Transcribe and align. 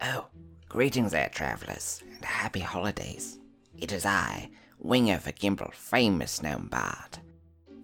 Oh, 0.00 0.26
greetings 0.68 1.10
there, 1.10 1.28
travelers, 1.28 2.02
and 2.14 2.24
happy 2.24 2.60
holidays. 2.60 3.38
It 3.76 3.90
is 3.90 4.06
I, 4.06 4.50
Winger 4.78 5.18
the 5.18 5.32
Gimble, 5.32 5.72
famous 5.72 6.40
gnome 6.40 6.68
bard. 6.68 7.18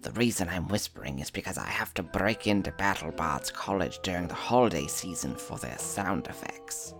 The 0.01 0.11
reason 0.11 0.47
I'm 0.47 0.69
whispering 0.69 1.19
is 1.19 1.29
because 1.29 1.57
I 1.57 1.67
have 1.67 1.93
to 1.95 2.03
break 2.03 2.47
into 2.47 2.71
BattleBards 2.71 3.51
College 3.51 3.99
during 4.01 4.27
the 4.27 4.33
holiday 4.33 4.87
season 4.87 5.35
for 5.35 5.57
their 5.57 5.77
sound 5.77 6.27
effects. 6.27 6.93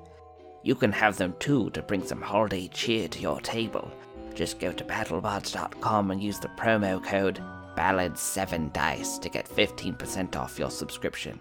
You 0.64 0.76
can 0.76 0.92
have 0.92 1.16
them 1.16 1.34
too 1.40 1.70
to 1.70 1.82
bring 1.82 2.06
some 2.06 2.22
holiday 2.22 2.68
cheer 2.68 3.08
to 3.08 3.20
your 3.20 3.40
table. 3.40 3.90
Just 4.34 4.60
go 4.60 4.74
to 4.74 4.84
battlebards.com 4.84 6.12
and 6.12 6.22
use 6.22 6.40
the 6.40 6.50
promo 6.50 7.02
code 7.02 7.42
Ballad7Dice 7.78 9.22
to 9.22 9.30
get 9.30 9.48
15% 9.48 10.36
off 10.36 10.60
your 10.60 10.72
subscription. 10.72 11.40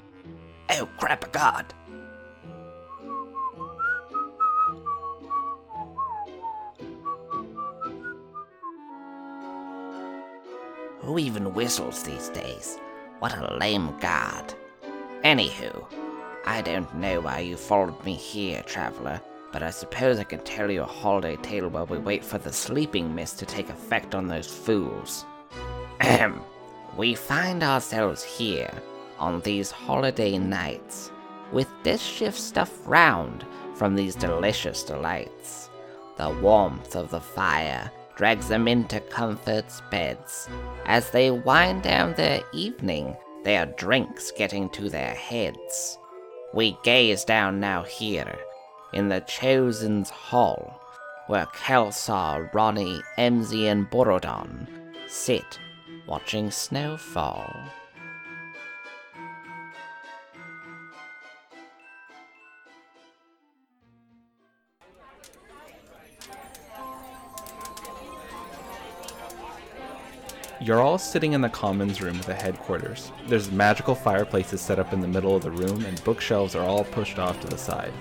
Oh, 0.71 0.89
crap 0.97 1.25
a 1.25 1.29
god! 1.29 1.75
Who 11.05 11.19
even 11.19 11.53
whistles 11.53 12.03
these 12.03 12.31
days? 12.31 12.79
What 13.19 13.37
a 13.37 13.59
lame 13.59 13.95
god. 14.01 14.55
Anywho, 15.23 15.85
I 16.47 16.63
don't 16.63 16.95
know 16.95 17.21
why 17.21 17.41
you 17.41 17.59
followed 17.59 18.03
me 18.07 18.15
here, 18.15 18.63
traveler, 18.63 19.21
but 19.53 19.63
I 19.63 19.69
suppose 19.69 20.19
I 20.19 20.25
can 20.25 20.41
tell 20.41 20.71
you 20.71 20.81
a 20.81 20.87
holiday 20.87 21.37
tale 21.37 21.69
while 21.69 21.85
we 21.85 21.99
wait 21.99 22.25
for 22.25 22.39
the 22.39 22.53
sleeping 22.55 23.15
mist 23.15 23.39
to 23.41 23.45
take 23.45 23.69
effect 23.69 24.15
on 24.15 24.29
those 24.29 24.47
fools. 24.47 25.27
Ahem. 26.01 26.41
We 26.97 27.15
find 27.15 27.63
ourselves 27.63 28.23
here 28.23 28.73
on 29.19 29.43
these 29.43 29.71
holiday 29.71 30.39
nights 30.39 31.11
with 31.53 31.69
this 31.83 32.01
shift 32.01 32.39
stuff 32.39 32.73
round 32.87 33.45
from 33.75 33.95
these 33.95 34.15
delicious 34.15 34.83
delights. 34.83 35.69
The 36.17 36.31
warmth 36.31 36.97
of 36.97 37.11
the 37.11 37.21
fire 37.21 37.91
drags 38.17 38.49
them 38.49 38.69
into 38.69 39.01
comfort's 39.01 39.83
beds. 39.91 40.49
As 40.87 41.11
they 41.11 41.31
wind 41.31 41.83
down 41.83 42.15
their 42.15 42.43
evening, 42.53 43.17
their 43.43 43.67
drinks 43.67 44.31
getting 44.31 44.71
to 44.71 44.89
their 44.89 45.15
heads. 45.15 45.99
We 46.53 46.79
gaze 46.83 47.25
down 47.25 47.61
now 47.61 47.83
here, 47.83 48.39
in 48.93 49.09
the 49.09 49.21
Chosen's 49.23 50.11
Hall, 50.11 50.81
where 51.27 51.47
Kelsar, 51.47 52.53
Ronnie, 52.55 53.01
Emzy, 53.19 53.71
and 53.71 53.91
Borodon 53.91 54.69
sit 55.09 55.59
watching 56.07 56.51
snow 56.51 56.97
fall. 56.97 57.53
You're 70.65 70.81
all 70.81 70.97
sitting 70.97 71.35
in 71.35 71.43
the 71.43 71.51
commons 71.51 72.01
room 72.01 72.19
of 72.19 72.25
the 72.25 72.33
headquarters. 72.33 73.13
There's 73.27 73.51
magical 73.51 73.95
fireplaces 73.95 74.63
set 74.63 74.79
up 74.79 74.95
in 74.95 75.01
the 75.01 75.07
middle 75.07 75.37
of 75.37 75.43
the 75.43 75.51
room, 75.51 75.85
and 75.85 76.03
bookshelves 76.05 76.55
are 76.55 76.67
all 76.67 76.85
pushed 76.85 77.19
off 77.19 77.39
to 77.41 77.47
the 77.47 77.59
side. 77.59 77.93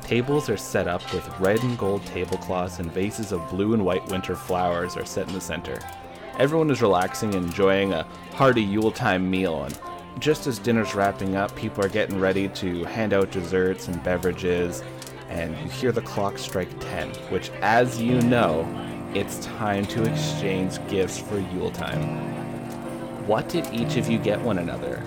Tables 0.00 0.48
are 0.48 0.56
set 0.56 0.88
up 0.88 1.02
with 1.12 1.38
red 1.38 1.62
and 1.62 1.76
gold 1.76 2.06
tablecloths, 2.06 2.78
and 2.78 2.90
vases 2.90 3.32
of 3.32 3.46
blue 3.50 3.74
and 3.74 3.84
white 3.84 4.06
winter 4.06 4.34
flowers 4.34 4.96
are 4.96 5.04
set 5.04 5.28
in 5.28 5.34
the 5.34 5.40
center. 5.42 5.78
Everyone 6.38 6.70
is 6.70 6.80
relaxing 6.80 7.34
and 7.34 7.48
enjoying 7.48 7.92
a 7.92 8.04
hearty 8.32 8.62
Yuletime 8.62 9.30
meal, 9.30 9.64
and 9.64 9.78
just 10.18 10.46
as 10.46 10.58
dinner's 10.58 10.94
wrapping 10.94 11.36
up, 11.36 11.54
people 11.54 11.84
are 11.84 11.90
getting 11.90 12.18
ready 12.18 12.48
to 12.48 12.82
hand 12.84 13.12
out 13.12 13.30
desserts 13.30 13.88
and 13.88 14.02
beverages, 14.02 14.82
and 15.28 15.54
you 15.58 15.68
hear 15.68 15.92
the 15.92 16.00
clock 16.00 16.38
strike 16.38 16.80
10, 16.80 17.10
which, 17.28 17.50
as 17.60 18.00
you 18.00 18.22
know, 18.22 18.62
it's 19.16 19.38
time 19.46 19.86
to 19.86 20.04
exchange 20.04 20.78
gifts 20.88 21.18
for 21.18 21.38
Yule 21.38 21.70
time. 21.70 22.02
What 23.26 23.48
did 23.48 23.66
each 23.72 23.96
of 23.96 24.10
you 24.10 24.18
get 24.18 24.38
one 24.38 24.58
another? 24.58 25.02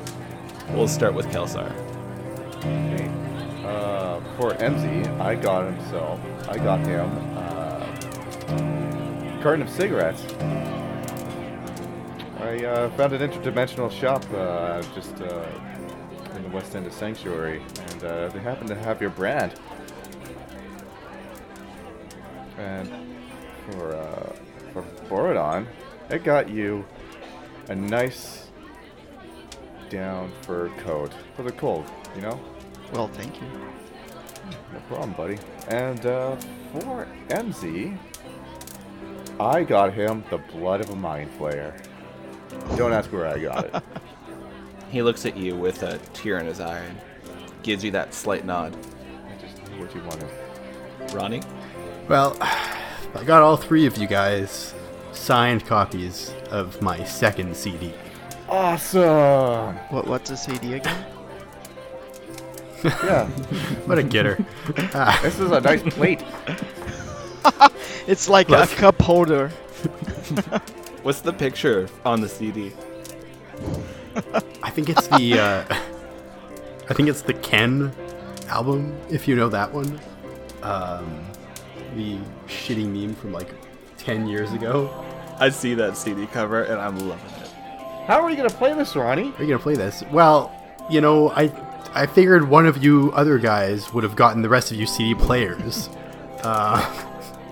We'll 0.71 0.87
start 0.87 1.13
with 1.13 1.27
Kelsar. 1.27 1.71
Okay. 2.57 3.07
Uh, 3.63 4.19
for 4.35 4.53
MZ, 4.55 5.19
I 5.19 5.35
got 5.35 5.71
himself. 5.71 6.19
I 6.49 6.57
got 6.57 6.79
him 6.79 7.07
uh, 7.37 7.85
carton 9.43 9.61
of 9.61 9.69
cigarettes. 9.69 10.25
I 12.39 12.65
uh, 12.65 12.89
found 12.97 13.13
an 13.13 13.29
interdimensional 13.29 13.91
shop 13.91 14.25
uh, 14.33 14.81
just 14.95 15.21
uh, 15.21 15.45
in 16.35 16.41
the 16.41 16.49
west 16.49 16.75
end 16.75 16.87
of 16.87 16.93
Sanctuary, 16.93 17.61
and 17.91 18.03
uh, 18.03 18.29
they 18.29 18.39
happen 18.39 18.65
to 18.69 18.75
have 18.75 19.01
your 19.01 19.11
brand. 19.11 19.53
And 22.57 23.08
for 23.71 23.95
uh, 23.95 24.33
for 24.73 24.83
Borodon, 25.07 25.65
it 26.09 26.23
got 26.23 26.49
you 26.49 26.85
a 27.69 27.75
nice 27.75 28.47
down 29.89 30.31
fur 30.41 30.69
coat 30.77 31.11
for 31.35 31.43
the 31.43 31.51
cold. 31.51 31.89
You 32.15 32.21
know. 32.21 32.39
Well, 32.93 33.07
thank 33.07 33.39
you. 33.39 33.47
No 34.73 34.79
problem, 34.87 35.13
buddy. 35.13 35.37
And 35.67 36.05
uh, 36.05 36.35
for 36.73 37.07
MZ, 37.29 37.97
I 39.39 39.63
got 39.63 39.93
him 39.93 40.23
the 40.29 40.37
blood 40.37 40.81
of 40.81 40.89
a 40.89 40.95
mind 40.95 41.29
flayer. 41.37 41.79
Don't 42.75 42.93
ask 42.93 43.11
where 43.11 43.27
I 43.27 43.37
got 43.39 43.65
it. 43.65 43.83
He 44.89 45.03
looks 45.03 45.27
at 45.27 45.37
you 45.37 45.55
with 45.55 45.83
a 45.83 45.99
tear 46.13 46.39
in 46.39 46.47
his 46.47 46.59
eye 46.59 46.79
and 46.79 46.97
gives 47.61 47.83
you 47.83 47.91
that 47.91 48.11
slight 48.11 48.43
nod. 48.43 48.75
I 49.27 49.39
just 49.39 49.55
knew 49.69 49.79
what 49.79 49.93
you 49.93 50.01
wanted. 50.01 50.27
Ronnie? 51.13 51.43
Well, 52.07 52.35
I 53.15 53.23
got 53.23 53.41
all 53.41 53.57
three 53.57 53.85
of 53.85 53.97
you 53.97 54.07
guys 54.07 54.73
signed 55.11 55.65
copies 55.65 56.31
of 56.51 56.81
my 56.81 57.03
second 57.03 57.55
CD. 57.55 57.93
Awesome! 58.47 59.75
What 59.89 60.07
what's 60.07 60.29
a 60.29 60.37
CD 60.37 60.73
again? 60.75 61.05
Yeah, 62.83 63.27
What 63.85 63.97
a 63.99 64.03
getter. 64.03 64.37
Ah, 64.93 65.19
this 65.23 65.39
is 65.39 65.51
a 65.51 65.61
nice 65.61 65.81
plate. 65.83 66.23
It's 68.07 68.27
like 68.27 68.49
What? 68.49 68.71
a 68.71 68.75
cup 68.75 68.99
holder. 69.01 69.49
What's 71.03 71.21
the 71.21 71.31
picture 71.31 71.87
on 72.03 72.21
the 72.21 72.27
CD? 72.27 72.71
I 74.63 74.69
think 74.71 74.89
it's 74.89 75.07
the 75.07 75.39
uh, 75.39 75.75
I 76.89 76.93
think 76.95 77.07
it's 77.07 77.21
the 77.21 77.35
Ken 77.35 77.93
album, 78.47 78.97
if 79.11 79.27
you 79.27 79.35
know 79.35 79.47
that 79.49 79.71
one. 79.71 79.99
Um, 80.63 81.23
the 81.95 82.17
shitty 82.49 82.85
meme 82.87 83.15
from 83.15 83.31
like 83.31 83.49
ten 83.97 84.27
years 84.27 84.51
ago. 84.51 84.89
I 85.39 85.49
see 85.49 85.73
that 85.75 85.95
CD 85.95 86.27
cover 86.27 86.63
and 86.63 86.81
I'm 86.81 86.97
loving 87.07 87.25
it. 87.41 87.47
How 88.07 88.21
are 88.21 88.29
you 88.29 88.35
gonna 88.35 88.49
play 88.49 88.73
this, 88.73 88.95
Ronnie? 88.95 89.31
Are 89.37 89.43
you 89.43 89.49
gonna 89.49 89.59
play 89.59 89.75
this? 89.75 90.03
Well, 90.11 90.51
you 90.89 90.99
know, 90.99 91.29
I 91.31 91.51
I 91.93 92.05
figured 92.07 92.49
one 92.49 92.65
of 92.65 92.83
you 92.83 93.11
other 93.15 93.37
guys 93.37 93.93
would 93.93 94.03
have 94.03 94.15
gotten 94.15 94.41
the 94.41 94.49
rest 94.49 94.71
of 94.71 94.77
you 94.77 94.85
CD 94.85 95.15
players, 95.15 95.89
uh, 96.43 96.81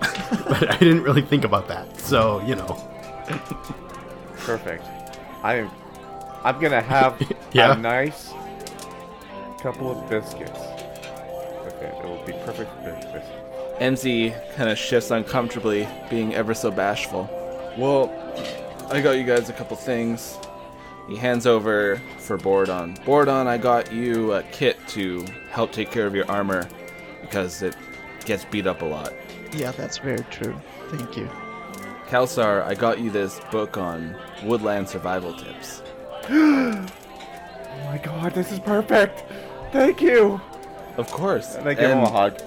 but 0.48 0.70
I 0.70 0.76
didn't 0.78 1.02
really 1.02 1.22
think 1.22 1.44
about 1.44 1.68
that. 1.68 1.98
So 2.00 2.42
you 2.46 2.54
know, 2.56 2.74
Perfect. 4.38 4.84
I'm, 5.42 5.70
I'm 6.44 6.58
gonna 6.60 6.80
have 6.82 7.20
Yeah. 7.52 7.72
a 7.74 7.78
nice 7.78 8.30
couple 9.62 9.90
of 9.90 10.08
biscuits. 10.10 10.50
Okay, 11.68 11.86
it 11.98 12.04
will 12.04 12.22
be 12.26 12.32
perfect. 12.44 12.70
MZ 13.80 14.56
kind 14.56 14.68
of 14.68 14.76
shifts 14.76 15.10
uncomfortably, 15.10 15.88
being 16.10 16.34
ever 16.34 16.54
so 16.54 16.70
bashful. 16.70 17.28
Well, 17.76 18.10
I 18.90 19.00
got 19.00 19.12
you 19.12 19.24
guys 19.24 19.48
a 19.48 19.52
couple 19.52 19.76
things. 19.76 20.36
He 21.08 21.16
hands 21.16 21.46
over 21.46 22.00
for 22.18 22.36
Bordon. 22.36 22.98
Bordon, 23.04 23.46
I 23.46 23.56
got 23.56 23.92
you 23.92 24.32
a 24.32 24.42
kit 24.42 24.76
to 24.88 25.24
help 25.50 25.72
take 25.72 25.90
care 25.90 26.06
of 26.06 26.14
your 26.14 26.30
armor 26.30 26.68
because 27.20 27.62
it 27.62 27.76
gets 28.24 28.44
beat 28.44 28.66
up 28.66 28.82
a 28.82 28.84
lot. 28.84 29.12
Yeah, 29.56 29.70
that's 29.70 29.98
very 29.98 30.24
true. 30.30 30.58
Thank 30.88 31.16
you. 31.16 31.30
Kalsar, 32.08 32.62
I 32.64 32.74
got 32.74 33.00
you 33.00 33.10
this 33.10 33.40
book 33.50 33.76
on 33.76 34.16
woodland 34.42 34.88
survival 34.88 35.34
tips. 35.34 35.82
Oh 37.80 37.92
my 37.92 37.98
god, 37.98 38.34
this 38.34 38.50
is 38.50 38.58
perfect! 38.58 39.24
Thank 39.72 40.02
you! 40.02 40.40
Of 40.98 41.10
course. 41.10 41.54
And 41.54 41.68
I 41.68 41.74
give 41.74 41.90
him 41.90 42.00
a 42.00 42.10
hug. 42.10 42.38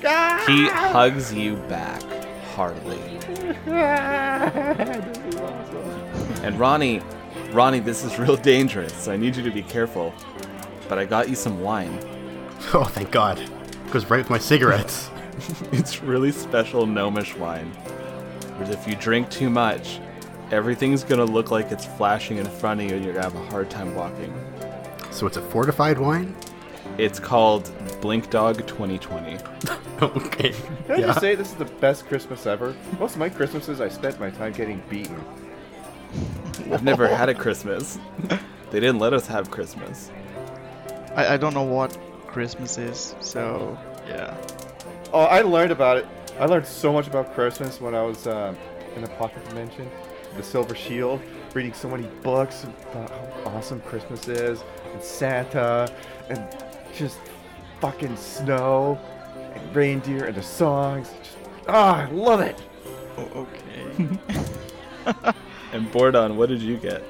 He 0.00 0.68
hugs 0.68 1.32
you 1.32 1.56
back 1.68 2.02
heartily. 2.54 3.00
And 6.42 6.58
Ronnie, 6.58 7.00
Ronnie, 7.52 7.80
this 7.80 8.04
is 8.04 8.18
real 8.18 8.36
dangerous, 8.36 8.92
so 8.94 9.12
I 9.12 9.16
need 9.16 9.36
you 9.36 9.42
to 9.42 9.50
be 9.50 9.62
careful. 9.62 10.14
But 10.88 10.98
I 10.98 11.04
got 11.04 11.28
you 11.28 11.34
some 11.34 11.60
wine. 11.60 11.98
oh 12.74 12.84
thank 12.84 13.10
God, 13.10 13.40
goes 13.90 14.08
right 14.08 14.18
with 14.18 14.30
my 14.30 14.38
cigarettes. 14.38 15.10
It's 15.70 16.02
really 16.02 16.32
special 16.32 16.86
gnomish 16.86 17.36
wine. 17.36 17.70
Because 18.40 18.70
if 18.70 18.88
you 18.88 18.94
drink 18.96 19.28
too 19.28 19.50
much, 19.50 20.00
everything's 20.50 21.04
gonna 21.04 21.26
look 21.26 21.50
like 21.50 21.70
it's 21.70 21.84
flashing 21.84 22.38
in 22.38 22.46
front 22.46 22.80
of 22.80 22.88
you 22.88 22.96
and 22.96 23.04
you're 23.04 23.12
gonna 23.12 23.24
have 23.30 23.34
a 23.36 23.50
hard 23.50 23.68
time 23.68 23.94
walking. 23.94 24.32
So 25.10 25.26
it's 25.26 25.36
a 25.36 25.42
fortified 25.42 25.98
wine. 25.98 26.34
It's 26.96 27.20
called 27.20 27.70
Blink 28.00 28.30
Dog 28.30 28.66
2020. 28.66 29.36
okay. 30.02 30.50
Can 30.50 30.90
I 30.90 30.98
Yeah. 30.98 31.06
just 31.06 31.20
say 31.20 31.34
this 31.34 31.48
is 31.48 31.54
the 31.54 31.64
best 31.64 32.06
Christmas 32.06 32.46
ever? 32.46 32.74
Most 32.98 33.14
of 33.14 33.18
my 33.18 33.28
Christmases, 33.28 33.80
I 33.80 33.88
spent 33.88 34.18
my 34.20 34.30
time 34.30 34.52
getting 34.52 34.82
beaten. 34.90 35.22
I've 36.72 36.82
never 36.82 37.06
had 37.08 37.28
a 37.28 37.34
Christmas. 37.34 37.98
They 38.70 38.80
didn't 38.80 38.98
let 38.98 39.12
us 39.12 39.26
have 39.26 39.50
Christmas. 39.50 40.10
I, 41.14 41.34
I 41.34 41.36
don't 41.36 41.54
know 41.54 41.62
what 41.62 41.96
Christmas 42.26 42.78
is, 42.78 43.14
so 43.20 43.78
yeah. 44.08 44.36
Oh, 45.12 45.20
I 45.20 45.42
learned 45.42 45.72
about 45.72 45.98
it. 45.98 46.06
I 46.38 46.46
learned 46.46 46.66
so 46.66 46.92
much 46.92 47.06
about 47.06 47.32
Christmas 47.34 47.80
when 47.80 47.94
I 47.94 48.02
was 48.02 48.26
um, 48.26 48.56
in 48.94 49.02
the 49.02 49.08
Pocket 49.10 49.46
Dimension, 49.48 49.88
the 50.36 50.42
Silver 50.42 50.74
Shield, 50.74 51.20
reading 51.54 51.72
so 51.72 51.88
many 51.88 52.04
books 52.22 52.64
about 52.64 53.10
how 53.10 53.50
awesome 53.52 53.80
Christmas 53.82 54.28
is, 54.28 54.62
and 54.92 55.02
Santa, 55.02 55.90
and 56.28 56.44
just 56.94 57.18
fucking 57.80 58.16
snow, 58.16 58.98
and 59.15 59.15
reindeer, 59.76 60.24
and 60.24 60.34
the 60.34 60.42
songs. 60.42 61.08
Just, 61.22 61.36
ah, 61.68 62.06
I 62.06 62.10
love 62.10 62.40
it. 62.40 62.60
O- 63.16 63.46
okay. 63.46 64.18
And 65.72 65.90
Bordon, 65.92 66.36
what 66.36 66.48
did 66.48 66.62
you 66.62 66.76
get? 66.78 67.02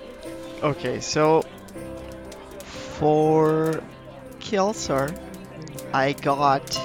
okay, 0.62 0.98
so 1.00 1.42
for 2.98 3.80
Kelsar, 4.40 5.16
I 5.92 6.12
got 6.14 6.76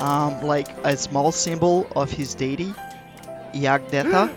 um 0.00 0.42
like 0.42 0.68
a 0.84 0.96
small 0.96 1.32
symbol 1.32 1.86
of 1.96 2.10
his 2.10 2.34
deity, 2.34 2.74
Yagdeta. 3.54 4.30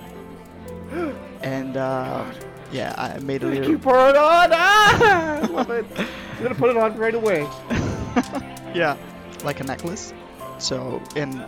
and 1.42 1.76
uh, 1.76 2.24
yeah, 2.72 2.94
I 2.98 3.20
made 3.20 3.44
a 3.44 3.48
Thank 3.48 3.60
little 3.60 3.72
you, 3.72 3.80
pour 3.80 4.10
it 4.10 4.16
on. 4.16 4.50
Ah, 4.54 5.42
I 5.42 5.46
love 5.48 5.70
it. 5.72 5.86
I'm 5.98 6.44
gonna 6.44 6.56
put 6.56 6.70
it 6.70 6.78
on 6.78 6.96
right 6.98 7.16
away. 7.16 7.48
yeah, 8.74 8.96
like 9.44 9.60
a 9.60 9.64
necklace. 9.64 10.14
So, 10.62 11.02
and 11.16 11.44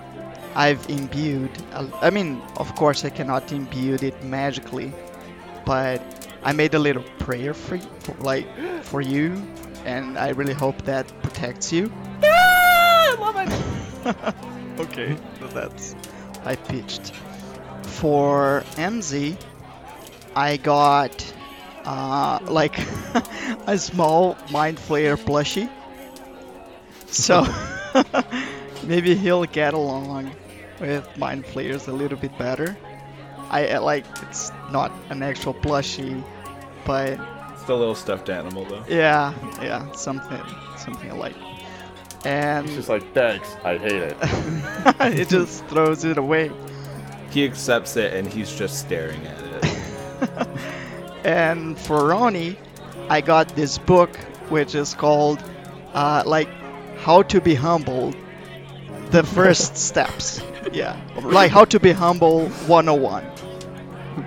I've 0.56 0.90
imbued, 0.90 1.52
I 2.02 2.10
mean, 2.10 2.42
of 2.58 2.74
course, 2.76 3.06
I 3.06 3.10
cannot 3.10 3.52
imbue 3.52 3.96
it 4.02 4.24
magically, 4.24 4.92
but 5.66 6.02
I 6.44 6.52
made 6.52 6.74
a 6.74 6.80
little 6.80 7.04
prayer 7.20 7.54
for, 7.54 7.78
y- 7.78 7.84
for 8.00 8.16
like, 8.16 8.48
for 8.84 9.02
you, 9.02 9.42
and 9.86 10.18
I 10.18 10.30
really 10.30 10.54
hope 10.54 10.82
that 10.86 11.06
protects 11.22 11.72
you. 11.72 11.92
Ah, 12.26 13.16
love 13.20 13.38
it. 13.38 14.36
okay, 14.80 15.18
so 15.40 15.48
that's 15.48 15.96
I 16.46 16.56
pitched. 16.56 17.14
For 17.84 18.64
MZ, 18.78 19.38
I 20.36 20.58
got 20.58 21.34
uh, 21.86 22.40
like 22.48 22.80
a 23.68 23.78
small 23.78 24.36
Mind 24.52 24.78
Flayer 24.78 25.18
plushie. 25.18 25.70
So 27.08 27.44
maybe 28.84 29.16
he'll 29.16 29.46
get 29.46 29.74
along 29.74 30.32
with 30.80 31.08
Mind 31.18 31.46
Flayers 31.46 31.88
a 31.88 31.94
little 31.94 32.18
bit 32.18 32.38
better. 32.38 32.76
I 33.50 33.78
like 33.78 34.06
it's 34.24 34.52
not 34.72 34.92
an 35.10 35.22
actual 35.22 35.54
plushie, 35.54 36.24
but 36.86 37.20
It's 37.54 37.70
a 37.70 37.76
little 37.76 37.94
stuffed 37.96 38.30
animal, 38.30 38.66
though. 38.66 38.84
yeah, 38.88 39.34
yeah, 39.62 39.92
something, 39.92 40.42
something 40.78 41.12
I 41.12 41.14
like. 41.14 41.36
And 42.26 42.66
It's 42.66 42.76
just 42.76 42.90
like, 42.90 43.14
thanks. 43.14 43.56
I 43.64 43.78
hate 43.78 43.92
it. 44.02 44.18
it 45.20 45.30
just 45.30 45.66
throws 45.68 46.04
it 46.06 46.18
away. 46.18 46.52
He 47.32 47.46
accepts 47.46 47.96
it 47.98 48.14
and 48.14 48.28
he's 48.28 48.52
just 48.56 48.80
staring 48.80 49.26
at 49.28 49.42
it. 49.44 50.48
And 51.26 51.78
for 51.80 52.08
Ronnie, 52.08 52.58
I 53.10 53.22
got 53.22 53.56
this 53.56 53.78
book 53.78 54.16
which 54.50 54.76
is 54.76 54.94
called 54.94 55.42
uh, 55.94 56.24
like 56.26 56.50
How 56.98 57.22
to 57.24 57.40
Be 57.40 57.56
Humble, 57.56 58.14
the 59.14 59.24
first 59.24 59.78
steps. 59.90 60.42
Yeah, 60.74 61.00
like 61.24 61.52
How 61.52 61.64
to 61.66 61.80
Be 61.80 61.92
Humble 61.94 62.50
101. 62.68 63.24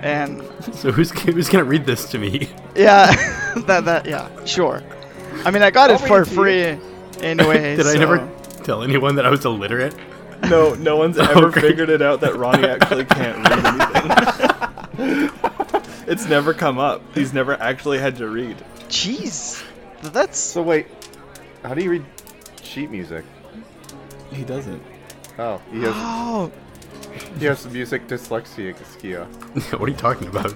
And 0.01 0.41
So 0.73 0.91
who's 0.91 1.11
who's 1.11 1.49
gonna 1.49 1.63
read 1.63 1.85
this 1.85 2.09
to 2.11 2.17
me? 2.17 2.49
yeah, 2.75 3.11
that 3.67 3.85
that 3.85 4.05
yeah, 4.05 4.27
sure. 4.45 4.81
I 5.45 5.51
mean, 5.51 5.61
I 5.61 5.69
got 5.71 5.91
it 5.91 6.01
I'll 6.01 6.07
for 6.07 6.21
it 6.23 6.25
to 6.25 6.31
free 6.31 6.63
anyway. 7.21 7.75
Did 7.75 7.85
I 7.87 7.93
so- 7.93 7.99
never 7.99 8.29
tell 8.63 8.81
anyone 8.83 9.15
that 9.15 9.25
I 9.25 9.29
was 9.29 9.45
illiterate? 9.45 9.95
No, 10.49 10.73
no 10.75 10.97
one's 10.97 11.17
ever 11.17 11.47
Okay. 11.47 11.61
figured 11.61 11.89
it 11.89 12.01
out 12.01 12.21
that 12.21 12.35
Ronnie 12.35 12.67
actually 12.67 13.05
can't 13.05 13.37
read 13.37 13.63
anything. 14.99 15.29
it's 16.07 16.25
never 16.27 16.53
come 16.53 16.77
up. 16.77 17.01
He's 17.15 17.33
never 17.33 17.53
actually 17.59 17.97
had 17.99 18.17
to 18.17 18.27
read. 18.27 18.57
Jeez, 18.89 19.63
that's 20.01 20.37
So 20.37 20.61
wait, 20.61 20.87
how 21.63 21.73
do 21.73 21.83
you 21.83 21.89
read 21.89 22.05
sheet 22.61 22.91
music? 22.91 23.25
He 24.31 24.43
doesn't. 24.43 24.81
Oh, 25.39 25.61
he 25.71 25.81
has 25.81 25.93
oh 25.95 26.51
he 27.39 27.45
has 27.45 27.65
music 27.67 28.07
dyslexia. 28.07 28.75
Skia. 28.75 29.25
what 29.79 29.87
are 29.87 29.91
you 29.91 29.97
talking 29.97 30.27
about? 30.27 30.53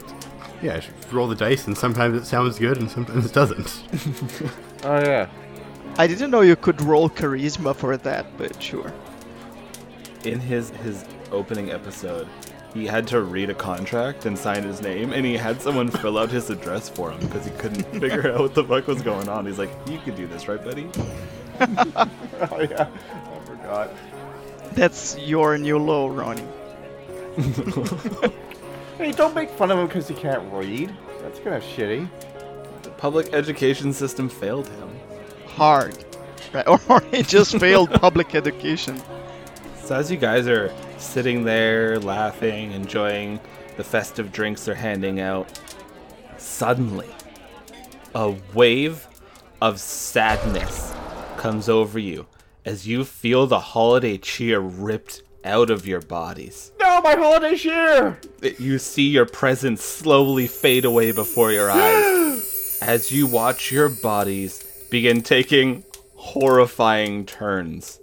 Yeah, 0.61 0.75
I 0.75 0.79
should 0.79 1.13
roll 1.13 1.27
the 1.27 1.35
dice, 1.35 1.67
and 1.67 1.77
sometimes 1.77 2.19
it 2.19 2.25
sounds 2.25 2.59
good, 2.59 2.77
and 2.77 2.89
sometimes 2.89 3.25
it 3.25 3.33
doesn't. 3.33 3.83
Oh 4.83 4.97
yeah. 4.97 5.29
I 5.99 6.07
didn't 6.07 6.31
know 6.31 6.41
you 6.41 6.55
could 6.55 6.81
roll 6.81 7.07
charisma 7.07 7.75
for 7.75 7.97
that, 7.97 8.25
but 8.35 8.59
sure. 8.59 8.91
In 10.23 10.39
his 10.39 10.71
his 10.71 11.05
opening 11.31 11.71
episode, 11.71 12.27
he 12.73 12.87
had 12.87 13.05
to 13.09 13.21
read 13.21 13.51
a 13.51 13.53
contract 13.53 14.25
and 14.25 14.35
sign 14.35 14.63
his 14.63 14.81
name, 14.81 15.13
and 15.13 15.23
he 15.23 15.37
had 15.37 15.61
someone 15.61 15.87
fill 16.01 16.17
out 16.17 16.31
his 16.31 16.49
address 16.49 16.89
for 16.89 17.11
him 17.11 17.19
because 17.19 17.45
he 17.45 17.51
couldn't 17.51 17.83
figure 17.99 18.31
out 18.31 18.39
what 18.39 18.55
the 18.55 18.63
fuck 18.63 18.87
was 18.87 19.03
going 19.03 19.29
on. 19.29 19.45
He's 19.45 19.59
like, 19.59 19.69
"You 19.87 19.99
could 19.99 20.15
do 20.15 20.25
this, 20.25 20.47
right, 20.47 20.63
buddy?" 20.63 20.89
Oh 21.59 22.59
yeah. 22.59 22.89
I 23.71 23.87
forgot. 23.87 24.75
That's 24.75 25.17
your 25.17 25.57
new 25.57 25.77
low, 25.77 26.07
Ronnie. 26.07 26.47
Hey, 28.97 29.11
don't 29.11 29.33
make 29.33 29.49
fun 29.49 29.71
of 29.71 29.79
him 29.79 29.87
because 29.87 30.07
he 30.07 30.13
can't 30.13 30.43
read. 30.53 30.95
That's 31.21 31.39
kind 31.39 31.55
of 31.55 31.63
shitty. 31.63 32.07
The 32.83 32.91
public 32.91 33.33
education 33.33 33.93
system 33.93 34.29
failed 34.29 34.67
him. 34.67 34.89
Hard. 35.47 36.05
Right? 36.53 36.67
Or 36.87 37.01
he 37.09 37.23
just 37.23 37.57
failed 37.57 37.89
public 37.89 38.35
education. 38.35 39.01
So 39.83 39.95
as 39.95 40.11
you 40.11 40.17
guys 40.17 40.47
are 40.47 40.71
sitting 40.99 41.43
there 41.43 41.97
laughing, 41.99 42.73
enjoying 42.73 43.39
the 43.75 43.83
festive 43.83 44.31
drinks 44.31 44.65
they're 44.65 44.75
handing 44.75 45.19
out, 45.19 45.59
suddenly 46.37 47.09
a 48.13 48.35
wave 48.53 49.07
of 49.61 49.79
sadness 49.79 50.93
comes 51.37 51.69
over 51.69 51.97
you 51.97 52.27
as 52.65 52.87
you 52.87 53.03
feel 53.03 53.47
the 53.47 53.59
holiday 53.59 54.17
cheer 54.17 54.59
ripped 54.59 55.23
out 55.43 55.69
of 55.69 55.87
your 55.87 56.01
bodies. 56.01 56.71
No, 56.79 57.01
my 57.01 57.15
holiday 57.15 57.55
cheer. 57.55 58.19
You 58.59 58.77
see 58.77 59.09
your 59.09 59.25
presence 59.25 59.83
slowly 59.83 60.47
fade 60.47 60.85
away 60.85 61.11
before 61.11 61.51
your 61.51 61.71
eyes 61.71 62.79
as 62.81 63.11
you 63.11 63.27
watch 63.27 63.71
your 63.71 63.89
bodies 63.89 64.63
begin 64.89 65.21
taking 65.21 65.83
horrifying 66.15 67.25
turns. 67.25 67.99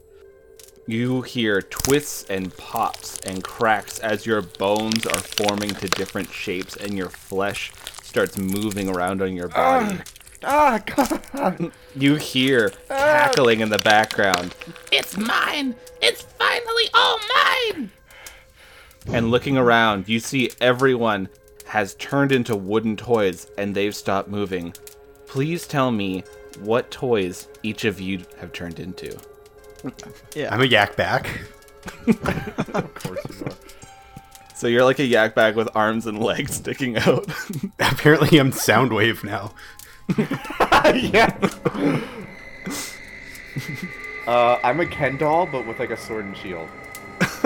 You 0.86 1.20
hear 1.22 1.60
twists 1.60 2.24
and 2.30 2.56
pops 2.56 3.18
and 3.20 3.44
cracks 3.44 3.98
as 3.98 4.24
your 4.24 4.40
bones 4.40 5.06
are 5.06 5.18
forming 5.18 5.70
to 5.70 5.88
different 5.88 6.30
shapes 6.30 6.76
and 6.76 6.96
your 6.96 7.10
flesh 7.10 7.72
starts 8.02 8.38
moving 8.38 8.88
around 8.88 9.20
on 9.20 9.34
your 9.36 9.48
body. 9.48 9.98
Ah, 10.45 10.80
God. 10.87 11.73
You 11.97 12.14
hear 12.16 12.71
cackling 12.88 13.61
in 13.61 13.71
the 13.71 13.78
background 13.78 14.54
It's 14.92 15.16
mine! 15.16 15.75
It's 16.00 16.23
finally 16.23 16.85
all 16.95 17.18
mine! 17.35 17.90
and 19.09 19.30
looking 19.30 19.57
around, 19.57 20.09
you 20.09 20.21
see 20.21 20.50
everyone 20.61 21.28
has 21.66 21.95
turned 21.95 22.30
into 22.30 22.54
wooden 22.54 22.97
toys 22.97 23.47
and 23.57 23.75
they've 23.75 23.95
stopped 23.97 24.28
moving. 24.28 24.75
Please 25.26 25.66
tell 25.66 25.90
me 25.90 26.25
what 26.61 26.90
toys 26.90 27.49
each 27.62 27.85
of 27.85 28.00
you 28.00 28.23
have 28.38 28.52
turned 28.52 28.78
into. 28.80 29.16
Yeah. 30.35 30.52
I'm 30.52 30.61
a 30.61 30.66
Yak 30.66 30.97
Bak. 30.97 31.28
of 32.75 32.95
course 32.95 33.25
you 33.40 33.47
are. 33.47 33.52
So 34.57 34.66
you're 34.66 34.83
like 34.83 34.99
a 34.99 35.04
yak 35.04 35.37
bag 35.37 35.54
with 35.54 35.68
arms 35.76 36.07
and 36.07 36.18
legs 36.18 36.54
sticking 36.54 36.97
out. 36.99 37.28
Apparently, 37.78 38.38
I'm 38.38 38.50
Soundwave 38.50 39.23
now. 39.23 39.54
yeah. 40.18 41.36
uh, 44.26 44.58
I'm 44.62 44.80
a 44.80 44.86
Ken 44.86 45.16
doll, 45.16 45.46
but 45.46 45.66
with 45.66 45.78
like 45.78 45.90
a 45.90 45.96
sword 45.96 46.24
and 46.24 46.36
shield. 46.36 46.68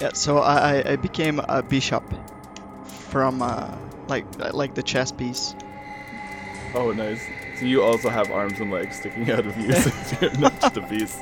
yeah. 0.00 0.12
So 0.14 0.38
I, 0.38 0.78
I- 0.78 0.92
I 0.92 0.96
became 0.96 1.40
a 1.48 1.62
bishop 1.62 2.04
from 3.10 3.42
uh, 3.42 3.74
like 4.08 4.24
like 4.54 4.74
the 4.74 4.82
chess 4.82 5.12
piece. 5.12 5.54
oh, 6.74 6.92
nice. 6.92 7.22
So 7.58 7.66
you 7.66 7.82
also 7.82 8.08
have 8.08 8.30
arms 8.30 8.58
and 8.60 8.70
legs 8.70 8.96
sticking 8.96 9.30
out 9.30 9.46
of 9.46 9.56
you 9.56 9.72
since 9.72 10.20
you're 10.20 10.32
not 10.38 10.58
just 10.60 10.76
a 10.76 10.82
piece. 10.82 11.20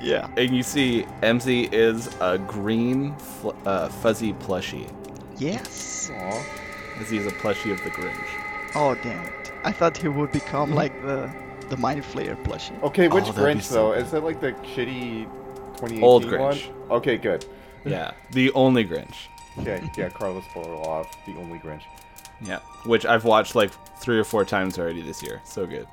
Yeah. 0.00 0.28
And 0.38 0.56
you 0.56 0.62
see 0.62 1.04
MZ 1.22 1.72
is 1.74 2.08
a 2.20 2.38
green 2.38 3.14
fl- 3.16 3.50
uh, 3.66 3.88
fuzzy 3.88 4.32
plushie. 4.32 4.90
Yes. 5.38 6.10
Aw. 6.14 6.44
As 7.00 7.10
he's 7.10 7.26
a 7.26 7.30
plushie 7.32 7.72
of 7.72 7.82
the 7.84 7.90
Grinch. 7.90 8.39
Oh 8.74 8.94
damn 9.02 9.24
it! 9.26 9.52
I 9.64 9.72
thought 9.72 9.96
he 9.96 10.08
would 10.08 10.32
become 10.32 10.72
like 10.72 11.00
the 11.02 11.30
the 11.68 11.76
Mind 11.76 12.02
Flayer 12.02 12.40
plushie. 12.44 12.80
Okay, 12.82 13.08
which 13.08 13.24
Oh, 13.24 13.32
that'd 13.32 13.54
be 13.54 13.60
Grinch 13.60 13.62
so 13.64 13.74
though? 13.74 13.94
good. 13.94 14.06
Is 14.06 14.12
it 14.14 14.22
like 14.24 14.40
the 14.40 14.52
shitty 14.52 15.24
2018 15.76 16.02
Old 16.04 16.24
one? 16.24 16.32
Grinch. 16.32 16.90
Okay, 16.90 17.16
good. 17.16 17.44
Yeah, 17.84 18.12
the 18.32 18.52
only 18.52 18.84
Grinch. 18.84 19.14
Okay, 19.58 19.88
yeah, 19.96 20.08
Carlos 20.08 20.44
Borloff, 20.54 21.06
the 21.26 21.34
only 21.36 21.58
Grinch. 21.58 21.82
Yeah, 22.40 22.60
which 22.84 23.04
I've 23.06 23.24
watched 23.24 23.54
like 23.54 23.70
three 23.98 24.18
or 24.18 24.24
four 24.24 24.44
times 24.44 24.78
already 24.78 25.02
this 25.02 25.22
year. 25.22 25.40
So 25.44 25.66
good. 25.66 25.86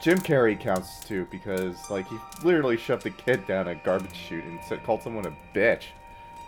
Jim 0.00 0.18
Carrey 0.18 0.58
counts 0.58 1.00
too 1.00 1.26
because 1.30 1.76
like 1.90 2.08
he 2.08 2.16
literally 2.42 2.76
shoved 2.78 3.04
a 3.06 3.10
kid 3.10 3.46
down 3.46 3.68
a 3.68 3.74
garbage 3.74 4.14
chute 4.16 4.44
and 4.44 4.58
said, 4.66 4.82
called 4.84 5.02
someone 5.02 5.26
a 5.26 5.32
bitch. 5.56 5.84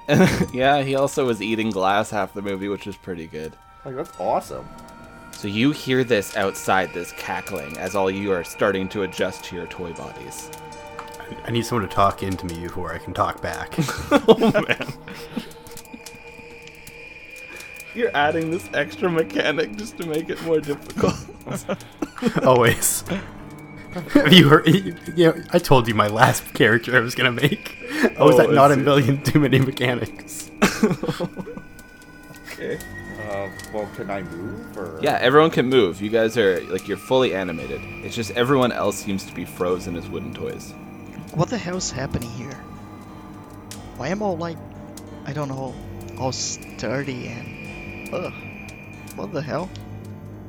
yeah, 0.54 0.82
he 0.82 0.94
also 0.96 1.26
was 1.26 1.40
eating 1.42 1.70
glass 1.70 2.10
half 2.10 2.32
the 2.32 2.42
movie, 2.42 2.68
which 2.68 2.86
was 2.86 2.96
pretty 2.96 3.26
good. 3.26 3.54
Like 3.84 3.94
that's 3.96 4.12
awesome. 4.18 4.66
So 5.32 5.48
you 5.48 5.72
hear 5.72 6.04
this 6.04 6.36
outside, 6.36 6.92
this 6.92 7.12
cackling, 7.12 7.76
as 7.78 7.96
all 7.96 8.10
you 8.10 8.30
are 8.32 8.44
starting 8.44 8.88
to 8.90 9.02
adjust 9.02 9.44
to 9.44 9.56
your 9.56 9.66
toy 9.66 9.92
bodies. 9.92 10.50
I 11.44 11.50
need 11.50 11.64
someone 11.66 11.88
to 11.88 11.94
talk 11.94 12.22
into 12.22 12.46
me 12.46 12.60
before 12.60 12.94
I 12.94 12.98
can 12.98 13.12
talk 13.12 13.42
back. 13.42 13.74
oh 14.28 14.64
man. 14.68 14.92
You're 17.94 18.14
adding 18.16 18.50
this 18.50 18.68
extra 18.72 19.10
mechanic 19.10 19.76
just 19.76 19.98
to 19.98 20.06
make 20.06 20.30
it 20.30 20.40
more 20.44 20.60
difficult. 20.60 21.14
Always. 22.44 23.04
Have 24.12 24.32
you 24.32 24.48
heard? 24.48 24.66
You 24.66 24.94
know, 25.16 25.34
I 25.52 25.58
told 25.58 25.86
you 25.88 25.94
my 25.94 26.06
last 26.06 26.54
character 26.54 26.96
I 26.96 27.00
was 27.00 27.14
gonna 27.14 27.32
make. 27.32 27.76
Oh, 28.16 28.28
is 28.30 28.34
Oh, 28.34 28.36
that 28.38 28.52
not 28.52 28.72
a 28.72 28.76
million 28.76 29.22
too 29.22 29.40
many 29.40 29.58
mechanics? 29.58 30.50
okay. 32.52 32.78
Uh, 33.32 33.48
well, 33.72 33.88
can 33.96 34.10
I 34.10 34.22
move 34.22 34.76
or? 34.76 34.98
Yeah, 35.00 35.16
everyone 35.18 35.50
can 35.50 35.66
move. 35.66 36.02
You 36.02 36.10
guys 36.10 36.36
are 36.36 36.60
like 36.64 36.86
you're 36.86 36.98
fully 36.98 37.34
animated. 37.34 37.80
It's 38.04 38.14
just 38.14 38.30
everyone 38.32 38.72
else 38.72 38.96
seems 38.96 39.24
to 39.24 39.32
be 39.32 39.46
frozen 39.46 39.96
as 39.96 40.06
wooden 40.06 40.34
toys. 40.34 40.74
What 41.32 41.48
the 41.48 41.56
hell's 41.56 41.90
happening 41.90 42.28
here? 42.32 42.52
Why 43.96 44.08
am 44.08 44.22
I 44.22 44.26
all 44.26 44.36
like, 44.36 44.58
I 45.24 45.32
don't 45.32 45.48
know, 45.48 45.74
all 46.18 46.32
sturdy 46.32 47.28
and, 47.28 48.12
ugh, 48.12 48.34
what 49.16 49.32
the 49.32 49.40
hell? 49.40 49.70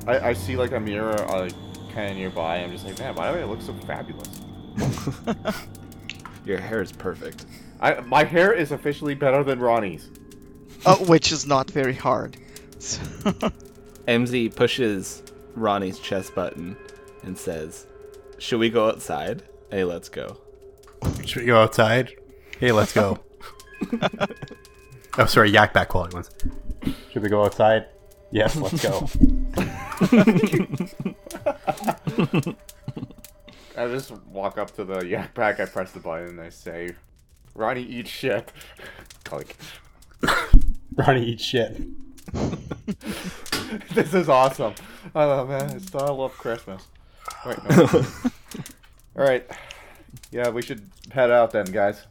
I, 0.06 0.18
I 0.20 0.32
see 0.34 0.56
like 0.56 0.72
a 0.72 0.80
mirror 0.80 1.14
uh, 1.14 1.48
kind 1.94 2.10
of 2.10 2.16
nearby. 2.18 2.56
I'm 2.56 2.70
just 2.70 2.84
like, 2.84 2.98
man, 2.98 3.14
why 3.14 3.32
do 3.32 3.38
I 3.38 3.44
look 3.44 3.62
so 3.62 3.72
fabulous? 3.86 4.42
Your 6.44 6.60
hair 6.60 6.82
is 6.82 6.92
perfect. 6.92 7.46
I 7.80 8.00
my 8.00 8.24
hair 8.24 8.52
is 8.52 8.72
officially 8.72 9.14
better 9.14 9.42
than 9.42 9.58
Ronnie's. 9.58 10.10
Oh, 10.84 11.02
which 11.06 11.32
is 11.32 11.46
not 11.46 11.70
very 11.70 11.94
hard. 11.94 12.36
MZ 14.06 14.54
pushes 14.54 15.22
Ronnie's 15.54 15.98
chest 15.98 16.34
button 16.34 16.76
and 17.22 17.38
says, 17.38 17.86
"Should 18.38 18.60
we 18.60 18.70
go 18.70 18.88
outside?" 18.88 19.42
Hey, 19.70 19.84
let's 19.84 20.08
go. 20.08 20.36
Should 21.24 21.42
we 21.42 21.46
go 21.46 21.62
outside? 21.62 22.12
Hey, 22.58 22.72
let's 22.72 22.92
go. 22.92 23.18
oh, 25.18 25.26
sorry, 25.26 25.50
Yak 25.50 25.72
Bak 25.72 25.88
quality 25.88 26.14
ones. 26.14 26.30
Should 27.10 27.22
we 27.22 27.28
go 27.28 27.44
outside? 27.44 27.86
Yes, 28.30 28.56
let's 28.56 28.82
go. 28.82 29.08
I 33.76 33.86
just 33.88 34.10
walk 34.26 34.58
up 34.58 34.72
to 34.72 34.84
the 34.84 35.06
yak 35.06 35.34
pack. 35.34 35.60
I 35.60 35.66
press 35.66 35.92
the 35.92 36.00
button 36.00 36.28
and 36.28 36.40
I 36.40 36.48
say, 36.48 36.90
"Ronnie, 37.54 37.82
eat 37.82 38.08
shit." 38.08 38.52
Click. 39.24 39.56
Ronnie 40.96 41.24
eats 41.24 41.44
shit. 41.44 41.80
this 43.94 44.14
is 44.14 44.28
awesome. 44.28 44.74
I 45.14 45.24
love 45.24 45.48
man. 45.48 45.70
I 45.70 45.78
still 45.78 46.16
love 46.16 46.36
Christmas. 46.36 46.86
Wait, 47.46 47.58
no. 47.70 47.86
All 49.16 49.24
right. 49.24 49.48
Yeah, 50.30 50.50
we 50.50 50.62
should 50.62 50.90
head 51.10 51.30
out 51.30 51.52
then, 51.52 51.66
guys. 51.66 52.04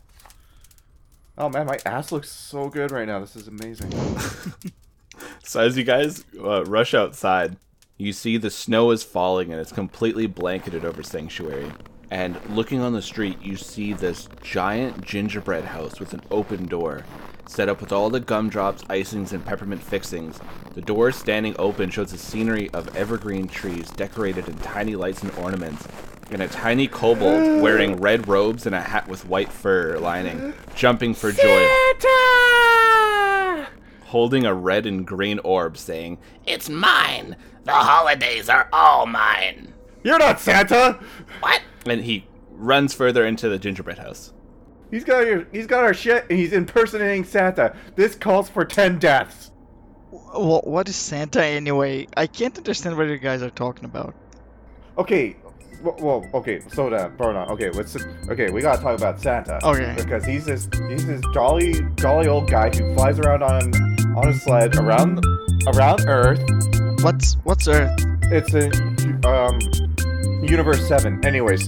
Oh 1.38 1.50
man, 1.50 1.66
my 1.66 1.78
ass 1.86 2.12
looks 2.12 2.30
so 2.30 2.70
good 2.70 2.92
right 2.92 3.08
now. 3.08 3.20
This 3.20 3.36
is 3.36 3.48
amazing. 3.48 3.92
So 5.44 5.60
as 5.60 5.78
you 5.78 5.84
guys 5.84 6.24
uh, 6.42 6.64
rush 6.66 6.94
outside, 6.94 7.58
you 7.98 8.14
see 8.14 8.38
the 8.38 8.50
snow 8.50 8.92
is 8.92 9.04
falling 9.04 9.52
and 9.52 9.60
it's 9.60 9.72
completely 9.72 10.26
blanketed 10.26 10.86
over 10.86 11.04
Sanctuary. 11.04 11.72
And 12.10 12.40
looking 12.50 12.80
on 12.80 12.94
the 12.94 13.02
street, 13.02 13.42
you 13.42 13.58
see 13.58 13.94
this 13.94 14.30
giant 14.42 15.02
gingerbread 15.02 15.66
house 15.66 16.00
with 16.00 16.14
an 16.14 16.22
open 16.32 16.66
door, 16.66 17.06
set 17.46 17.70
up 17.70 17.82
with 17.82 17.92
all 17.92 18.10
the 18.10 18.20
gumdrops, 18.20 18.84
icings, 18.84 19.34
and 19.34 19.46
peppermint 19.46 19.82
fixings. 19.82 20.40
The 20.74 20.82
door 20.82 21.12
standing 21.12 21.56
open 21.60 21.90
shows 21.90 22.14
a 22.14 22.18
scenery 22.18 22.70
of 22.72 22.96
evergreen 22.96 23.48
trees 23.48 23.90
decorated 23.92 24.48
in 24.48 24.58
tiny 24.58 24.96
lights 24.96 25.24
and 25.24 25.32
ornaments, 25.36 25.88
and 26.32 26.42
a 26.42 26.48
tiny 26.48 26.88
kobold 26.88 27.62
wearing 27.62 27.98
red 27.98 28.28
robes 28.28 28.66
and 28.66 28.74
a 28.76 28.82
hat 28.82 29.08
with 29.08 29.26
white 29.26 29.52
fur 29.52 29.98
lining, 29.98 30.54
jumping 30.76 31.14
for 31.14 31.32
joy 31.32 31.68
Santa! 32.02 33.68
holding 34.06 34.46
a 34.46 34.54
red 34.54 34.86
and 34.86 35.08
green 35.08 35.40
orb, 35.40 35.78
saying, 35.78 36.20
It's 36.46 36.70
mine. 36.70 37.36
The 37.64 37.72
holidays 37.72 38.50
are 38.50 38.68
all 38.72 39.06
mine. 39.06 39.74
You're 40.04 40.20
not 40.20 40.40
Santa. 40.40 41.00
What? 41.40 41.62
and 41.86 42.02
he 42.02 42.28
runs 42.52 42.94
further 42.94 43.26
into 43.26 43.50
the 43.50 43.58
gingerbread 43.60 43.98
house. 43.98 44.33
He's 44.94 45.04
got 45.04 45.26
your. 45.26 45.48
He's 45.52 45.66
got 45.66 45.84
our 45.84 45.94
shit, 45.96 46.28
and 46.30 46.38
he's 46.38 46.54
impersonating 46.54 47.24
Santa. 47.24 47.76
This 47.96 48.14
calls 48.14 48.48
for 48.48 48.64
ten 48.64 49.00
deaths. 49.00 49.50
Well, 50.12 50.62
what 50.66 50.88
is 50.88 50.96
Santa 50.96 51.44
anyway? 51.44 52.08
I 52.16 52.28
can't 52.28 52.56
understand 52.56 52.96
what 52.96 53.08
you 53.08 53.18
guys 53.18 53.42
are 53.42 53.50
talking 53.50 53.86
about. 53.86 54.14
Okay. 55.00 55.36
Well, 55.82 56.30
okay, 56.36 56.60
so 56.60 56.70
slow 56.70 56.90
down. 56.92 57.50
Okay, 57.50 57.72
let's. 57.72 57.98
Okay, 58.30 58.52
we 58.52 58.62
gotta 58.62 58.84
talk 58.84 58.96
about 58.96 59.20
Santa. 59.20 59.60
Okay. 59.66 59.96
Because 59.98 60.24
he's 60.26 60.46
this, 60.46 60.70
he's 60.90 61.08
this 61.08 61.22
jolly, 61.34 61.74
jolly 61.96 62.28
old 62.28 62.48
guy 62.48 62.70
who 62.70 62.94
flies 62.94 63.18
around 63.18 63.42
on, 63.42 63.74
on 64.16 64.28
a 64.28 64.34
sled 64.36 64.76
around, 64.76 65.26
around 65.74 66.02
Earth. 66.08 66.40
What's 67.02 67.34
what's 67.46 67.68
Earth? 67.68 68.00
It's 68.32 68.54
a, 68.54 68.70
um, 69.28 69.60
Universe 70.48 70.88
Seven. 70.88 71.20
Anyways, 71.26 71.68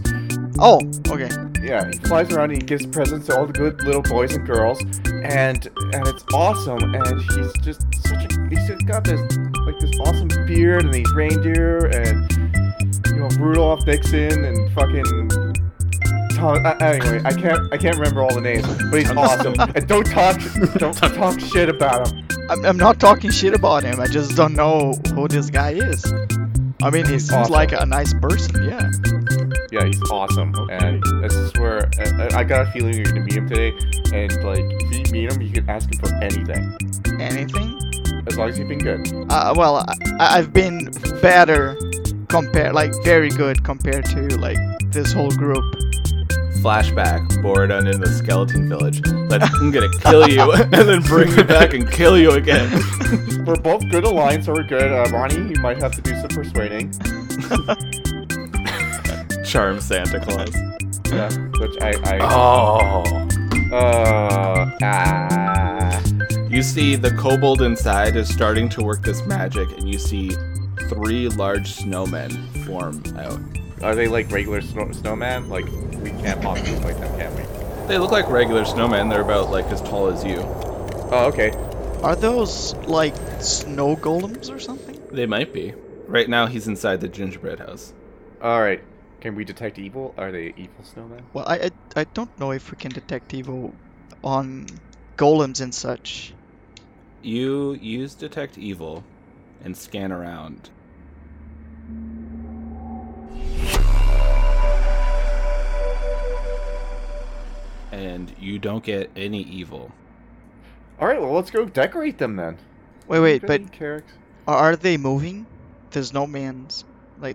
Oh, 0.59 0.79
okay. 1.09 1.29
Yeah, 1.65 1.89
he 1.91 1.97
flies 1.99 2.31
around 2.31 2.51
and 2.51 2.61
he 2.61 2.65
gives 2.65 2.85
presents 2.85 3.27
to 3.27 3.37
all 3.37 3.45
the 3.47 3.53
good 3.53 3.81
little 3.83 4.01
boys 4.01 4.35
and 4.35 4.45
girls, 4.45 4.79
and 5.05 5.67
and 5.93 6.07
it's 6.07 6.23
awesome. 6.33 6.93
And 6.95 7.21
he's 7.21 7.53
just 7.63 7.81
such 8.07 8.23
a, 8.31 8.47
he's 8.49 8.67
just 8.67 8.85
got 8.85 9.03
this 9.03 9.19
like 9.65 9.79
this 9.79 9.91
awesome 10.01 10.27
beard 10.45 10.85
and 10.85 10.93
these 10.93 11.11
reindeer 11.13 11.85
and 11.87 12.31
you 13.07 13.15
know 13.15 13.27
Rudolph 13.39 13.85
Nixon 13.85 14.45
and 14.45 14.71
fucking. 14.73 15.53
Tom, 16.35 16.65
uh, 16.65 16.75
anyway, 16.81 17.21
I 17.23 17.31
can't 17.31 17.73
I 17.73 17.77
can't 17.77 17.97
remember 17.97 18.21
all 18.21 18.33
the 18.33 18.41
names, 18.41 18.67
but 18.91 18.99
he's 18.99 19.09
awesome. 19.11 19.55
and 19.73 19.87
don't 19.87 20.05
talk 20.05 20.37
don't 20.77 20.93
talk 20.97 21.39
shit 21.39 21.69
about 21.69 22.11
him. 22.11 22.27
I'm, 22.49 22.65
I'm 22.65 22.77
not 22.77 22.99
talking 22.99 23.31
shit 23.31 23.53
about 23.53 23.83
him. 23.83 23.99
I 24.01 24.07
just 24.07 24.35
don't 24.35 24.53
know 24.53 24.93
who 25.13 25.27
this 25.29 25.49
guy 25.49 25.71
is. 25.71 26.05
I 26.83 26.89
mean, 26.89 27.05
he 27.05 27.17
seems 27.19 27.31
Awesome. 27.31 27.53
like 27.53 27.71
a 27.71 27.85
nice 27.85 28.13
person. 28.15 28.65
Yeah. 28.65 28.91
Yeah, 29.71 29.85
he's 29.85 30.01
awesome, 30.11 30.53
and 30.69 31.01
I 31.23 31.27
swear 31.93 32.33
I, 32.33 32.39
I 32.39 32.43
got 32.43 32.67
a 32.67 32.71
feeling 32.71 32.93
you're 32.95 33.05
gonna 33.05 33.21
meet 33.21 33.35
him 33.35 33.47
today. 33.47 33.69
And 34.13 34.43
like, 34.43 34.59
if 34.59 35.07
you 35.07 35.11
meet 35.11 35.31
him, 35.31 35.41
you 35.41 35.51
can 35.51 35.69
ask 35.69 35.91
him 35.91 35.99
for 35.99 36.13
anything, 36.15 36.75
Anything? 37.19 37.79
as 38.27 38.37
long 38.37 38.49
as 38.49 38.57
you've 38.57 38.67
been 38.67 38.79
good. 38.79 39.07
Uh, 39.29 39.53
well, 39.55 39.85
I, 40.19 40.39
I've 40.39 40.51
been 40.53 40.89
better 41.21 41.75
compared, 42.27 42.73
like 42.73 42.91
very 43.03 43.29
good 43.29 43.63
compared 43.63 44.05
to 44.05 44.21
like 44.39 44.57
this 44.91 45.11
whole 45.13 45.29
group. 45.31 45.63
Flashback, 46.61 47.27
Bordon 47.43 47.93
in 47.93 48.01
the 48.01 48.07
skeleton 48.07 48.67
village. 48.67 49.05
Like, 49.29 49.43
I'm 49.61 49.69
gonna 49.69 49.91
kill 49.99 50.27
you 50.27 50.51
and 50.51 50.73
then 50.73 51.03
bring 51.03 51.29
you 51.37 51.43
back 51.43 51.75
and 51.75 51.89
kill 51.91 52.17
you 52.17 52.31
again. 52.31 52.71
We're 53.45 53.55
both 53.57 53.87
good 53.91 54.03
alliance, 54.03 54.47
so 54.47 54.53
we're 54.53 54.63
good. 54.63 54.91
Uh, 54.91 55.07
Ronnie, 55.11 55.35
you 55.35 55.61
might 55.61 55.79
have 55.79 55.91
to 55.91 56.01
do 56.01 56.15
some 56.15 56.29
persuading. 56.29 56.91
Charm 59.45 59.79
Santa 59.79 60.19
Claus. 60.19 60.49
Yeah, 61.11 61.29
which 61.59 61.75
I, 61.81 61.93
I, 62.03 62.19
Oh. 62.21 63.27
uh, 63.75 64.71
ah. 64.81 66.01
You 66.49 66.61
see 66.63 66.95
the 66.95 67.11
kobold 67.11 67.61
inside 67.61 68.15
is 68.15 68.27
starting 68.31 68.69
to 68.69 68.83
work 68.83 69.03
this 69.03 69.25
magic, 69.25 69.69
and 69.77 69.87
you 69.91 69.97
see 69.99 70.31
three 70.89 71.27
large 71.29 71.75
snowmen 71.75 72.31
form 72.65 73.01
out. 73.17 73.39
Are 73.83 73.95
they 73.95 74.07
like 74.07 74.31
regular 74.31 74.61
snow- 74.61 74.91
snowman? 74.91 75.49
Like, 75.49 75.65
we 76.01 76.11
can't 76.11 76.41
possibly 76.41 76.75
fight 76.81 76.97
them, 76.99 77.19
can 77.19 77.35
we? 77.35 77.87
They 77.87 77.97
look 77.97 78.11
like 78.11 78.29
regular 78.29 78.63
snowmen. 78.63 79.09
They're 79.09 79.21
about 79.21 79.51
like 79.51 79.65
as 79.65 79.81
tall 79.81 80.07
as 80.07 80.23
you. 80.23 80.37
Oh, 81.11 81.25
okay. 81.27 81.51
Are 82.01 82.15
those 82.15 82.73
like 82.87 83.15
snow 83.39 83.95
golems 83.95 84.53
or 84.53 84.59
something? 84.59 84.99
They 85.11 85.25
might 85.25 85.53
be. 85.53 85.73
Right 86.07 86.29
now, 86.29 86.45
he's 86.47 86.67
inside 86.67 87.01
the 87.01 87.07
gingerbread 87.07 87.59
house. 87.59 87.93
Alright. 88.41 88.83
Can 89.25 89.33
we 89.33 89.43
detect 89.43 89.79
evil? 89.79 90.13
Are 90.19 90.31
they 90.31 90.53
evil 90.55 90.83
snowmen? 90.83 91.23
Well, 91.33 91.45
I, 91.47 91.55
I, 91.55 91.71
I 91.95 92.03
don't 92.03 92.39
know 92.39 92.51
if 92.51 92.69
we 92.69 92.77
can 92.77 92.91
detect 92.91 93.33
evil 93.33 93.73
on 94.23 94.67
golems 95.17 95.61
and 95.61 95.73
such. 95.73 96.31
You 97.23 97.73
use 97.73 98.13
detect 98.13 98.59
evil 98.59 99.03
and 99.63 99.75
scan 99.75 100.11
around. 100.11 100.69
And 107.91 108.31
you 108.39 108.59
don't 108.59 108.83
get 108.83 109.09
any 109.15 109.41
evil. 109.41 109.91
All 110.99 111.07
right, 111.07 111.19
well, 111.19 111.33
let's 111.33 111.49
go 111.49 111.65
decorate 111.65 112.19
them 112.19 112.35
then. 112.35 112.59
Wait, 113.07 113.21
wait, 113.21 113.41
but 113.41 113.63
are 114.47 114.75
they 114.75 114.97
moving? 114.97 115.47
There's 115.89 116.13
no 116.13 116.27
man's 116.27 116.85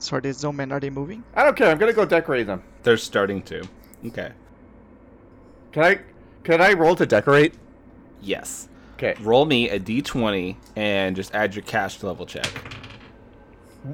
sorry, 0.01 0.23
the 0.23 0.35
snowman 0.35 0.73
are 0.73 0.81
they 0.81 0.91
moving? 0.91 1.23
I 1.35 1.43
don't 1.45 1.57
care. 1.57 1.71
I'm 1.71 1.79
gonna 1.79 1.93
go 1.93 2.05
decorate 2.05 2.47
them. 2.47 2.63
They're 2.83 2.97
starting 2.97 3.43
to. 3.43 3.63
Okay. 4.07 4.33
Can 5.73 5.83
I? 5.83 6.01
Can 6.45 6.61
I 6.61 6.73
roll 6.73 6.97
to 6.97 7.07
decorate? 7.07 7.55
Yes. 8.23 8.69
Okay. 8.95 9.15
Roll 9.21 9.47
me 9.47 9.71
a 9.71 9.81
d20 9.81 10.57
and 10.77 11.17
just 11.17 11.35
add 11.35 11.55
your 11.55 11.63
cash 11.65 12.03
level 12.03 12.27
check. 12.27 12.47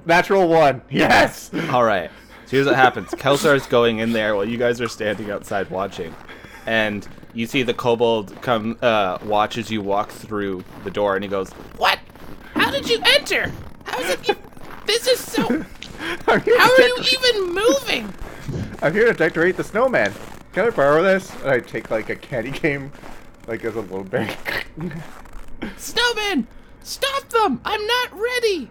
Natural 0.05 0.49
one. 0.49 0.83
Yes. 0.91 1.51
All 1.71 1.85
right. 1.85 2.11
So 2.47 2.51
here's 2.53 2.67
what 2.67 2.77
happens. 2.77 3.11
Kelsar's 3.19 3.67
going 3.67 3.99
in 3.99 4.13
there 4.13 4.35
while 4.37 4.45
you 4.49 4.57
guys 4.59 4.81
are 4.81 4.89
standing 4.89 5.31
outside 5.31 5.69
watching, 5.71 6.15
and 6.67 7.07
you 7.35 7.47
see 7.47 7.63
the 7.65 7.75
kobold 7.75 8.41
come 8.41 8.79
uh, 8.83 9.19
watch 9.25 9.59
as 9.59 9.71
you 9.71 9.81
walk 9.83 10.11
through 10.11 10.63
the 10.85 10.91
door, 10.91 11.15
and 11.17 11.25
he 11.25 11.29
goes, 11.31 11.51
What? 11.77 11.99
How 12.55 12.71
did 12.71 12.89
you 12.89 13.01
enter? 13.05 13.53
How 13.85 13.99
is 14.01 14.11
it? 14.11 14.31
e- 14.31 14.35
This 14.87 15.07
is 15.09 15.19
so. 15.21 15.65
I'm 16.29 16.41
here, 16.41 16.59
How 16.59 16.71
are 16.71 16.81
you 16.81 16.99
even 17.13 17.55
moving? 17.55 18.15
I'm 18.83 18.93
here 18.93 19.07
to 19.07 19.13
decorate 19.15 19.57
the 19.57 19.65
snowman. 19.65 20.13
Can 20.53 20.67
I 20.67 20.71
borrow 20.71 21.03
this? 21.03 21.31
And 21.43 21.51
I 21.51 21.61
take 21.61 21.91
like 21.91 22.09
a 22.11 22.17
candy 22.17 22.51
cane, 22.53 22.93
like 23.47 23.65
as 23.65 23.75
a 23.77 23.81
little 23.81 24.05
bag. 24.05 24.37
Snowman, 25.79 26.47
stop 26.83 27.29
them! 27.31 27.61
I'm 27.65 27.87
not 27.87 28.13
ready. 28.19 28.71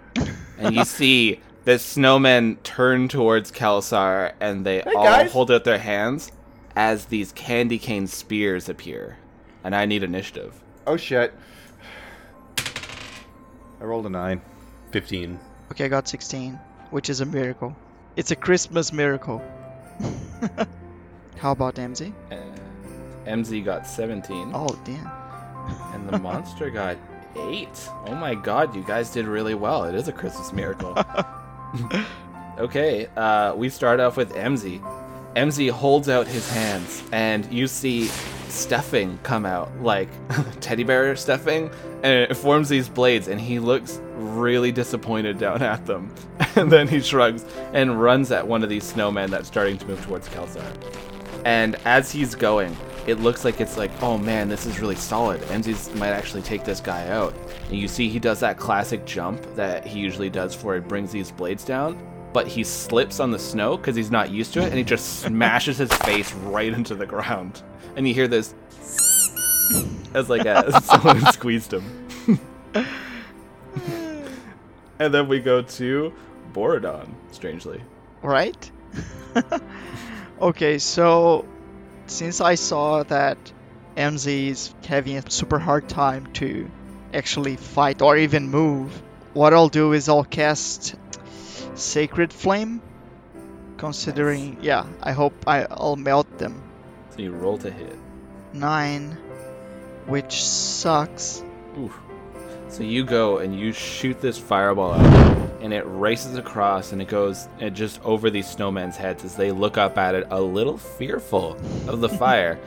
and 0.60 0.76
you 0.76 0.86
see 0.86 1.42
the 1.66 1.74
snowmen 1.74 2.62
turn 2.64 3.08
towards 3.08 3.52
Kelsar, 3.52 4.34
and 4.40 4.66
they 4.66 4.82
all 4.84 5.04
guys. 5.04 5.32
hold 5.32 5.50
out 5.52 5.64
their 5.64 5.80
hands 5.80 6.32
as 6.76 7.06
these 7.06 7.32
candy 7.32 7.80
cane 7.80 8.06
spears 8.08 8.70
appear. 8.70 9.18
And 9.64 9.76
I 9.76 9.86
need 9.86 10.04
initiative. 10.04 10.54
oh 10.86 10.96
shit. 10.98 11.34
I 12.60 13.84
rolled 13.84 14.06
a 14.06 14.10
nine. 14.10 14.42
15. 14.92 15.40
Okay, 15.72 15.86
I 15.86 15.88
got 15.88 16.08
16, 16.08 16.58
which 16.92 17.10
is 17.10 17.22
a 17.22 17.26
miracle. 17.26 17.76
It's 18.16 18.32
a 18.32 18.36
Christmas 18.36 18.94
miracle. 18.94 19.42
How 21.38 21.52
about 21.52 21.76
MZ? 21.76 22.14
And 22.32 22.60
MZ 23.26 23.64
got 23.64 23.88
17. 23.88 24.52
Oh 24.54 24.80
damn. 24.86 25.10
And 25.94 26.08
the 26.10 26.20
monster 26.20 26.70
got 26.70 26.98
eight. 27.36 27.90
Oh 28.06 28.16
my 28.16 28.36
god, 28.36 28.76
you 28.76 28.84
guys 28.84 29.12
did 29.12 29.26
really 29.26 29.56
well. 29.56 29.84
It 29.84 29.96
is 29.96 30.08
a 30.08 30.12
Christmas 30.12 30.54
miracle. 30.54 30.98
okay, 32.58 33.08
uh, 33.18 33.54
we 33.56 33.70
start 33.70 34.00
off 34.00 34.18
with 34.18 34.34
MZ. 34.34 34.82
MZ 35.36 35.70
holds 35.72 36.08
out 36.08 36.28
his 36.28 36.50
hands, 36.50 37.04
and 37.12 37.52
you 37.52 37.68
see 37.68 38.08
stuffing 38.48 39.20
come 39.24 39.46
out, 39.46 39.70
like 39.82 40.08
teddy 40.62 40.84
bear 40.84 41.16
stuffing, 41.16 41.70
and 42.04 42.32
it 42.32 42.38
forms 42.38 42.70
these 42.70 42.88
blades, 42.88 43.28
and 43.28 43.42
he 43.42 43.60
looks 43.60 44.00
really 44.16 44.72
disappointed 44.72 45.38
down 45.38 45.62
at 45.62 45.86
them. 45.86 46.14
And 46.56 46.72
then 46.72 46.88
he 46.88 47.02
shrugs 47.02 47.46
and 47.74 48.02
runs 48.02 48.32
at 48.32 48.48
one 48.48 48.64
of 48.64 48.70
these 48.70 48.92
snowmen 48.92 49.30
that's 49.30 49.48
starting 49.48 49.78
to 49.78 49.86
move 49.86 50.04
towards 50.06 50.28
Kelsar. 50.30 50.66
And 51.46 51.76
as 51.86 52.12
he's 52.12 52.34
going, 52.34 52.76
it 53.06 53.20
looks 53.20 53.46
like 53.46 53.62
it's 53.62 53.78
like, 53.78 53.92
oh 54.02 54.18
man, 54.18 54.50
this 54.50 54.66
is 54.66 54.80
really 54.80 54.96
solid. 54.96 55.42
MZ's 55.44 55.94
might 55.96 56.10
actually 56.10 56.42
take 56.42 56.64
this 56.64 56.80
guy 56.80 57.08
out. 57.10 57.36
And 57.70 57.78
you 57.78 57.88
see 57.88 58.10
he 58.10 58.20
does 58.20 58.40
that 58.40 58.58
classic 58.58 59.06
jump 59.06 59.42
that 59.56 59.86
he 59.86 60.00
usually 60.00 60.30
does 60.30 60.56
for 60.56 60.74
he 60.74 60.82
brings 60.82 61.12
these 61.12 61.32
blades 61.32 61.64
down, 61.64 62.00
but 62.34 62.48
he 62.48 62.64
slips 62.64 63.20
on 63.20 63.30
the 63.32 63.40
snow 63.40 63.78
because 63.78 63.96
he's 63.96 64.12
not 64.12 64.32
used 64.32 64.54
to 64.54 64.62
it, 64.62 64.66
and 64.66 64.76
he 64.76 64.84
just 64.84 65.20
smashes 65.22 65.78
his 65.78 65.94
face 65.94 66.34
right 66.34 66.74
into 66.74 66.96
the 66.96 67.06
ground. 67.06 67.62
And 67.96 68.08
you 68.08 68.14
hear 68.14 68.28
this 68.28 68.56
as 70.14 70.30
like 70.30 70.46
a, 70.46 70.82
someone 70.82 71.22
squeezed 71.32 71.74
him. 71.74 72.40
and 75.00 75.14
then 75.14 75.28
we 75.28 75.40
go 75.40 75.62
to 75.62 76.12
Borodon, 76.56 77.14
strangely. 77.32 77.82
right? 78.22 78.72
okay, 80.42 80.80
so 80.80 81.46
since 82.08 82.40
I 82.40 82.56
saw 82.56 83.04
that 83.04 83.38
MZ 83.98 84.48
is 84.48 84.74
having 84.88 85.18
a 85.18 85.30
super 85.30 85.60
hard 85.60 85.90
time 85.90 86.28
to 86.34 86.72
actually 87.14 87.58
fight 87.58 88.02
or 88.02 88.16
even 88.16 88.50
move, 88.50 88.90
what 89.34 89.54
I'll 89.54 89.68
do 89.68 89.92
is 89.92 90.08
I'll 90.08 90.24
cast 90.24 90.96
Sacred 91.76 92.32
Flame. 92.32 92.82
Considering, 93.76 94.58
yeah, 94.62 94.86
I 95.04 95.12
hope 95.12 95.34
I, 95.46 95.68
I'll 95.70 95.98
melt 95.98 96.38
them. 96.38 96.64
So 97.10 97.22
you 97.22 97.32
roll 97.34 97.58
to 97.58 97.70
hit. 97.70 97.98
Nine, 98.54 99.18
which 100.06 100.42
sucks. 100.42 101.44
Oof. 101.78 102.00
So 102.70 102.84
you 102.84 103.04
go 103.04 103.40
and 103.40 103.60
you 103.60 103.74
shoot 103.74 104.22
this 104.22 104.38
fireball 104.38 104.94
out, 104.94 105.45
and 105.62 105.74
it 105.74 105.84
races 105.86 106.38
across, 106.38 106.92
and 106.92 107.02
it 107.02 107.08
goes 107.08 107.48
and 107.60 107.76
just 107.76 108.04
over 108.04 108.30
these 108.30 108.48
snowmen's 108.48 108.98
heads 108.98 109.24
as 109.24 109.36
they 109.36 109.52
look 109.52 109.78
up 109.78 109.98
at 109.98 110.16
it, 110.16 110.28
a 110.32 110.42
little 110.42 110.78
fearful 110.78 111.54
of 111.88 112.02
the 112.02 112.10
fire, 112.20 112.60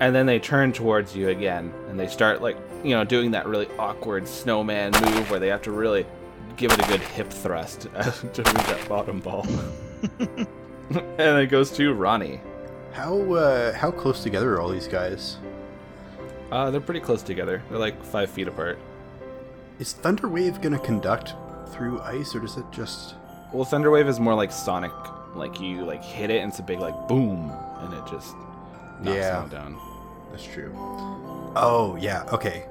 and 0.00 0.14
then 0.14 0.26
they 0.26 0.38
turn 0.38 0.72
towards 0.72 1.14
you 1.14 1.28
again, 1.28 1.72
and 1.88 1.98
they 1.98 2.06
start 2.06 2.42
like 2.42 2.56
you 2.84 2.90
know 2.90 3.04
doing 3.04 3.30
that 3.30 3.46
really 3.46 3.68
awkward 3.78 4.26
snowman 4.26 4.92
move 5.02 5.30
where 5.30 5.40
they 5.40 5.48
have 5.48 5.62
to 5.62 5.72
really 5.72 6.06
give 6.56 6.72
it 6.72 6.84
a 6.84 6.88
good 6.88 7.00
hip 7.00 7.30
thrust 7.30 7.82
to 8.34 8.42
move 8.44 8.66
that 8.66 8.86
bottom 8.88 9.20
ball. 9.20 9.46
and 10.18 11.38
it 11.38 11.50
goes 11.50 11.70
to 11.72 11.92
Ronnie. 11.92 12.40
How 12.92 13.32
uh, 13.32 13.72
how 13.72 13.90
close 13.90 14.22
together 14.22 14.54
are 14.54 14.60
all 14.60 14.68
these 14.68 14.88
guys? 14.88 15.38
Uh, 16.50 16.70
they're 16.70 16.80
pretty 16.80 17.00
close 17.00 17.22
together. 17.22 17.62
They're 17.70 17.78
like 17.78 18.02
five 18.04 18.30
feet 18.30 18.48
apart. 18.48 18.78
Is 19.78 19.94
Thunderwave 19.94 20.60
gonna 20.60 20.78
conduct 20.78 21.34
through 21.72 22.00
ice, 22.02 22.34
or 22.34 22.40
does 22.40 22.56
it 22.56 22.64
just? 22.70 23.14
Well, 23.52 23.64
Thunderwave 23.64 24.08
is 24.08 24.18
more 24.20 24.34
like 24.34 24.52
Sonic. 24.52 24.92
Like 25.34 25.60
you 25.60 25.84
like 25.84 26.04
hit 26.04 26.30
it 26.30 26.42
and 26.42 26.50
it's 26.50 26.58
a 26.58 26.62
big 26.62 26.78
like 26.78 27.08
boom 27.08 27.50
and 27.80 27.94
it 27.94 28.02
just 28.10 28.34
knocks 29.00 29.16
Yeah. 29.16 29.40
them 29.40 29.48
down. 29.48 29.78
That's 30.30 30.44
true. 30.44 30.72
Oh 31.56 31.96
yeah, 32.00 32.24
okay. 32.32 32.64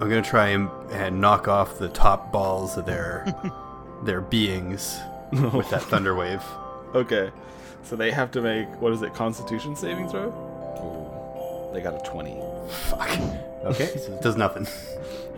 I'm 0.00 0.08
gonna 0.08 0.22
try 0.22 0.48
and, 0.48 0.68
and 0.90 1.20
knock 1.20 1.46
off 1.46 1.78
the 1.78 1.88
top 1.88 2.32
balls 2.32 2.76
of 2.76 2.84
their 2.86 3.32
their 4.04 4.20
beings 4.20 4.98
with 5.32 5.70
that 5.70 5.82
Thunderwave. 5.82 6.42
Okay. 6.94 7.32
So 7.82 7.96
they 7.96 8.12
have 8.12 8.30
to 8.32 8.40
make 8.40 8.68
what 8.80 8.92
is 8.92 9.02
it, 9.02 9.14
constitution 9.14 9.74
saving 9.74 10.08
throw? 10.08 10.28
Ooh. 10.28 11.74
They 11.74 11.80
got 11.80 11.94
a 11.94 12.08
20. 12.08 12.40
Fuck. 12.70 13.08
Okay, 13.64 13.86
so 13.96 14.12
it 14.14 14.22
does 14.22 14.36
nothing. 14.36 14.66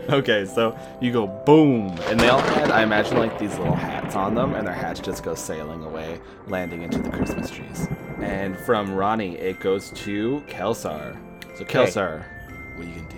Okay, 0.09 0.45
so 0.47 0.79
you 1.01 1.13
go 1.13 1.27
boom, 1.27 1.89
and 2.05 2.21
they 2.21 2.29
all 2.29 2.41
had, 2.41 2.71
I 2.71 2.83
imagine, 2.85 3.19
like 3.19 3.39
these 3.41 3.57
little 3.59 3.75
hats 3.75 4.15
on 4.15 4.35
them, 4.37 4.55
and 4.55 4.65
their 4.67 4.75
hats 4.75 5.01
just 5.01 5.25
go 5.25 5.35
sailing 5.35 5.83
away, 5.83 6.21
landing 6.47 6.83
into 6.83 6.99
the 6.99 7.11
Christmas 7.11 7.51
trees. 7.51 7.89
And 8.21 8.57
from 8.57 8.95
Ronnie, 8.95 9.37
it 9.37 9.59
goes 9.61 9.91
to 9.91 10.43
Kelsar. 10.47 11.17
So 11.57 11.65
Kelsar, 11.65 12.25
what 12.77 12.87
are 12.87 12.89
you 12.89 12.95
gonna 12.95 13.09
do? 13.11 13.17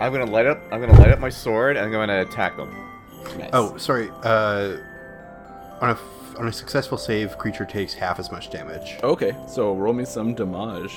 I'm 0.00 0.12
gonna 0.12 0.26
light 0.30 0.46
up. 0.46 0.60
I'm 0.70 0.80
gonna 0.80 0.98
light 1.00 1.10
up 1.12 1.18
my 1.18 1.28
sword 1.30 1.76
and 1.76 1.86
I'm 1.86 1.92
gonna 1.92 2.20
attack 2.20 2.56
them. 2.56 2.74
Nice. 3.38 3.50
Oh, 3.52 3.76
sorry. 3.78 4.10
Uh, 4.22 4.76
on 5.80 5.90
a 5.90 5.92
f- 5.92 6.36
on 6.38 6.46
a 6.46 6.52
successful 6.52 6.98
save, 6.98 7.36
creature 7.38 7.64
takes 7.64 7.94
half 7.94 8.18
as 8.18 8.30
much 8.30 8.50
damage. 8.50 8.98
Okay, 9.02 9.34
so 9.48 9.74
roll 9.74 9.92
me 9.92 10.04
some 10.04 10.34
damage. 10.34 10.94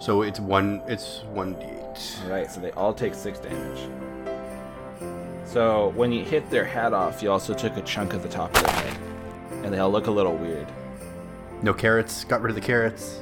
So 0.00 0.22
it's 0.22 0.40
one. 0.40 0.82
It's 0.88 1.22
one 1.32 1.54
d8. 1.56 2.24
Alright, 2.24 2.50
so 2.50 2.60
they 2.60 2.70
all 2.72 2.94
take 2.94 3.14
six 3.14 3.38
damage. 3.38 3.88
So 5.44 5.92
when 5.94 6.10
you 6.10 6.24
hit 6.24 6.48
their 6.50 6.64
hat 6.64 6.92
off, 6.92 7.22
you 7.22 7.30
also 7.30 7.52
took 7.52 7.76
a 7.76 7.82
chunk 7.82 8.14
of 8.14 8.22
the 8.22 8.28
top 8.28 8.54
of 8.56 8.62
their 8.64 8.72
head. 8.72 8.96
And 9.62 9.72
they 9.72 9.78
all 9.78 9.90
look 9.90 10.06
a 10.06 10.10
little 10.10 10.34
weird. 10.36 10.66
No 11.62 11.74
carrots. 11.74 12.24
Got 12.24 12.40
rid 12.40 12.50
of 12.50 12.54
the 12.54 12.66
carrots. 12.66 13.20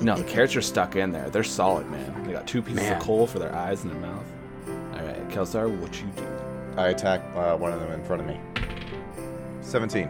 No, 0.00 0.16
the 0.16 0.24
carrots 0.24 0.56
are 0.56 0.62
stuck 0.62 0.96
in 0.96 1.12
there. 1.12 1.28
They're 1.28 1.44
solid, 1.44 1.90
man. 1.90 2.24
They 2.24 2.32
got 2.32 2.46
two 2.46 2.62
pieces 2.62 2.82
Man. 2.82 2.96
of 2.96 3.02
coal 3.02 3.26
for 3.26 3.38
their 3.38 3.54
eyes 3.54 3.82
and 3.84 3.92
their 3.92 4.00
mouth. 4.00 4.24
Alright, 4.94 5.28
Kelsar, 5.28 5.68
what 5.80 6.00
you 6.00 6.06
do? 6.16 6.26
I 6.76 6.88
attack 6.88 7.22
uh, 7.34 7.56
one 7.56 7.72
of 7.72 7.80
them 7.80 7.92
in 7.92 8.04
front 8.04 8.22
of 8.22 8.28
me. 8.28 8.40
17. 9.60 10.08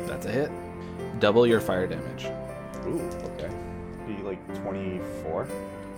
That's 0.00 0.26
a 0.26 0.30
hit. 0.30 0.50
Double 1.20 1.46
your 1.46 1.60
fire 1.60 1.86
damage. 1.86 2.26
Ooh, 2.86 3.00
okay. 3.34 3.50
Be 4.08 4.22
like 4.22 4.62
24. 4.62 5.46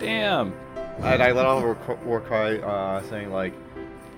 Damn! 0.01 0.53
And 0.99 1.23
I 1.23 1.31
let 1.31 1.47
out 1.47 1.59
a 1.59 1.65
war- 1.65 1.99
war 2.05 2.21
cry 2.21 2.57
uh, 2.57 3.03
saying 3.05 3.31
like, 3.31 3.55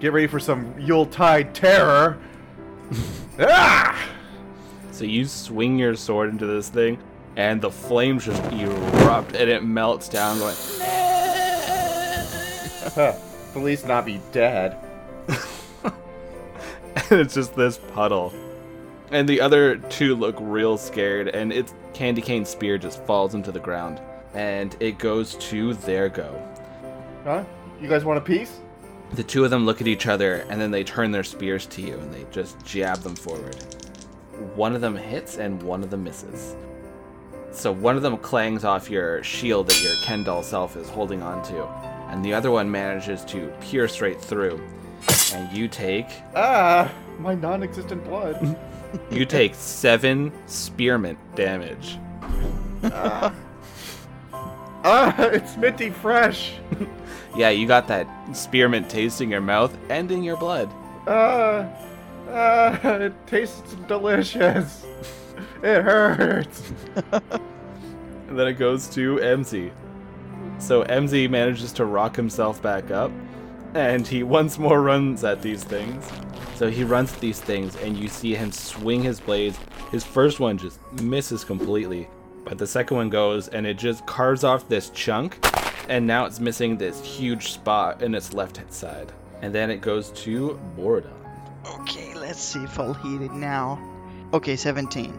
"Get 0.00 0.14
ready 0.14 0.26
for 0.26 0.40
some 0.40 0.74
Yuletide 0.78 1.54
terror!" 1.54 2.18
ah! 3.38 4.08
So 4.92 5.04
you 5.04 5.26
swing 5.26 5.78
your 5.78 5.94
sword 5.94 6.30
into 6.30 6.46
this 6.46 6.70
thing, 6.70 6.98
and 7.36 7.60
the 7.60 7.70
flames 7.70 8.24
just 8.24 8.42
erupt, 8.52 9.36
and 9.36 9.50
it 9.50 9.62
melts 9.62 10.08
down, 10.08 10.38
going, 10.38 10.56
At 12.96 13.20
least 13.56 13.86
not 13.86 14.06
be 14.06 14.20
dead. 14.32 14.78
and 17.10 17.20
it's 17.20 17.34
just 17.34 17.54
this 17.54 17.78
puddle. 17.92 18.32
And 19.10 19.28
the 19.28 19.42
other 19.42 19.76
two 19.76 20.14
look 20.14 20.36
real 20.40 20.78
scared, 20.78 21.28
and 21.28 21.52
its 21.52 21.74
candy 21.94 22.22
cane 22.22 22.44
spear 22.44 22.78
just 22.78 23.02
falls 23.04 23.34
into 23.34 23.52
the 23.52 23.60
ground. 23.60 24.00
and 24.34 24.76
it 24.80 24.96
goes 24.96 25.34
to 25.34 25.74
their 25.74 26.08
go. 26.08 26.42
Huh? 27.24 27.44
You 27.80 27.88
guys 27.88 28.02
want 28.04 28.16
a 28.16 28.22
piece? 28.22 28.60
The 29.12 29.22
two 29.22 29.44
of 29.44 29.50
them 29.50 29.66
look 29.66 29.82
at 29.82 29.86
each 29.86 30.06
other 30.06 30.46
and 30.48 30.58
then 30.58 30.70
they 30.70 30.84
turn 30.84 31.10
their 31.10 31.22
spears 31.22 31.66
to 31.66 31.82
you 31.82 31.98
and 31.98 32.14
they 32.14 32.24
just 32.30 32.64
jab 32.64 32.98
them 33.00 33.14
forward. 33.14 33.56
One 34.54 34.74
of 34.74 34.80
them 34.80 34.96
hits 34.96 35.36
and 35.36 35.62
one 35.62 35.82
of 35.82 35.90
them 35.90 36.04
misses. 36.04 36.56
So 37.50 37.70
one 37.70 37.96
of 37.96 38.02
them 38.02 38.16
clangs 38.16 38.64
off 38.64 38.88
your 38.88 39.22
shield 39.22 39.68
that 39.68 39.82
your 39.82 39.92
Ken 40.06 40.24
doll 40.24 40.42
self 40.42 40.74
is 40.76 40.88
holding 40.88 41.22
onto, 41.22 41.62
and 42.08 42.24
the 42.24 42.32
other 42.32 42.50
one 42.50 42.70
manages 42.70 43.22
to 43.26 43.52
pierce 43.60 44.00
right 44.00 44.18
through. 44.18 44.58
And 45.34 45.50
you 45.56 45.68
take 45.68 46.06
Ah, 46.34 46.90
my 47.18 47.34
non-existent 47.34 48.04
blood. 48.04 48.56
you 49.10 49.24
take 49.24 49.54
seven 49.54 50.32
spearmint 50.46 51.18
damage. 51.34 51.98
ah, 52.84 53.32
it's 55.18 55.56
minty 55.56 55.90
fresh. 55.90 56.54
Yeah, 57.34 57.48
you 57.48 57.66
got 57.66 57.88
that 57.88 58.06
spearmint 58.36 58.90
taste 58.90 59.22
in 59.22 59.30
your 59.30 59.40
mouth 59.40 59.74
and 59.88 60.10
in 60.12 60.22
your 60.22 60.36
blood. 60.36 60.68
Ah, 61.06 61.66
ah, 62.28 62.78
it 62.96 63.14
tastes 63.26 63.74
delicious. 63.88 64.84
It 65.62 65.80
hurts. 65.82 66.72
And 68.28 68.38
then 68.38 68.48
it 68.48 68.54
goes 68.58 68.86
to 68.90 69.16
MZ. 69.16 69.70
So 70.58 70.84
MZ 70.84 71.30
manages 71.30 71.72
to 71.72 71.86
rock 71.86 72.16
himself 72.16 72.60
back 72.60 72.90
up, 72.90 73.10
and 73.74 74.06
he 74.06 74.22
once 74.22 74.58
more 74.58 74.82
runs 74.82 75.24
at 75.24 75.42
these 75.42 75.64
things. 75.64 76.08
So 76.56 76.70
he 76.70 76.84
runs 76.84 77.12
at 77.12 77.20
these 77.20 77.40
things, 77.40 77.76
and 77.76 77.96
you 77.96 78.08
see 78.08 78.34
him 78.34 78.52
swing 78.52 79.02
his 79.02 79.20
blades. 79.20 79.58
His 79.90 80.04
first 80.04 80.40
one 80.40 80.58
just 80.58 80.80
misses 81.02 81.44
completely, 81.44 82.08
but 82.44 82.58
the 82.58 82.66
second 82.66 82.96
one 82.96 83.10
goes, 83.10 83.48
and 83.48 83.66
it 83.66 83.78
just 83.78 84.06
carves 84.06 84.44
off 84.44 84.68
this 84.68 84.90
chunk, 84.90 85.44
and 85.88 86.06
now 86.06 86.24
it's 86.24 86.40
missing 86.40 86.76
this 86.76 87.04
huge 87.04 87.52
spot 87.52 88.02
in 88.02 88.14
its 88.14 88.32
left 88.32 88.58
hand 88.58 88.72
side. 88.72 89.12
And 89.40 89.52
then 89.52 89.70
it 89.70 89.80
goes 89.80 90.10
to 90.22 90.60
Bordon. 90.76 91.12
Okay, 91.66 92.14
let's 92.14 92.40
see 92.40 92.62
if 92.62 92.78
I'll 92.78 92.94
hit 92.94 93.22
it 93.22 93.32
now. 93.32 93.80
Okay, 94.32 94.56
17. 94.56 95.18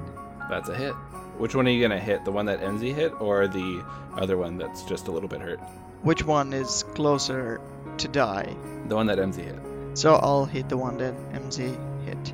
That's 0.49 0.69
a 0.69 0.75
hit. 0.75 0.93
Which 1.37 1.55
one 1.55 1.67
are 1.67 1.71
you 1.71 1.81
gonna 1.81 1.99
hit? 1.99 2.23
The 2.25 2.31
one 2.31 2.45
that 2.45 2.61
MZ 2.61 2.93
hit, 2.93 3.19
or 3.19 3.47
the 3.47 3.83
other 4.15 4.37
one 4.37 4.57
that's 4.57 4.83
just 4.83 5.07
a 5.07 5.11
little 5.11 5.27
bit 5.27 5.41
hurt? 5.41 5.59
Which 6.03 6.23
one 6.23 6.53
is 6.53 6.83
closer 6.95 7.59
to 7.99 8.07
die? 8.07 8.55
The 8.87 8.95
one 8.95 9.07
that 9.07 9.17
MZ 9.17 9.35
hit. 9.35 9.59
So 9.93 10.15
I'll 10.15 10.45
hit 10.45 10.69
the 10.69 10.77
one 10.77 10.97
that 10.97 11.13
MZ 11.33 11.77
hit. 12.05 12.33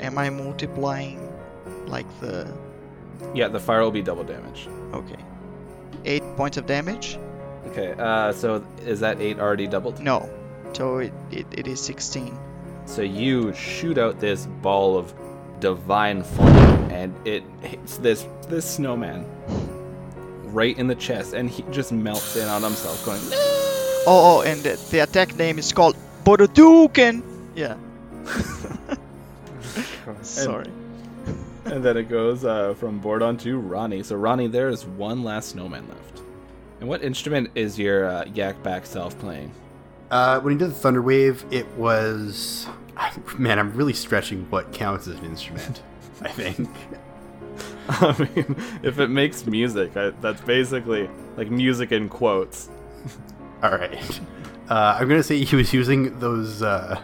Am 0.00 0.18
I 0.18 0.30
multiplying 0.30 1.20
like 1.86 2.06
the. 2.20 2.52
Yeah, 3.34 3.48
the 3.48 3.60
fire 3.60 3.82
will 3.82 3.90
be 3.90 4.02
double 4.02 4.24
damage. 4.24 4.68
Okay. 4.92 5.18
8 6.04 6.22
points 6.36 6.56
of 6.56 6.66
damage? 6.66 7.18
Okay, 7.68 7.94
uh, 7.98 8.32
so 8.32 8.64
is 8.84 9.00
that 9.00 9.20
eight 9.20 9.38
already 9.38 9.66
doubled? 9.66 10.00
No. 10.00 10.30
So 10.72 10.98
it, 10.98 11.12
it, 11.30 11.46
it 11.52 11.66
is 11.66 11.80
16. 11.80 12.38
So 12.86 13.02
you 13.02 13.52
shoot 13.52 13.98
out 13.98 14.20
this 14.20 14.46
ball 14.46 14.96
of 14.96 15.12
divine 15.58 16.22
flame, 16.22 16.90
and 16.90 17.14
it 17.26 17.42
hits 17.62 17.96
this 17.98 18.26
this 18.48 18.64
snowman 18.64 19.26
right 20.44 20.78
in 20.78 20.86
the 20.86 20.94
chest, 20.94 21.34
and 21.34 21.50
he 21.50 21.64
just 21.72 21.92
melts 21.92 22.36
in 22.36 22.46
on 22.46 22.62
himself, 22.62 23.04
going. 23.04 23.20
Oh, 24.08 24.38
oh, 24.38 24.42
and 24.42 24.62
the, 24.62 24.80
the 24.90 25.00
attack 25.00 25.36
name 25.36 25.58
is 25.58 25.72
called 25.72 25.96
Bododuken! 26.24 27.22
Yeah. 27.54 27.76
Sorry. 30.22 30.70
and 31.64 31.84
then 31.84 31.96
it 31.96 32.08
goes 32.08 32.44
uh, 32.44 32.74
from 32.74 33.00
Bordon 33.00 33.36
to 33.40 33.58
Ronnie. 33.58 34.02
So 34.02 34.16
Ronnie, 34.16 34.46
there 34.46 34.68
is 34.68 34.86
one 34.86 35.24
last 35.24 35.50
snowman 35.50 35.88
left. 35.88 36.22
And 36.80 36.88
what 36.88 37.02
instrument 37.02 37.50
is 37.54 37.78
your 37.78 38.06
uh, 38.06 38.24
Yak 38.32 38.62
Bak 38.62 38.86
self 38.86 39.18
playing? 39.18 39.50
Uh, 40.10 40.40
when 40.40 40.52
he 40.52 40.58
did 40.58 40.70
the 40.70 40.74
thunder 40.74 41.02
wave, 41.02 41.44
it 41.50 41.66
was 41.76 42.66
man. 43.38 43.58
I'm 43.58 43.72
really 43.72 43.92
stretching 43.92 44.46
what 44.50 44.72
counts 44.72 45.08
as 45.08 45.18
an 45.18 45.24
instrument. 45.24 45.82
I 46.22 46.28
think. 46.28 46.68
I 47.88 48.16
mean, 48.18 48.56
if 48.82 48.98
it 48.98 49.08
makes 49.08 49.46
music, 49.46 49.96
I, 49.96 50.10
that's 50.10 50.40
basically 50.42 51.08
like 51.36 51.50
music 51.50 51.92
in 51.92 52.08
quotes. 52.08 52.68
All 53.62 53.70
right. 53.70 54.20
Uh, 54.68 54.98
I'm 55.00 55.08
gonna 55.08 55.22
say 55.22 55.44
he 55.44 55.56
was 55.56 55.72
using 55.72 56.18
those, 56.18 56.62
uh, 56.62 57.00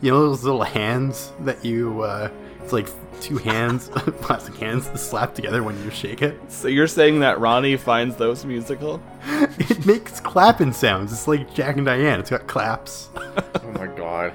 you 0.00 0.10
know, 0.10 0.20
those 0.28 0.44
little 0.44 0.62
hands 0.62 1.32
that 1.40 1.64
you. 1.64 2.02
Uh, 2.02 2.30
it's 2.62 2.72
like 2.72 2.88
two 3.20 3.38
hands, 3.38 3.88
plastic 4.20 4.56
hands, 4.56 4.88
slapped 5.00 5.34
together 5.34 5.62
when 5.62 5.82
you 5.84 5.90
shake 5.90 6.22
it. 6.22 6.38
So 6.50 6.68
you're 6.68 6.86
saying 6.86 7.20
that 7.20 7.40
Ronnie 7.40 7.76
finds 7.76 8.16
those 8.16 8.44
musical? 8.44 9.02
It 9.58 9.86
makes 9.86 10.20
clapping 10.20 10.72
sounds. 10.72 11.12
It's 11.12 11.26
like 11.26 11.52
Jack 11.54 11.76
and 11.76 11.86
Diane. 11.86 12.20
It's 12.20 12.30
got 12.30 12.46
claps. 12.46 13.10
Oh 13.16 13.72
my 13.72 13.86
god. 13.86 14.32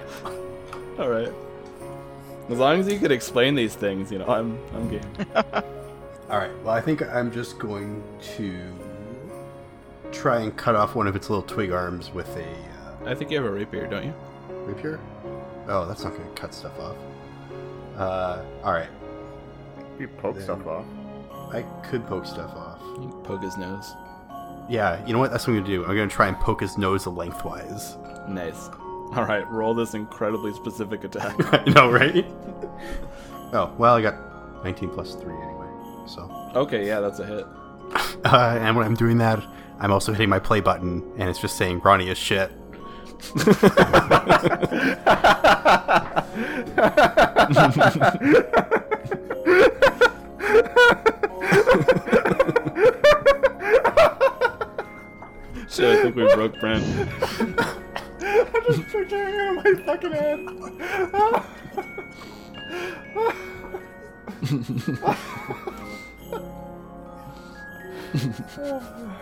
All 0.99 1.10
right. 1.10 1.32
As 2.49 2.58
long 2.58 2.80
as 2.80 2.91
you 2.91 2.99
could 2.99 3.12
explain 3.12 3.56
these 3.56 3.75
things, 3.75 4.12
you 4.12 4.19
know, 4.19 4.27
I'm 4.27 4.58
I'm 4.73 4.89
game. 4.89 5.01
All 5.36 6.38
right. 6.38 6.51
Well, 6.63 6.73
I 6.73 6.82
think 6.82 7.01
I'm 7.01 7.32
just 7.32 7.60
going 7.60 8.03
to 8.36 8.73
try 10.11 10.39
and 10.41 10.55
cut 10.55 10.75
off 10.75 10.95
one 10.95 11.07
of 11.07 11.15
its 11.15 11.29
little 11.29 11.43
twig 11.43 11.71
arms 11.71 12.11
with 12.13 12.27
a 12.37 12.43
uh, 12.43 13.09
I 13.09 13.15
think 13.15 13.31
you 13.31 13.37
have 13.37 13.45
a 13.45 13.51
rapier, 13.51 13.87
don't 13.87 14.05
you? 14.05 14.13
rapier. 14.65 14.99
Oh, 15.67 15.85
that's 15.85 16.03
not 16.03 16.15
going 16.15 16.27
to 16.27 16.35
cut 16.41 16.53
stuff 16.53 16.77
off. 16.79 16.95
Uh, 17.97 18.43
all 18.63 18.73
right. 18.73 18.89
You 19.99 20.07
poke 20.07 20.35
Then- 20.35 20.43
stuff 20.43 20.65
off. 20.67 20.85
I 21.53 21.61
could 21.89 22.05
poke 22.07 22.25
stuff 22.25 22.51
off. 22.55 22.79
You 22.99 23.09
poke 23.23 23.41
his 23.43 23.57
nose. 23.57 23.93
Yeah, 24.69 25.05
you 25.05 25.13
know 25.13 25.19
what? 25.19 25.31
That's 25.31 25.47
what 25.47 25.53
I'm 25.53 25.61
gonna 25.63 25.73
do. 25.75 25.83
I'm 25.85 25.95
gonna 25.95 26.07
try 26.09 26.27
and 26.27 26.37
poke 26.39 26.59
his 26.59 26.77
nose 26.77 27.07
lengthwise. 27.07 27.95
Nice. 28.27 28.67
All 29.15 29.23
right, 29.25 29.49
roll 29.49 29.73
this 29.73 29.93
incredibly 29.93 30.51
specific 30.53 31.05
attack. 31.05 31.35
I 31.53 31.63
know, 31.71 31.89
right? 31.89 32.25
oh, 33.53 33.73
well, 33.77 33.95
I 33.95 34.01
got 34.01 34.63
19 34.65 34.89
plus 34.89 35.15
3 35.15 35.33
anyway. 35.33 35.67
So, 36.05 36.29
okay, 36.55 36.85
yeah, 36.85 36.99
that's 36.99 37.19
a 37.19 37.25
hit. 37.25 37.45
uh, 38.25 38.57
and 38.59 38.75
when 38.75 38.85
I'm 38.85 38.95
doing 38.95 39.17
that, 39.19 39.41
I'm 39.79 39.91
also 39.91 40.11
hitting 40.11 40.29
my 40.29 40.39
play 40.39 40.59
button, 40.59 41.03
and 41.17 41.29
it's 41.29 41.39
just 41.39 41.57
saying 41.57 41.81
Ronnie 41.81 42.09
is 42.09 42.17
shit. 42.17 42.51
Shit, 55.69 55.85
I 55.85 56.01
think 56.01 56.15
we 56.15 56.33
broke 56.33 56.59
Brent. 56.59 56.83
I'm 58.19 58.63
just 58.65 58.81
picturing 58.87 59.33
it 59.33 59.47
in 59.47 59.55
my 59.55 59.73
fucking 59.85 60.11
head. 60.11 60.39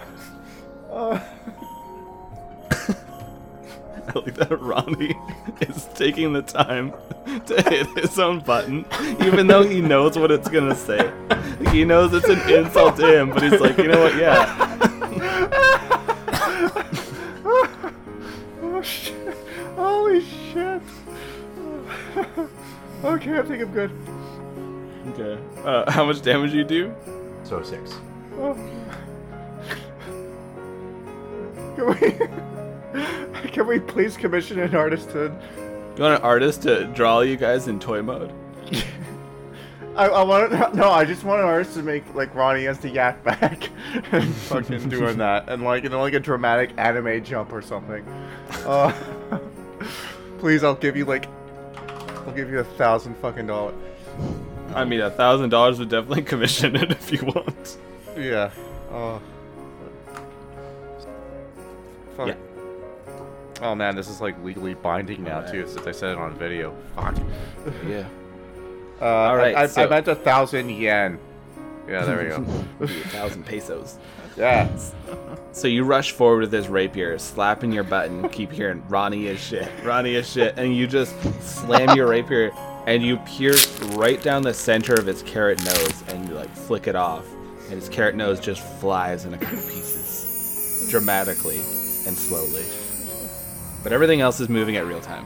I 0.92 1.22
like 4.14 4.36
that 4.36 4.58
Ronnie 4.62 5.16
is 5.62 5.86
taking 5.96 6.34
the 6.34 6.42
time 6.42 6.94
to 7.48 7.62
hit 7.70 7.88
his 7.98 8.18
own 8.20 8.40
button, 8.40 8.86
even 9.26 9.48
though 9.48 9.64
he 9.68 9.82
knows 9.82 10.18
what 10.18 10.32
it's 10.32 10.48
gonna 10.48 10.76
say. 10.76 11.12
He 11.72 11.84
knows 11.86 12.14
it's 12.14 12.28
an 12.30 12.40
insult 12.50 12.98
to 12.98 13.20
him, 13.20 13.30
but 13.32 13.44
he's 13.44 13.60
like, 13.60 13.78
you 13.78 13.88
know 13.88 14.00
what? 14.04 14.16
Yeah, 14.16 14.46
Oh 18.62 18.82
shit. 18.82 19.36
Holy 19.76 20.22
shit. 20.22 20.82
okay, 23.04 23.40
I 23.40 23.42
think 23.44 23.62
I'm 23.64 23.72
good. 23.72 23.92
okay. 25.10 25.38
Uh, 25.64 25.90
how 25.92 26.06
much 26.06 26.22
damage 26.22 26.52
do 26.52 26.58
you 26.58 26.64
do? 26.64 26.94
So, 27.44 27.62
6. 27.64 27.94
Oh. 28.38 28.58
Can 31.76 31.88
we, 31.88 33.50
can 33.50 33.68
we 33.68 33.80
please 33.80 34.18
commission 34.18 34.60
an 34.60 34.76
artist 34.76 35.10
to? 35.12 35.36
You 35.96 36.04
want 36.04 36.16
an 36.16 36.22
artist 36.22 36.64
to 36.64 36.86
draw 36.88 37.22
you 37.22 37.38
guys 37.38 37.68
in 37.68 37.80
toy 37.80 38.02
mode? 38.02 38.34
I, 39.96 40.08
I 40.08 40.24
want 40.24 40.76
no. 40.76 40.92
I 40.92 41.06
just 41.06 41.24
want 41.24 41.40
an 41.42 41.48
artist 41.48 41.76
to 41.76 41.84
make 41.84 42.04
like 42.14 42.34
Ronnie 42.36 42.68
as 42.68 42.80
the 42.80 42.90
Yak 42.90 43.24
Bak 43.24 43.70
and 44.12 44.34
fucking 44.34 44.90
doing 44.90 45.18
that, 45.20 45.48
and 45.48 45.64
like 45.64 45.84
you 45.84 45.90
know 45.90 46.02
like 46.02 46.14
a 46.14 46.20
dramatic 46.20 46.72
anime 46.78 47.24
jump 47.24 47.54
or 47.54 47.62
something. 47.62 48.06
Uh, 48.66 48.92
please, 50.40 50.64
I'll 50.66 50.76
give 50.76 50.98
you 50.98 51.06
like, 51.06 51.28
I'll 51.78 52.34
give 52.34 52.50
you 52.50 52.60
a 52.60 52.64
thousand 52.64 53.16
fucking 53.18 53.48
dollars. 53.48 53.76
I 54.74 54.84
mean, 54.84 55.00
a 55.00 55.12
thousand 55.12 55.50
dollars 55.50 55.80
would 55.80 55.90
definitely 55.90 56.24
commission 56.24 56.76
it 56.76 56.92
if 56.92 57.12
you 57.12 57.24
want. 57.24 57.78
Yeah. 58.18 58.52
Oh. 58.92 59.22
Fuck. 62.16 62.28
Yeah. 62.30 62.36
Oh 63.62 63.74
man, 63.76 63.96
this 63.96 64.10
is 64.10 64.20
like 64.22 64.42
legally 64.44 64.74
binding 64.74 65.24
now 65.24 65.38
Alright. 65.38 65.52
too, 65.52 65.68
since 65.68 65.88
I 65.88 65.92
said 65.92 66.12
it 66.12 66.18
on 66.18 66.34
video. 66.38 66.76
Fuck. 66.96 67.16
Yeah. 67.88 68.08
Uh, 69.02 69.06
All 69.06 69.36
right, 69.36 69.56
I, 69.56 69.64
I, 69.64 69.68
so- 69.68 69.84
I 69.84 69.88
meant 69.90 70.08
a 70.08 70.16
thousand 70.16 70.70
yen. 70.70 71.20
Yeah, 71.88 72.06
there 72.06 72.18
we 72.18 72.30
go. 72.30 72.64
A 72.86 72.88
thousand 73.10 73.46
pesos. 73.46 74.00
yeah. 74.38 74.70
So 75.52 75.68
you 75.68 75.84
rush 75.84 76.12
forward 76.14 76.42
with 76.42 76.52
this 76.52 76.68
rapier, 76.68 77.18
slapping 77.20 77.72
your 77.72 77.84
button, 77.84 78.28
keep 78.30 78.52
hearing 78.52 78.84
Ronnie 78.90 79.28
is 79.28 79.40
shit, 79.40 79.70
Ronnie 79.84 80.16
is 80.16 80.30
shit, 80.32 80.58
and 80.58 80.76
you 80.76 80.88
just 80.88 81.14
slam 81.44 81.96
your 81.96 82.08
rapier 82.08 82.52
and 82.88 83.04
you 83.04 83.18
pierce 83.18 83.80
right 83.94 84.22
down 84.22 84.42
the 84.42 84.54
center 84.54 84.94
of 84.96 85.08
its 85.08 85.22
carrot 85.24 85.64
nose 85.64 86.04
and 86.08 86.28
you 86.28 86.34
like 86.36 86.50
flick 86.50 86.88
it 86.88 86.96
off, 86.96 87.26
and 87.70 87.74
its 87.74 87.90
carrot 87.90 88.16
nose 88.16 88.40
just 88.40 88.62
flies 88.80 89.26
in 89.26 89.34
a 89.34 89.38
couple 89.38 89.58
pieces, 89.58 90.88
dramatically 90.90 91.60
and 92.06 92.18
slowly. 92.18 92.66
But 93.84 93.94
everything 93.94 94.22
else 94.22 94.40
is 94.40 94.50
moving 94.50 94.78
at 94.78 94.86
real 94.86 95.02
time. 95.02 95.26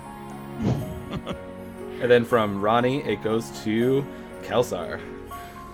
and 2.02 2.12
then 2.12 2.26
from 2.26 2.62
Ronnie, 2.62 3.02
it 3.04 3.24
goes 3.24 3.50
to 3.64 4.06
Kelsar. 4.44 5.00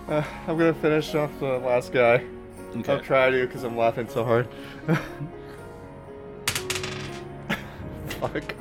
Uh, 0.08 0.22
I'm 0.46 0.56
gonna 0.56 0.74
finish 0.74 1.14
off 1.14 1.30
the 1.40 1.58
last 1.58 1.92
guy. 1.92 2.24
Okay. 2.76 2.92
I'll 2.92 3.00
try 3.00 3.30
to 3.30 3.46
because 3.46 3.64
I'm 3.64 3.76
laughing 3.76 4.08
so 4.08 4.24
hard. 4.24 4.48
Fuck. 8.20 8.54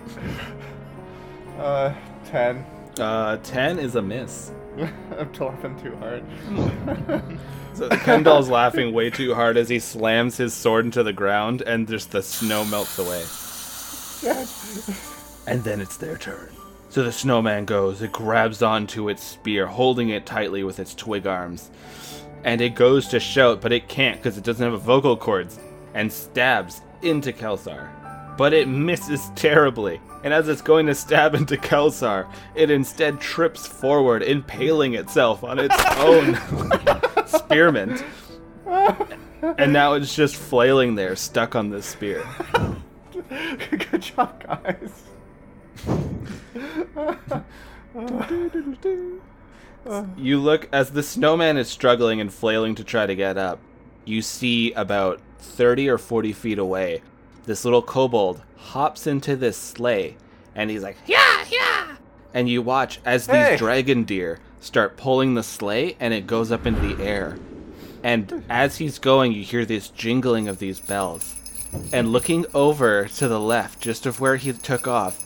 Uh, 1.59 1.93
10. 2.25 2.65
Uh, 2.99 3.37
10 3.37 3.79
is 3.79 3.95
a 3.95 4.01
miss. 4.01 4.51
I'm 4.77 5.31
laughing 5.39 5.79
too 5.81 5.95
hard. 5.97 6.23
So 7.75 7.89
Ken 7.89 8.23
doll's 8.23 8.49
laughing 8.49 8.93
way 8.93 9.09
too 9.09 9.35
hard 9.35 9.57
as 9.57 9.67
he 9.67 9.79
slams 9.79 10.37
his 10.37 10.53
sword 10.53 10.85
into 10.85 11.03
the 11.03 11.11
ground, 11.11 11.61
and 11.61 11.87
just 11.87 12.11
the 12.11 12.21
snow 12.21 12.63
melts 12.63 12.97
away. 12.97 13.23
And 15.45 15.63
then 15.63 15.81
it's 15.81 15.97
their 15.97 16.17
turn. 16.17 16.49
So 16.89 17.03
the 17.03 17.11
snowman 17.11 17.65
goes, 17.65 18.01
it 18.01 18.13
grabs 18.13 18.61
onto 18.61 19.09
its 19.09 19.23
spear, 19.23 19.67
holding 19.67 20.09
it 20.09 20.25
tightly 20.25 20.63
with 20.63 20.79
its 20.79 20.95
twig 20.95 21.27
arms. 21.27 21.69
And 22.45 22.61
it 22.61 22.75
goes 22.75 23.07
to 23.09 23.19
shout, 23.19 23.59
but 23.59 23.73
it 23.73 23.89
can't 23.89 24.17
because 24.17 24.37
it 24.37 24.45
doesn't 24.45 24.71
have 24.71 24.81
vocal 24.81 25.17
cords, 25.17 25.59
and 25.93 26.11
stabs 26.11 26.81
into 27.01 27.33
Kelsar. 27.33 27.89
But 28.37 28.53
it 28.53 28.67
misses 28.67 29.29
terribly, 29.35 30.01
and 30.23 30.33
as 30.33 30.49
it's 30.49 30.61
going 30.61 30.87
to 30.87 30.95
stab 30.95 31.35
into 31.35 31.55
Kelsar, 31.55 32.29
it 32.53 32.69
instead 32.69 33.19
trips 33.21 33.65
forward, 33.65 34.23
impaling 34.23 34.95
itself 34.95 35.43
on 35.43 35.59
its 35.59 35.75
own 35.97 36.37
spearmint. 37.25 38.03
And 39.57 39.71
now 39.71 39.93
it's 39.93 40.15
just 40.15 40.35
flailing 40.35 40.95
there, 40.95 41.15
stuck 41.15 41.55
on 41.55 41.69
this 41.69 41.85
spear. 41.85 42.25
Good 43.69 44.01
job, 44.01 44.43
guys. 44.43 45.03
You 50.17 50.39
look 50.39 50.67
as 50.71 50.91
the 50.91 51.03
snowman 51.03 51.57
is 51.57 51.69
struggling 51.69 52.19
and 52.19 52.33
flailing 52.33 52.75
to 52.75 52.83
try 52.83 53.05
to 53.05 53.15
get 53.15 53.37
up. 53.37 53.59
You 54.03 54.21
see 54.21 54.71
about 54.73 55.21
30 55.39 55.89
or 55.89 55.97
40 55.97 56.33
feet 56.33 56.59
away, 56.59 57.01
this 57.45 57.63
little 57.65 57.81
kobold 57.81 58.41
hops 58.57 59.07
into 59.07 59.35
this 59.35 59.57
sleigh 59.57 60.17
and 60.55 60.69
he's 60.69 60.83
like, 60.83 60.97
Yeah, 61.05 61.45
yeah! 61.49 61.95
And 62.33 62.49
you 62.49 62.61
watch 62.61 62.99
as 63.05 63.27
these 63.27 63.35
Hey! 63.35 63.57
dragon 63.57 64.03
deer 64.03 64.39
start 64.59 64.97
pulling 64.97 65.35
the 65.35 65.43
sleigh 65.43 65.95
and 65.99 66.13
it 66.13 66.27
goes 66.27 66.51
up 66.51 66.65
into 66.65 66.81
the 66.81 67.03
air. 67.03 67.37
And 68.03 68.43
as 68.49 68.77
he's 68.77 68.99
going, 68.99 69.31
you 69.31 69.43
hear 69.43 69.65
this 69.65 69.89
jingling 69.89 70.47
of 70.47 70.59
these 70.59 70.79
bells. 70.79 71.35
And 71.91 72.11
looking 72.11 72.45
over 72.53 73.05
to 73.05 73.27
the 73.27 73.39
left, 73.39 73.81
just 73.81 74.05
of 74.05 74.19
where 74.19 74.35
he 74.35 74.53
took 74.53 74.87
off, 74.87 75.21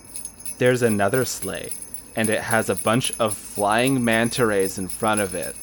there's 0.58 0.82
another 0.82 1.26
sleigh, 1.26 1.72
and 2.16 2.30
it 2.30 2.42
has 2.42 2.70
a 2.70 2.76
bunch 2.76 3.12
of 3.20 3.36
flying 3.36 4.04
manta 4.04 4.46
rays 4.46 4.78
in 4.78 4.88
front 4.88 5.22
of 5.22 5.36
it, 5.36 5.56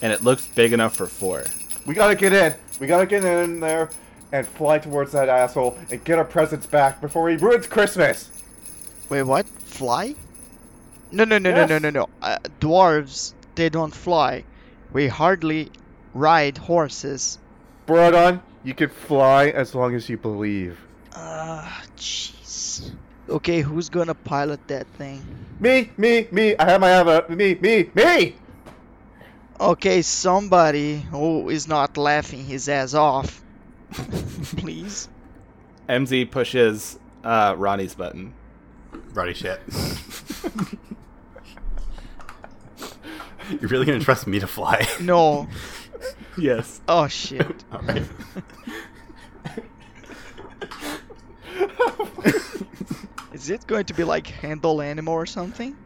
and 0.00 0.12
it 0.12 0.22
looks 0.22 0.46
big 0.48 0.72
enough 0.72 0.96
for 0.96 1.06
four. 1.06 1.44
We 1.86 1.94
gotta 1.94 2.14
get 2.14 2.32
in. 2.32 2.54
We 2.80 2.86
gotta 2.86 3.06
get 3.06 3.24
in 3.24 3.60
there 3.60 3.90
and 4.32 4.46
fly 4.46 4.78
towards 4.78 5.12
that 5.12 5.28
asshole 5.28 5.76
and 5.90 6.02
get 6.04 6.18
our 6.18 6.24
presents 6.24 6.66
back 6.66 7.00
before 7.00 7.28
he 7.28 7.36
ruins 7.36 7.66
Christmas. 7.66 8.30
Wait, 9.08 9.22
what? 9.22 9.46
Fly? 9.46 10.14
No, 11.10 11.24
no, 11.24 11.36
no, 11.36 11.52
no, 11.52 11.66
no, 11.66 11.78
no, 11.78 11.90
no. 11.90 12.08
Uh, 12.22 12.38
dwarves, 12.58 13.34
they 13.54 13.68
don't 13.68 13.94
fly. 13.94 14.44
We 14.92 15.08
hardly 15.08 15.70
ride 16.14 16.56
horses. 16.56 17.38
Borodon, 17.86 18.40
you 18.64 18.72
can 18.72 18.88
fly 18.88 19.48
as 19.48 19.74
long 19.74 19.94
as 19.94 20.08
you 20.08 20.16
believe. 20.16 20.78
Ah, 21.14 21.84
jeez. 21.98 22.90
Okay, 23.28 23.60
who's 23.60 23.90
gonna 23.90 24.14
pilot 24.14 24.66
that 24.68 24.86
thing? 24.98 25.22
Me, 25.60 25.90
me, 25.98 26.26
me. 26.30 26.56
I 26.56 26.70
have 26.70 26.80
my 26.80 26.88
have 26.88 27.28
me, 27.28 27.54
me, 27.54 27.90
me. 27.94 28.34
Okay, 29.60 30.02
somebody 30.02 31.00
who 31.00 31.50
is 31.50 31.68
not 31.68 31.96
laughing 31.96 32.44
his 32.44 32.68
ass 32.68 32.94
off. 32.94 33.41
Please. 34.56 35.08
MZ 35.88 36.30
pushes 36.30 36.98
uh, 37.24 37.54
Ronnie's 37.56 37.94
button. 37.94 38.34
Roddy 39.12 39.34
shit. 39.34 39.60
You're 43.60 43.68
really 43.68 43.84
gonna 43.86 44.00
trust 44.00 44.26
me 44.26 44.40
to 44.40 44.46
fly? 44.46 44.86
No. 45.00 45.48
Yes. 46.38 46.80
Oh 46.88 47.08
shit. 47.08 47.64
Alright. 47.72 48.08
Is 53.32 53.50
it 53.50 53.66
going 53.66 53.84
to 53.86 53.94
be 53.94 54.04
like 54.04 54.26
handle 54.26 54.80
animal 54.80 55.14
or 55.14 55.26
something? 55.26 55.76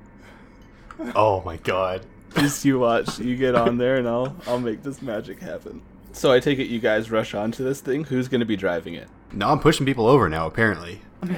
Oh 1.15 1.43
my 1.43 1.57
god. 1.57 2.05
Just 2.37 2.65
you 2.65 2.79
watch. 2.79 3.19
You 3.19 3.35
get 3.37 3.55
on 3.55 3.79
there, 3.79 3.97
and 3.97 4.07
I'll 4.07 4.37
I'll 4.47 4.61
make 4.61 4.83
this 4.83 5.01
magic 5.01 5.41
happen. 5.41 5.81
So 6.17 6.33
I 6.33 6.41
take 6.41 6.59
it 6.59 6.69
you 6.69 6.79
guys 6.79 7.11
rush 7.11 7.35
onto 7.35 7.63
this 7.63 7.83
thing. 7.83 8.05
Who's 8.05 8.27
going 8.29 8.41
to 8.41 8.47
be 8.47 8.57
driving 8.57 8.95
it? 8.95 9.07
No, 9.33 9.51
I'm 9.51 9.61
pushing 9.61 9.85
people 9.85 10.07
over 10.07 10.31
now, 10.31 10.47
apparently. 10.47 11.03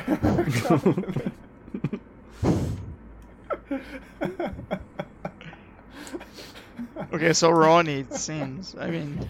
Okay, 7.12 7.32
so 7.32 7.50
Ronnie, 7.50 8.00
it 8.00 8.14
seems. 8.14 8.74
I 8.78 8.90
mean, 8.90 9.28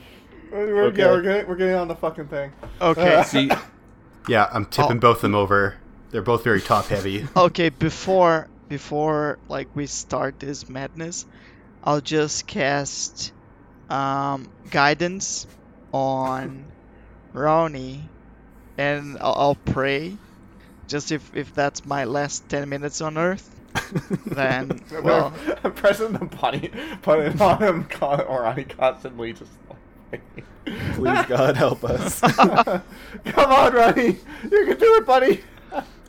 We're, 0.51 0.85
Okay. 0.85 1.03
Yeah, 1.03 1.07
we're 1.11 1.23
getting 1.23 1.49
we're 1.49 1.57
getting 1.57 1.75
on 1.75 1.89
the 1.89 1.95
fucking 1.95 2.29
thing. 2.29 2.53
okay. 2.81 3.23
See, 3.27 3.51
Yeah, 4.29 4.49
I'm 4.53 4.67
tipping 4.67 4.97
Oh. 4.97 5.01
both 5.01 5.17
of 5.19 5.23
them 5.23 5.35
over. 5.35 5.77
They're 6.11 6.23
both 6.23 6.45
very 6.45 6.61
top 6.61 6.87
heavy. 6.87 7.27
Okay, 7.37 7.69
before 7.69 8.49
before 8.69 9.39
like 9.49 9.69
we 9.75 9.87
start 9.87 10.39
this 10.41 10.69
madness, 10.69 11.27
I'll 11.85 12.01
just 12.01 12.47
cast 12.47 13.33
um, 13.89 14.49
guidance 14.71 15.47
on 15.93 16.65
Ronnie, 17.33 18.09
and 18.77 19.19
I'll, 19.21 19.35
I'll 19.35 19.55
pray. 19.55 20.17
Just 20.87 21.13
if 21.13 21.37
if 21.37 21.55
that's 21.55 21.85
my 21.85 22.05
last 22.05 22.49
ten 22.49 22.69
minutes 22.69 23.01
on 23.01 23.19
Earth, 23.19 23.49
then 24.27 24.81
well, 25.03 25.35
I'm 25.65 25.73
pressing 25.73 26.13
the 26.13 26.25
button, 26.25 26.71
putting 27.03 27.41
on 27.41 27.63
him, 27.63 27.85
con- 27.85 28.23
or 28.23 28.45
on 28.45 28.65
constantly 28.65 29.33
just. 29.33 29.51
Like, 30.11 30.23
please 30.95 31.27
God 31.27 31.57
help 31.57 31.85
us. 31.85 32.21
Come 32.21 32.83
on, 33.53 33.75
Ronnie. 33.75 34.17
You 34.45 34.67
can 34.67 34.79
do 34.79 34.97
it, 34.97 35.07
buddy. 35.07 35.43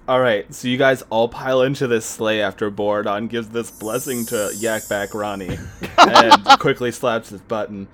All 0.10 0.20
right, 0.20 0.52
so 0.52 0.68
you 0.68 0.78
guys 0.78 1.04
all 1.12 1.28
pile 1.30 1.62
into 1.62 1.86
this 1.86 2.04
sleigh 2.04 2.42
after 2.42 2.72
Borodon 2.72 3.30
gives 3.30 3.50
this 3.50 3.70
blessing 3.70 4.26
to 4.26 4.50
Yakback 4.56 5.14
Ronnie 5.14 5.60
and 6.00 6.60
quickly 6.60 6.92
slaps 6.92 7.30
his 7.30 7.42
button. 7.42 7.88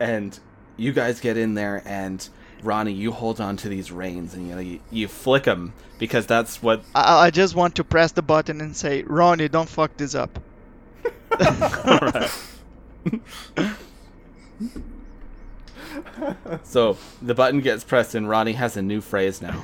And 0.00 0.40
you 0.78 0.94
guys 0.94 1.20
get 1.20 1.36
in 1.36 1.52
there, 1.52 1.82
and 1.84 2.26
Ronnie, 2.62 2.94
you 2.94 3.12
hold 3.12 3.42
on 3.42 3.58
to 3.58 3.68
these 3.68 3.92
reins 3.92 4.32
and 4.32 4.48
you 4.48 4.54
know 4.54 4.60
you, 4.62 4.80
you 4.90 5.06
flick 5.06 5.44
them 5.44 5.74
because 5.98 6.24
that's 6.24 6.62
what. 6.62 6.82
I, 6.94 7.26
I 7.26 7.30
just 7.30 7.54
want 7.54 7.74
to 7.74 7.84
press 7.84 8.12
the 8.12 8.22
button 8.22 8.62
and 8.62 8.74
say, 8.74 9.02
Ronnie, 9.02 9.50
don't 9.50 9.68
fuck 9.68 9.98
this 9.98 10.14
up. 10.14 10.42
All 11.84 11.98
right. 11.98 12.30
so 16.64 16.96
the 17.20 17.34
button 17.34 17.60
gets 17.60 17.84
pressed, 17.84 18.14
and 18.14 18.26
Ronnie 18.30 18.54
has 18.54 18.78
a 18.78 18.82
new 18.82 19.02
phrase 19.02 19.42
now. 19.42 19.62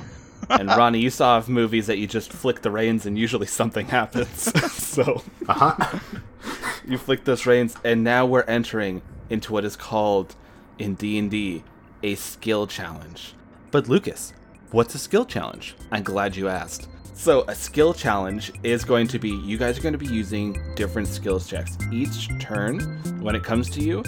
And 0.49 0.69
Ronnie, 0.69 0.99
you 0.99 1.09
saw 1.09 1.43
movies 1.47 1.87
that 1.87 1.97
you 1.97 2.07
just 2.07 2.31
flick 2.31 2.61
the 2.61 2.71
reins 2.71 3.05
and 3.05 3.17
usually 3.17 3.47
something 3.47 3.87
happens. 3.87 4.51
so 4.71 5.23
Uh 5.47 5.73
huh. 5.73 5.99
you 6.87 6.97
flick 6.97 7.23
those 7.25 7.45
reins, 7.45 7.75
and 7.83 8.03
now 8.03 8.25
we're 8.25 8.43
entering 8.43 9.01
into 9.29 9.53
what 9.53 9.65
is 9.65 9.75
called 9.75 10.35
in 10.77 10.95
D 10.95 11.17
and 11.17 11.31
D 11.31 11.63
a 12.03 12.15
skill 12.15 12.67
challenge. 12.67 13.33
But 13.71 13.89
Lucas, 13.89 14.33
what's 14.71 14.93
a 14.93 14.99
skill 14.99 15.25
challenge? 15.25 15.75
I'm 15.91 16.03
glad 16.03 16.35
you 16.35 16.47
asked. 16.47 16.87
So 17.15 17.45
a 17.47 17.55
skill 17.55 17.93
challenge 17.93 18.51
is 18.61 18.83
going 18.83 19.07
to 19.07 19.17
be 19.17 19.29
you 19.29 19.57
guys 19.57 19.79
are 19.79 19.81
going 19.81 19.93
to 19.93 19.97
be 19.97 20.05
using 20.05 20.61
different 20.75 21.07
skills 21.07 21.47
checks 21.47 21.77
each 21.91 22.29
turn. 22.39 22.79
When 23.21 23.35
it 23.35 23.43
comes 23.43 23.69
to 23.71 23.81
you, 23.81 24.03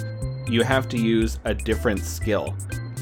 you 0.47 0.61
have 0.63 0.87
to 0.89 0.97
use 0.97 1.39
a 1.45 1.53
different 1.53 2.01
skill 2.01 2.55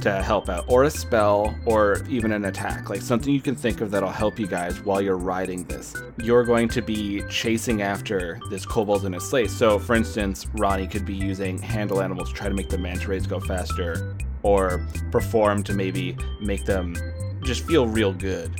to 0.05 0.21
help 0.21 0.49
out, 0.49 0.65
or 0.67 0.83
a 0.83 0.89
spell, 0.89 1.55
or 1.65 2.03
even 2.07 2.31
an 2.31 2.45
attack, 2.45 2.89
like 2.89 3.01
something 3.01 3.33
you 3.33 3.41
can 3.41 3.55
think 3.55 3.81
of 3.81 3.89
that'll 3.89 4.09
help 4.09 4.39
you 4.39 4.45
guys 4.45 4.79
while 4.81 5.01
you're 5.01 5.17
riding 5.17 5.63
this. 5.65 5.95
You're 6.21 6.43
going 6.43 6.69
to 6.69 6.81
be 6.81 7.23
chasing 7.27 7.81
after 7.81 8.39
this 8.51 8.65
kobold 8.65 9.05
in 9.05 9.15
a 9.15 9.19
sleigh. 9.19 9.47
So, 9.47 9.79
for 9.79 9.95
instance, 9.95 10.47
Ronnie 10.53 10.87
could 10.87 11.05
be 11.05 11.15
using 11.15 11.57
handle 11.57 12.01
animals 12.01 12.29
to 12.29 12.35
try 12.35 12.49
to 12.49 12.53
make 12.53 12.69
the 12.69 12.77
manta 12.77 13.09
rays 13.09 13.25
go 13.25 13.39
faster, 13.39 14.15
or 14.43 14.85
perform 15.11 15.63
to 15.63 15.73
maybe 15.73 16.15
make 16.39 16.65
them 16.65 16.95
just 17.43 17.65
feel 17.65 17.87
real 17.87 18.13
good 18.13 18.51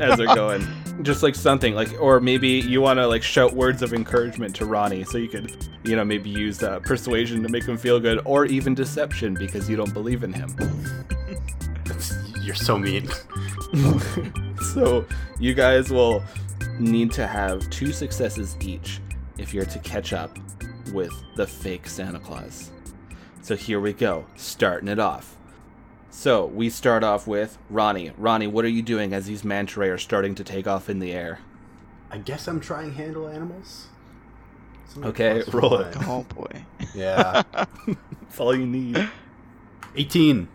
as 0.00 0.18
they're 0.18 0.26
going. 0.34 0.66
Just 1.02 1.22
like 1.22 1.34
something 1.34 1.74
like, 1.74 2.00
or 2.00 2.20
maybe 2.20 2.48
you 2.48 2.80
want 2.80 2.98
to 2.98 3.06
like 3.06 3.22
shout 3.22 3.52
words 3.52 3.82
of 3.82 3.92
encouragement 3.92 4.54
to 4.56 4.66
Ronnie, 4.66 5.04
so 5.04 5.18
you 5.18 5.28
could, 5.28 5.68
you 5.84 5.96
know, 5.96 6.04
maybe 6.04 6.30
use 6.30 6.62
uh, 6.62 6.80
persuasion 6.80 7.42
to 7.42 7.48
make 7.48 7.64
him 7.64 7.76
feel 7.76 8.00
good, 8.00 8.20
or 8.24 8.46
even 8.46 8.74
deception 8.74 9.34
because 9.34 9.68
you 9.68 9.76
don't 9.76 9.92
believe 9.92 10.24
in 10.24 10.32
him. 10.32 10.54
You're 12.40 12.54
so 12.54 12.78
mean. 12.78 13.08
so 14.72 15.04
you 15.38 15.52
guys 15.52 15.90
will 15.90 16.22
need 16.78 17.10
to 17.12 17.26
have 17.26 17.68
two 17.70 17.92
successes 17.92 18.56
each 18.60 19.00
if 19.38 19.52
you're 19.52 19.64
to 19.64 19.78
catch 19.80 20.12
up 20.12 20.38
with 20.92 21.12
the 21.36 21.46
fake 21.46 21.88
Santa 21.88 22.20
Claus. 22.20 22.70
So 23.42 23.56
here 23.56 23.80
we 23.80 23.92
go, 23.92 24.26
starting 24.36 24.88
it 24.88 24.98
off. 24.98 25.35
So 26.18 26.46
we 26.46 26.70
start 26.70 27.04
off 27.04 27.26
with 27.26 27.58
Ronnie. 27.68 28.10
Ronnie, 28.16 28.46
what 28.46 28.64
are 28.64 28.68
you 28.70 28.80
doing 28.80 29.12
as 29.12 29.26
these 29.26 29.44
manta 29.44 29.78
ray 29.78 29.90
are 29.90 29.98
starting 29.98 30.34
to 30.36 30.42
take 30.44 30.66
off 30.66 30.88
in 30.88 30.98
the 30.98 31.12
air? 31.12 31.40
I 32.10 32.16
guess 32.16 32.48
I'm 32.48 32.58
trying 32.58 32.88
to 32.92 32.96
handle 32.96 33.28
animals. 33.28 33.88
Something 34.86 35.10
Okay, 35.10 35.42
plus 35.44 35.54
roll 35.54 35.74
it. 35.76 35.94
one. 35.94 36.04
Oh 36.08 36.22
boy. 36.34 36.64
Yeah. 36.94 37.42
That's 37.52 38.40
all 38.40 38.56
you 38.56 38.64
need. 38.66 39.10
18. 39.94 40.48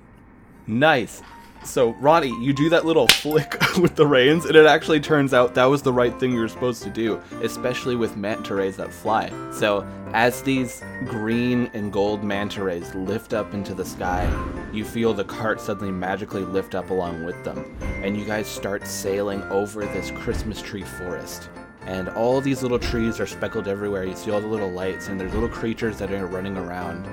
Nice. 0.66 1.22
So, 1.64 1.92
Ronnie, 1.94 2.36
you 2.44 2.54
do 2.54 2.70
that 2.70 2.86
little 2.86 3.08
flick 3.08 3.56
with 3.78 3.96
the 3.96 4.06
reins, 4.06 4.46
and 4.46 4.56
it 4.56 4.66
actually 4.66 5.00
turns 5.00 5.34
out 5.34 5.54
that 5.54 5.66
was 5.66 5.84
the 5.84 5.94
right 5.94 6.18
thing 6.20 6.34
you 6.34 6.40
were 6.40 6.48
supposed 6.48 6.82
to 6.84 6.90
do, 6.90 7.22
especially 7.44 7.96
with 7.96 8.18
manta 8.18 8.56
rays 8.56 8.78
that 8.78 8.92
fly. 8.92 9.32
So, 9.54 9.88
as 10.14 10.42
these 10.42 10.82
green 11.06 11.70
and 11.74 11.94
gold 11.94 12.24
manta 12.24 12.64
rays 12.64 12.94
lift 12.96 13.34
up 13.34 13.54
into 13.54 13.76
the 13.76 13.86
sky, 13.86 14.28
you 14.74 14.84
feel 14.84 15.14
the 15.14 15.24
cart 15.24 15.62
suddenly 15.62 15.92
magically 15.92 16.44
lift 16.44 16.74
up 16.74 16.90
along 16.90 17.24
with 17.24 17.42
them, 17.44 17.78
and 18.04 18.18
you 18.18 18.26
guys 18.26 18.48
start 18.48 18.88
sailing 18.88 19.44
over 19.44 19.86
this 19.86 20.10
Christmas 20.12 20.62
tree 20.62 20.84
forest. 20.84 21.50
And 21.86 22.10
all 22.10 22.42
these 22.42 22.64
little 22.64 22.80
trees 22.80 23.20
are 23.20 23.28
speckled 23.28 23.68
everywhere. 23.68 24.04
You 24.04 24.16
see 24.16 24.32
all 24.32 24.42
the 24.42 24.48
little 24.48 24.70
lights, 24.70 25.08
and 25.08 25.20
there's 25.20 25.34
little 25.34 25.50
creatures 25.50 25.98
that 26.00 26.12
are 26.12 26.28
running 26.28 26.58
around 26.58 27.08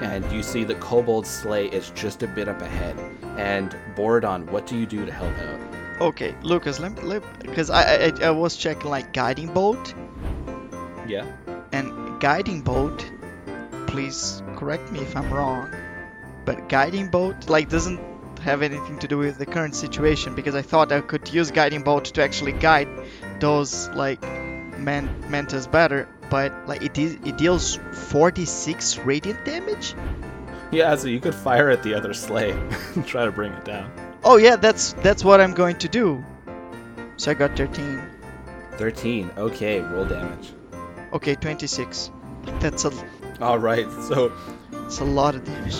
and 0.00 0.30
you 0.32 0.42
see 0.42 0.64
the 0.64 0.74
kobold 0.76 1.26
sleigh 1.26 1.66
is 1.68 1.90
just 1.90 2.22
a 2.22 2.26
bit 2.26 2.48
up 2.48 2.60
ahead. 2.62 2.96
And 3.38 3.76
Borodon, 3.96 4.46
what 4.50 4.66
do 4.66 4.76
you 4.78 4.86
do 4.86 5.04
to 5.06 5.12
help 5.12 5.36
out? 5.38 5.60
Okay, 6.00 6.34
Lucas, 6.42 6.80
let 6.80 6.92
me 6.96 7.02
let 7.02 7.22
because 7.40 7.70
I, 7.70 8.06
I 8.06 8.12
I 8.24 8.30
was 8.30 8.56
checking 8.56 8.90
like 8.90 9.12
guiding 9.12 9.52
bolt 9.52 9.94
Yeah. 11.06 11.26
and 11.72 12.20
guiding 12.20 12.62
bolt. 12.62 13.10
Please 13.86 14.42
correct 14.56 14.90
me 14.90 15.00
if 15.00 15.14
I'm 15.16 15.32
wrong, 15.32 15.70
but 16.44 16.68
guiding 16.68 17.08
bolt 17.08 17.48
like 17.48 17.68
doesn't 17.68 18.00
have 18.40 18.62
anything 18.62 18.98
to 18.98 19.06
do 19.06 19.18
with 19.18 19.38
the 19.38 19.46
current 19.46 19.74
situation 19.76 20.34
because 20.34 20.54
I 20.54 20.62
thought 20.62 20.90
I 20.90 21.00
could 21.00 21.32
use 21.32 21.50
guiding 21.50 21.82
bolt 21.82 22.06
to 22.06 22.22
actually 22.22 22.52
guide 22.52 22.88
those 23.38 23.88
like 23.90 24.20
man 24.78 25.08
mantas 25.28 25.66
better, 25.66 26.08
but 26.32 26.50
like 26.66 26.82
it 26.82 26.96
is 26.96 27.18
it 27.26 27.36
deals 27.36 27.78
46 27.92 28.98
radiant 29.00 29.44
damage. 29.44 29.94
Yeah, 30.70 30.96
so 30.96 31.08
you 31.08 31.20
could 31.20 31.34
fire 31.34 31.68
at 31.68 31.82
the 31.82 31.92
other 31.92 32.14
sleigh 32.14 32.52
and 32.94 33.06
try 33.06 33.26
to 33.26 33.30
bring 33.30 33.52
it 33.52 33.66
down. 33.66 33.92
Oh 34.24 34.38
yeah, 34.38 34.56
that's 34.56 34.94
that's 35.04 35.22
what 35.22 35.42
I'm 35.42 35.52
going 35.52 35.76
to 35.76 35.88
do. 35.88 36.24
So 37.18 37.30
I 37.30 37.34
got 37.34 37.54
13. 37.54 38.02
13. 38.78 39.30
Okay, 39.36 39.80
roll 39.80 40.06
damage. 40.06 40.54
Okay, 41.12 41.34
26. 41.34 42.10
That's 42.60 42.86
a 42.86 42.92
All 43.42 43.58
right, 43.58 43.86
so 44.08 44.32
it's 44.84 45.00
a 45.00 45.04
lot 45.04 45.34
of 45.34 45.44
damage. 45.44 45.76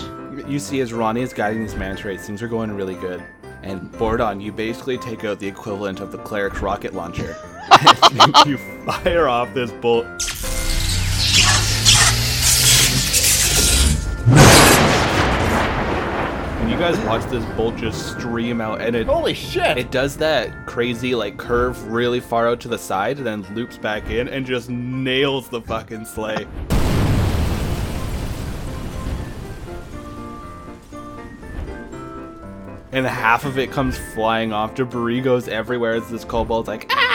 you 0.47 0.59
see 0.59 0.81
as 0.81 0.93
Ronnie 0.93 1.23
is 1.23 1.33
guiding 1.33 1.63
these 1.63 1.75
manta 1.75 2.07
rays, 2.07 2.27
things 2.27 2.43
are 2.43 2.47
going 2.47 2.71
really 2.71 2.95
good. 2.95 3.23
And 3.63 3.91
Borodon, 3.93 4.39
you 4.39 4.51
basically 4.51 4.99
take 4.99 5.23
out 5.23 5.39
the 5.39 5.47
equivalent 5.47 5.99
of 5.99 6.11
the 6.11 6.19
cleric's 6.19 6.61
rocket 6.61 6.93
launcher. 6.93 7.35
you 8.45 8.57
fire 8.57 9.27
off 9.27 9.53
this 9.53 9.71
bolt. 9.71 10.05
And 16.59 16.69
you 16.69 16.77
guys 16.77 16.97
watch 17.05 17.29
this 17.29 17.45
bolt 17.55 17.75
just 17.75 18.17
stream 18.17 18.61
out, 18.61 18.81
and 18.81 18.95
it 18.95 19.07
Holy 19.07 19.33
shit! 19.33 19.77
it 19.77 19.91
does 19.91 20.17
that 20.17 20.65
crazy 20.65 21.15
like 21.15 21.37
curve 21.37 21.91
really 21.91 22.19
far 22.19 22.47
out 22.47 22.59
to 22.61 22.67
the 22.67 22.77
side, 22.77 23.17
and 23.17 23.25
then 23.25 23.55
loops 23.55 23.77
back 23.77 24.09
in 24.09 24.27
and 24.27 24.45
just 24.45 24.69
nails 24.69 25.49
the 25.49 25.61
fucking 25.61 26.05
sleigh. 26.05 26.47
and 32.93 33.07
half 33.07 33.43
of 33.43 33.57
it 33.57 33.71
comes 33.71 33.97
flying 34.13 34.53
off. 34.53 34.75
Debris 34.75 35.21
goes 35.21 35.47
everywhere 35.47 35.95
as 35.95 36.07
this 36.09 36.23
kobold's 36.23 36.67
like, 36.67 36.85
ah! 36.91 37.12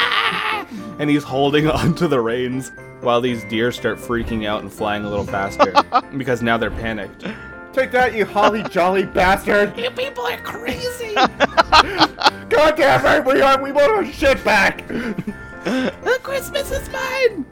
And 0.99 1.09
he's 1.09 1.25
holding 1.25 1.67
onto 1.71 2.09
the 2.09 2.21
reins 2.21 2.73
while 3.01 3.21
these 3.21 3.45
deer 3.45 3.71
start 3.73 3.99
freaking 3.99 4.47
out 4.47 4.63
and 4.63 4.73
flying 4.73 5.05
a 5.05 5.09
little 5.09 5.27
faster 5.27 5.73
because 6.17 6.43
now 6.43 6.57
they're 6.57 6.71
panicked. 6.71 7.25
Take 7.73 7.93
that, 7.93 8.15
you 8.15 8.25
holly 8.25 8.65
jolly 8.65 9.05
bastard! 9.05 9.77
You 9.79 9.91
people 9.91 10.25
are 10.25 10.39
crazy. 10.39 11.15
God 11.15 12.77
damn 12.77 13.07
it, 13.07 13.25
we 13.25 13.41
are, 13.41 13.63
we 13.63 13.73
want 13.73 13.93
our 13.93 14.05
shit 14.05 14.43
back! 14.43 14.87
the 14.89 16.19
Christmas 16.23 16.73
is 16.73 16.89
mine. 16.91 17.47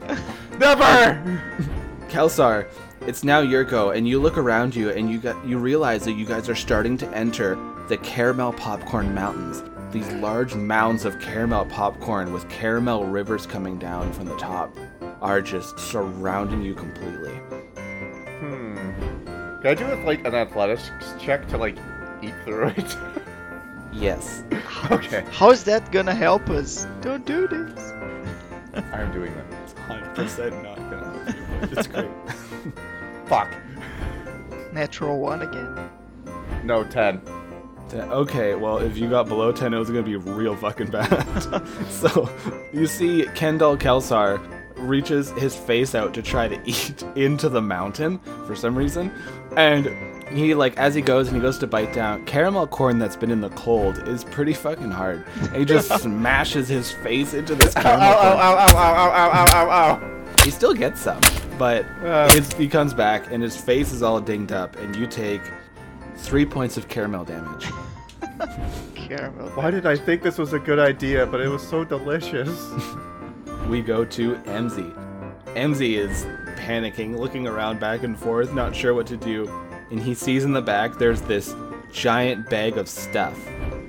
Never! 0.59 1.41
Kelsar, 2.09 2.67
it's 3.01 3.23
now 3.23 3.39
your 3.39 3.63
go, 3.63 3.91
and 3.91 4.07
you 4.07 4.19
look 4.19 4.37
around 4.37 4.75
you 4.75 4.89
and 4.89 5.09
you 5.09 5.19
got 5.19 5.45
you 5.45 5.57
realize 5.57 6.03
that 6.03 6.13
you 6.13 6.25
guys 6.25 6.49
are 6.49 6.55
starting 6.55 6.97
to 6.97 7.07
enter 7.15 7.57
the 7.87 7.97
caramel 7.97 8.51
popcorn 8.53 9.13
mountains. 9.13 9.63
These 9.97 10.13
large 10.13 10.53
mounds 10.53 11.05
of 11.05 11.19
caramel 11.19 11.65
popcorn 11.65 12.31
with 12.31 12.47
caramel 12.49 13.05
rivers 13.05 13.47
coming 13.47 13.79
down 13.79 14.13
from 14.13 14.25
the 14.25 14.37
top 14.37 14.77
are 15.23 15.41
just 15.41 15.79
surrounding 15.79 16.61
you 16.61 16.75
completely. 16.75 17.33
Hmm. 18.37 18.75
Can 19.25 19.65
I 19.65 19.73
do 19.73 19.85
it 19.87 20.05
like 20.05 20.23
an 20.27 20.35
athletics 20.35 20.91
check 21.19 21.47
to 21.47 21.57
like 21.57 21.79
eat 22.21 22.35
through 22.45 22.67
it? 22.77 22.95
Yes. 23.91 24.43
okay, 24.91 25.25
How 25.31 25.49
is 25.49 25.63
that 25.63 25.91
gonna 25.91 26.13
help 26.13 26.47
us? 26.51 26.85
Don't 27.01 27.25
do 27.25 27.47
this. 27.47 27.79
I'm 28.93 29.11
doing 29.11 29.33
that. 29.33 29.45
It's 29.63 29.73
100% 29.73 30.61
not 30.61 30.77
gonna 30.77 31.09
help 31.09 31.71
you. 31.71 31.75
It's 31.75 31.87
great. 31.93 32.11
Fuck. 33.25 33.51
Natural 34.73 35.17
one 35.19 35.41
again. 35.41 35.89
No, 36.63 36.83
10. 36.83 37.19
Okay, 37.93 38.55
well, 38.55 38.77
if 38.79 38.97
you 38.97 39.09
got 39.09 39.27
below 39.27 39.51
10, 39.51 39.73
it 39.73 39.77
was 39.77 39.89
going 39.89 40.03
to 40.03 40.09
be 40.09 40.15
real 40.17 40.55
fucking 40.55 40.91
bad. 40.91 41.23
so, 41.89 42.29
you 42.73 42.85
see 42.87 43.25
Ken 43.35 43.57
doll 43.57 43.77
Kelsar 43.77 44.39
reaches 44.77 45.31
his 45.31 45.55
face 45.55 45.95
out 45.95 46.13
to 46.13 46.21
try 46.21 46.47
to 46.47 46.59
eat 46.65 47.03
into 47.15 47.49
the 47.49 47.61
mountain 47.61 48.19
for 48.45 48.55
some 48.55 48.77
reason. 48.77 49.11
And 49.55 49.87
he, 50.29 50.53
like, 50.53 50.77
as 50.77 50.93
he 50.93 51.01
goes 51.01 51.27
and 51.27 51.35
he 51.37 51.41
goes 51.41 51.57
to 51.59 51.67
bite 51.67 51.93
down, 51.93 52.25
caramel 52.25 52.67
corn 52.67 52.99
that's 52.99 53.15
been 53.15 53.31
in 53.31 53.41
the 53.41 53.49
cold 53.51 53.97
is 54.07 54.23
pretty 54.25 54.53
fucking 54.53 54.91
hard. 54.91 55.25
And 55.41 55.55
he 55.55 55.65
just 55.65 55.89
smashes 56.01 56.67
his 56.67 56.91
face 56.91 57.33
into 57.33 57.55
this 57.55 57.75
Ow, 57.77 57.79
ow, 57.79 57.83
caramel 57.83 58.13
corn. 58.13 58.25
ow, 58.25 58.55
ow, 58.55 58.67
ow, 58.67 58.75
ow, 58.75 59.11
ow, 59.11 59.45
ow, 59.47 59.69
ow, 59.69 59.69
ow. 60.01 60.23
He 60.43 60.51
still 60.51 60.73
gets 60.73 61.01
some, 61.01 61.19
but 61.57 61.83
Uh. 62.03 62.27
it's, 62.31 62.53
he 62.53 62.67
comes 62.67 62.93
back 62.93 63.31
and 63.31 63.41
his 63.41 63.57
face 63.57 63.91
is 63.91 64.03
all 64.03 64.19
dinged 64.21 64.51
up, 64.51 64.75
and 64.77 64.95
you 64.95 65.07
take 65.07 65.41
three 66.17 66.45
points 66.45 66.77
of 66.77 66.87
caramel 66.87 67.23
damage. 67.25 67.67
Caramel. 68.95 69.49
Why 69.51 69.71
did 69.71 69.85
I 69.85 69.95
think 69.95 70.21
this 70.21 70.37
was 70.37 70.53
a 70.53 70.59
good 70.59 70.79
idea, 70.79 71.25
but 71.25 71.39
it 71.39 71.47
was 71.47 71.65
so 71.65 71.83
delicious? 71.83 72.71
we 73.69 73.81
go 73.81 74.03
to 74.03 74.35
Emzy. 74.45 74.93
Emzy 75.55 75.97
is 75.97 76.25
panicking, 76.57 77.17
looking 77.17 77.47
around 77.47 77.79
back 77.79 78.03
and 78.03 78.17
forth, 78.17 78.53
not 78.53 78.75
sure 78.75 78.93
what 78.93 79.07
to 79.07 79.17
do. 79.17 79.47
And 79.91 79.99
he 80.01 80.13
sees 80.13 80.43
in 80.43 80.51
the 80.51 80.61
back 80.61 80.97
there's 80.97 81.21
this 81.21 81.55
giant 81.91 82.49
bag 82.49 82.77
of 82.77 82.89
stuff. 82.89 83.39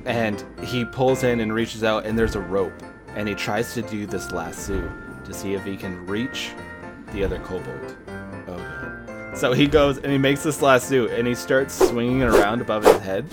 And 0.04 0.44
he 0.62 0.84
pulls 0.84 1.24
in 1.24 1.40
and 1.40 1.52
reaches 1.52 1.82
out, 1.82 2.06
and 2.06 2.18
there's 2.18 2.36
a 2.36 2.40
rope. 2.40 2.82
And 3.16 3.28
he 3.28 3.34
tries 3.34 3.74
to 3.74 3.82
do 3.82 4.06
this 4.06 4.30
lasso 4.30 4.90
to 5.24 5.34
see 5.34 5.54
if 5.54 5.64
he 5.64 5.76
can 5.76 6.06
reach 6.06 6.52
the 7.12 7.24
other 7.24 7.38
kobold. 7.40 7.96
God. 9.30 9.38
So 9.38 9.52
he 9.52 9.66
goes 9.66 9.98
and 9.98 10.10
he 10.10 10.18
makes 10.18 10.42
this 10.42 10.62
lasso 10.62 11.08
and 11.08 11.26
he 11.26 11.34
starts 11.34 11.74
swinging 11.74 12.20
it 12.20 12.28
around 12.28 12.60
above 12.60 12.84
his 12.84 12.98
head. 12.98 13.26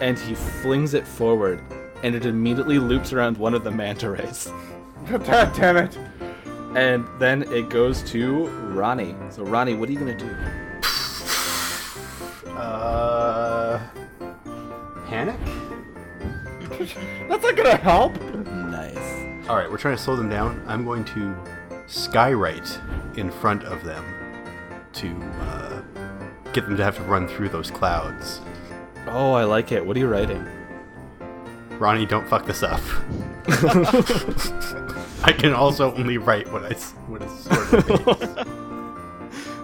And 0.00 0.18
he 0.18 0.34
flings 0.34 0.92
it 0.92 1.06
forward, 1.06 1.58
and 2.02 2.14
it 2.14 2.26
immediately 2.26 2.78
loops 2.78 3.14
around 3.14 3.38
one 3.38 3.54
of 3.54 3.64
the 3.64 3.70
manta 3.70 4.10
rays. 4.10 4.52
God 5.08 5.54
damn 5.54 5.78
it. 5.78 5.98
And 6.74 7.06
then 7.18 7.44
it 7.44 7.70
goes 7.70 8.02
to 8.10 8.46
Ronnie. 8.74 9.14
So 9.30 9.42
Ronnie, 9.42 9.72
what 9.72 9.88
are 9.88 9.92
you 9.92 9.98
gonna 9.98 10.18
do? 10.18 10.36
Uh, 12.50 13.80
panic. 15.06 15.40
That's 17.28 17.42
not 17.42 17.56
gonna 17.56 17.76
help. 17.76 18.20
Nice. 18.20 19.48
All 19.48 19.56
right, 19.56 19.70
we're 19.70 19.78
trying 19.78 19.96
to 19.96 20.02
slow 20.02 20.16
them 20.16 20.28
down. 20.28 20.62
I'm 20.66 20.84
going 20.84 21.06
to 21.06 21.34
skywrite 21.86 23.16
in 23.16 23.30
front 23.30 23.62
of 23.64 23.82
them 23.82 24.04
to 24.96 25.08
uh, 25.40 25.82
get 26.52 26.64
them 26.64 26.76
to 26.76 26.84
have 26.84 26.96
to 26.96 27.02
run 27.02 27.28
through 27.28 27.48
those 27.50 27.70
clouds. 27.70 28.40
Oh, 29.06 29.32
I 29.32 29.44
like 29.44 29.72
it. 29.72 29.84
What 29.84 29.96
are 29.96 30.00
you 30.00 30.08
writing? 30.08 30.46
Ronnie, 31.78 32.06
don't 32.06 32.26
fuck 32.26 32.46
this 32.46 32.62
up. 32.62 32.80
I 35.22 35.32
can 35.36 35.52
also 35.52 35.94
only 35.94 36.18
write 36.18 36.50
what 36.52 36.64
I 36.64 36.74
what 37.08 37.22
is 37.22 37.32
sort 37.40 37.90
of 37.90 38.46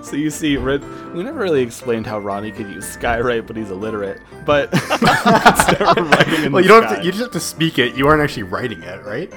So 0.03 0.17
you 0.17 0.31
see, 0.31 0.57
Red, 0.57 0.85
we 1.15 1.23
never 1.23 1.39
really 1.39 1.63
explained 1.63 2.07
how 2.07 2.19
Ronnie 2.19 2.51
could 2.51 2.69
use 2.69 2.85
Skywrite, 2.85 3.47
but 3.47 3.57
he's 3.57 3.71
illiterate. 3.71 4.21
But 4.45 4.71
writing 5.01 6.45
in 6.45 6.53
well, 6.53 6.61
the 6.61 6.63
you 6.63 6.69
don't. 6.69 6.83
Have 6.83 6.99
to, 6.99 7.05
you 7.05 7.13
just 7.13 7.23
have 7.23 7.33
to 7.33 7.41
speak 7.41 7.79
it. 7.79 7.97
You 7.97 8.09
aren't 8.09 8.21
actually 8.21 8.43
writing 8.43 8.83
it, 8.83 9.03
right? 9.05 9.33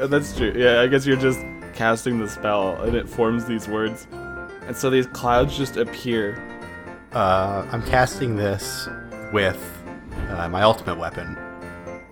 Uh, 0.00 0.06
That's 0.06 0.34
true. 0.34 0.54
Yeah, 0.56 0.80
I 0.80 0.86
guess 0.86 1.04
you're 1.04 1.16
just 1.16 1.40
casting 1.74 2.18
the 2.18 2.28
spell, 2.28 2.80
and 2.82 2.94
it 2.96 3.06
forms 3.08 3.44
these 3.44 3.68
words, 3.68 4.06
and 4.66 4.76
so 4.76 4.90
these 4.90 5.06
clouds 5.08 5.56
just 5.56 5.76
appear. 5.76 6.42
Uh, 7.12 7.66
I'm 7.70 7.82
casting 7.82 8.36
this 8.36 8.88
with 9.32 9.60
uh, 10.30 10.48
my 10.48 10.62
ultimate 10.62 10.98
weapon. 10.98 11.36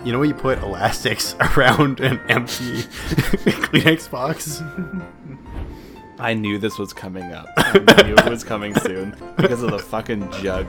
You 0.04 0.12
know 0.12 0.18
when 0.18 0.28
you 0.28 0.34
put 0.34 0.58
elastics 0.58 1.34
around 1.56 2.00
an 2.00 2.20
empty 2.28 2.82
Kleenex 2.82 4.10
box? 4.10 4.62
I 6.18 6.34
knew 6.34 6.58
this 6.58 6.78
was 6.78 6.92
coming 6.92 7.32
up. 7.32 7.46
I 7.56 8.02
knew 8.04 8.14
it 8.14 8.28
was 8.28 8.44
coming 8.44 8.74
soon 8.74 9.16
because 9.36 9.62
of 9.62 9.70
the 9.70 9.78
fucking 9.78 10.30
jug. 10.32 10.68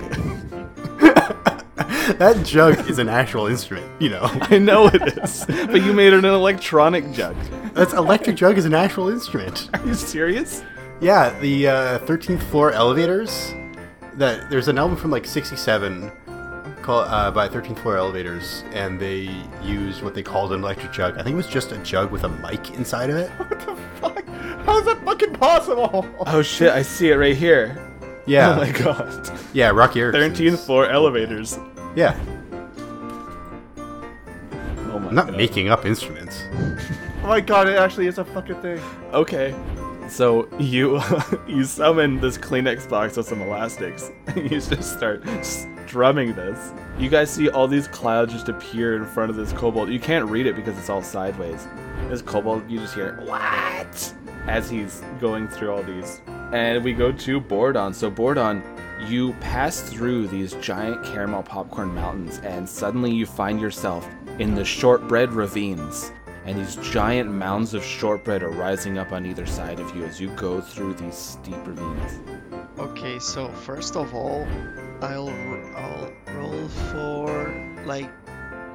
that 2.19 2.41
jug 2.45 2.89
is 2.89 2.99
an 2.99 3.09
actual 3.09 3.47
instrument, 3.47 3.85
you 4.01 4.09
know. 4.09 4.21
I 4.23 4.57
know 4.59 4.87
it 4.87 5.17
is, 5.17 5.45
but 5.45 5.81
you 5.81 5.91
made 5.91 6.13
it 6.13 6.19
an 6.19 6.25
electronic 6.25 7.11
jug. 7.11 7.35
That's 7.73 7.91
electric 7.91 8.37
jug 8.37 8.57
is 8.57 8.63
an 8.63 8.73
actual 8.73 9.09
instrument. 9.09 9.69
Are 9.73 9.85
you 9.85 9.93
serious? 9.93 10.63
Yeah, 11.01 11.37
the 11.39 11.67
uh, 11.67 11.99
13th 11.99 12.43
floor 12.43 12.71
elevators. 12.71 13.53
That 14.15 14.49
there's 14.49 14.67
an 14.67 14.77
album 14.77 14.97
from 14.97 15.09
like 15.09 15.25
'67 15.25 16.11
called 16.81 17.07
uh, 17.09 17.31
by 17.31 17.47
13th 17.47 17.79
floor 17.79 17.95
elevators, 17.97 18.63
and 18.73 18.99
they 18.99 19.29
used 19.63 20.03
what 20.03 20.13
they 20.13 20.21
called 20.21 20.51
an 20.51 20.61
electric 20.63 20.91
jug. 20.91 21.17
I 21.17 21.23
think 21.23 21.33
it 21.33 21.37
was 21.37 21.47
just 21.47 21.71
a 21.71 21.77
jug 21.77 22.11
with 22.11 22.23
a 22.25 22.29
mic 22.29 22.71
inside 22.71 23.09
of 23.09 23.15
it. 23.15 23.29
What 23.39 23.49
the 23.61 23.75
fuck? 24.01 24.27
How's 24.65 24.85
that 24.85 25.03
fucking 25.05 25.33
possible? 25.33 26.05
Oh 26.27 26.41
shit! 26.41 26.71
I 26.71 26.81
see 26.81 27.09
it 27.09 27.15
right 27.15 27.35
here. 27.35 27.77
Yeah, 28.27 28.53
Oh 28.53 28.57
my 28.57 28.71
god. 28.71 29.39
yeah, 29.53 29.69
Roky 29.69 30.01
Erickson's. 30.01 30.37
Thirteenth 30.37 30.59
floor 30.65 30.87
elevators. 30.89 31.57
Yeah, 31.95 32.19
Oh 33.77 34.99
my 34.99 35.07
I'm 35.07 35.15
not 35.15 35.27
god. 35.27 35.37
making 35.37 35.69
up 35.69 35.85
instruments. 35.85 36.43
Oh 37.23 37.27
my 37.27 37.39
god, 37.39 37.67
it 37.69 37.77
actually 37.77 38.07
is 38.07 38.17
a 38.17 38.25
fucking 38.25 38.55
thing. 38.63 38.79
Okay. 39.13 39.53
So 40.09 40.47
you 40.59 41.01
you 41.47 41.63
summon 41.63 42.19
this 42.19 42.37
Kleenex 42.37 42.89
box 42.89 43.17
with 43.17 43.27
some 43.27 43.41
elastics. 43.41 44.11
And 44.27 44.49
you 44.49 44.61
just 44.61 44.93
start 44.93 45.23
strumming 45.43 46.33
this. 46.33 46.73
You 46.97 47.09
guys 47.09 47.29
see 47.29 47.49
all 47.49 47.67
these 47.67 47.87
clouds 47.87 48.31
just 48.31 48.47
appear 48.47 48.95
in 48.95 49.05
front 49.05 49.29
of 49.29 49.35
this 49.35 49.51
kobold. 49.51 49.89
You 49.89 49.99
can't 49.99 50.29
read 50.29 50.45
it 50.45 50.55
because 50.55 50.77
it's 50.77 50.89
all 50.89 51.01
sideways. 51.01 51.67
This 52.07 52.21
kobold, 52.21 52.69
you 52.69 52.79
just 52.79 52.93
hear 52.93 53.19
what 53.25 54.13
as 54.47 54.69
he's 54.69 55.01
going 55.19 55.47
through 55.47 55.71
all 55.71 55.83
these. 55.83 56.21
And 56.53 56.83
we 56.83 56.93
go 56.93 57.11
to 57.11 57.41
Bordon. 57.41 57.93
So 57.93 58.09
Bordon, 58.09 58.63
you 59.07 59.33
pass 59.33 59.81
through 59.81 60.27
these 60.27 60.53
giant 60.55 61.03
caramel 61.03 61.43
popcorn 61.43 61.93
mountains, 61.93 62.39
and 62.39 62.67
suddenly 62.67 63.11
you 63.11 63.25
find 63.25 63.59
yourself 63.59 64.07
in 64.39 64.55
the 64.55 64.63
shortbread 64.63 65.33
ravines 65.33 66.11
and 66.45 66.57
these 66.57 66.75
giant 66.77 67.31
mounds 67.31 67.73
of 67.73 67.83
shortbread 67.83 68.41
are 68.43 68.49
rising 68.49 68.97
up 68.97 69.11
on 69.11 69.25
either 69.25 69.45
side 69.45 69.79
of 69.79 69.95
you 69.95 70.03
as 70.03 70.19
you 70.19 70.29
go 70.29 70.59
through 70.59 70.93
these 70.95 71.15
steep 71.15 71.57
ravines. 71.65 72.19
Okay, 72.79 73.19
so 73.19 73.47
first 73.49 73.95
of 73.95 74.13
all, 74.15 74.47
I'll 75.01 75.29
I'll 75.75 76.11
roll 76.35 76.67
for 76.67 77.83
like 77.85 78.09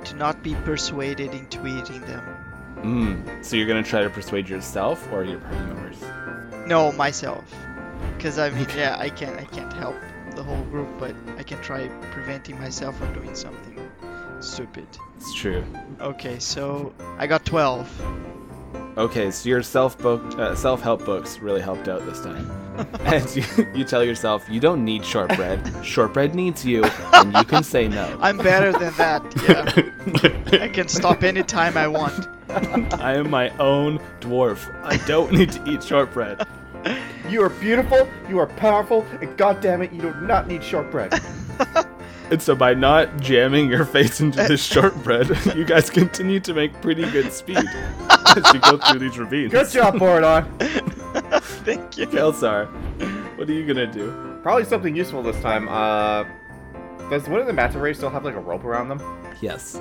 to 0.05 0.15
not 0.15 0.43
be 0.43 0.55
persuaded 0.65 1.35
into 1.35 1.67
eating 1.67 2.01
them. 2.03 2.25
Mm. 2.77 3.45
So 3.45 3.57
you're 3.57 3.67
gonna 3.67 3.83
try 3.83 4.03
to 4.03 4.11
persuade 4.11 4.49
yourself 4.49 5.11
or 5.13 5.25
your 5.25 5.41
party 5.41 5.57
members? 5.57 6.01
No, 6.67 6.93
myself, 6.93 7.45
because 8.17 8.39
I 8.39 8.51
mean, 8.51 8.67
yeah, 8.77 8.97
I 8.99 9.09
can't 9.09 9.39
I 9.41 9.45
can't 9.45 9.73
help 9.73 9.97
the 10.37 10.43
whole 10.43 10.63
group, 10.65 10.89
but 10.99 11.15
I 11.39 11.43
can 11.43 11.61
try 11.63 11.89
preventing 12.13 12.59
myself 12.61 12.97
from 12.99 13.13
doing 13.15 13.35
something 13.35 13.66
stupid. 14.41 14.87
It's 15.17 15.35
true. 15.35 15.65
Okay, 16.01 16.39
so 16.39 16.93
I 17.19 17.27
got 17.27 17.45
12. 17.45 18.27
Okay, 18.99 19.31
so 19.31 19.49
your 19.49 19.63
self 19.63 19.99
book, 19.99 20.23
uh, 20.39 20.55
self 20.55 20.81
help 20.81 21.05
books 21.05 21.39
really 21.39 21.61
helped 21.61 21.87
out 21.87 22.07
this 22.07 22.23
time, 22.23 22.51
and 23.01 23.37
you, 23.37 23.45
you 23.75 23.85
tell 23.85 24.03
yourself 24.03 24.49
you 24.49 24.59
don't 24.59 24.85
need 24.85 25.05
shortbread. 25.05 25.71
shortbread 25.85 26.35
needs 26.35 26.65
you, 26.65 26.83
and 27.13 27.35
you 27.35 27.45
can 27.45 27.63
say 27.63 27.89
no. 27.89 28.17
I'm 28.23 28.39
better 28.39 28.73
than 28.73 28.95
that. 28.95 29.23
Yeah, 29.47 30.63
I 30.63 30.69
can 30.69 30.89
stop 30.89 31.23
anytime 31.23 31.77
I 31.77 31.89
want. 31.89 32.27
I 32.49 33.17
am 33.17 33.29
my 33.29 33.51
own 33.59 33.99
dwarf. 34.21 34.73
I 34.83 34.97
don't 35.07 35.31
need 35.33 35.53
to 35.53 35.71
eat 35.71 35.83
shortbread. 35.83 36.47
You 37.29 37.43
are 37.43 37.51
beautiful, 37.51 38.09
you 38.31 38.39
are 38.39 38.47
powerful, 38.47 39.05
and 39.21 39.37
goddamn 39.37 39.83
it, 39.83 39.93
you 39.93 40.01
do 40.01 40.15
not 40.23 40.47
need 40.47 40.65
shortbread. 40.65 41.21
And 42.31 42.43
so 42.43 42.57
by 42.57 42.75
not 42.75 43.21
jamming 43.21 43.71
your 43.71 43.85
face 43.85 44.21
into 44.21 44.39
this 44.49 44.63
shortbread, 44.73 45.29
you 45.55 45.65
guys 45.65 45.89
continue 45.89 46.41
to 46.41 46.55
make 46.55 46.73
pretty 46.81 47.09
good 47.11 47.33
speed 47.33 47.65
as 48.37 48.53
you 48.53 48.61
go 48.61 48.79
through 48.79 48.99
these 48.99 49.17
ravines. 49.19 49.53
Good 49.53 49.71
job, 49.71 49.95
Borodon. 49.95 50.45
Thank 51.65 51.97
you. 51.97 52.07
Kelsar, 52.07 52.67
what 53.39 53.49
are 53.49 53.53
you 53.53 53.67
gonna 53.67 53.87
do? 53.87 54.39
Probably 54.43 54.65
something 54.65 54.95
useful 54.97 55.23
this 55.23 55.41
time. 55.41 55.69
Uh, 55.69 56.25
does 57.11 57.29
one 57.29 57.41
of 57.41 57.47
the 57.47 57.53
manta 57.53 57.79
rays 57.79 57.97
still 57.97 58.11
have 58.11 58.25
like 58.25 58.35
a 58.35 58.41
rope 58.41 58.65
around 58.65 58.89
them? 58.89 59.01
Yes. 59.41 59.81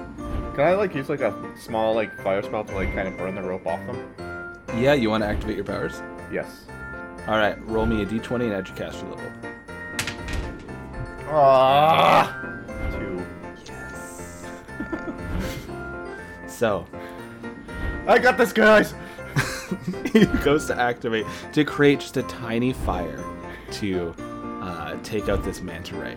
Can 0.55 0.59
I 0.59 0.73
like 0.73 0.93
use 0.93 1.09
like 1.09 1.21
a 1.21 1.33
small 1.57 1.95
like 1.95 2.15
fire 2.21 2.43
spell 2.43 2.63
to 2.63 2.75
like 2.75 2.93
kind 2.93 3.07
of 3.07 3.17
burn 3.17 3.33
the 3.33 3.41
rope 3.41 3.65
off 3.65 3.83
them? 3.87 4.55
Yeah, 4.77 4.93
you 4.93 5.09
want 5.09 5.23
to 5.23 5.27
activate 5.27 5.55
your 5.55 5.65
powers? 5.65 6.01
Yes. 6.31 6.65
All 7.27 7.37
right, 7.37 7.59
roll 7.67 7.87
me 7.87 8.03
a 8.03 8.05
d20 8.05 8.43
and 8.43 8.53
add 8.53 8.67
your 8.67 8.77
caster 8.77 9.05
level. 9.07 9.31
Ah. 11.27 12.41
Two. 12.91 13.25
Yes. 13.65 14.45
so, 16.47 16.85
I 18.07 18.19
got 18.19 18.37
this, 18.37 18.53
guys. 18.53 18.93
he 20.13 20.25
goes 20.43 20.65
to 20.67 20.79
activate 20.79 21.25
to 21.53 21.65
create 21.65 21.99
just 21.99 22.17
a 22.17 22.23
tiny 22.23 22.73
fire 22.73 23.23
to 23.71 24.13
uh, 24.61 24.95
take 25.03 25.27
out 25.29 25.43
this 25.43 25.61
manta 25.61 25.95
ray. 25.95 26.15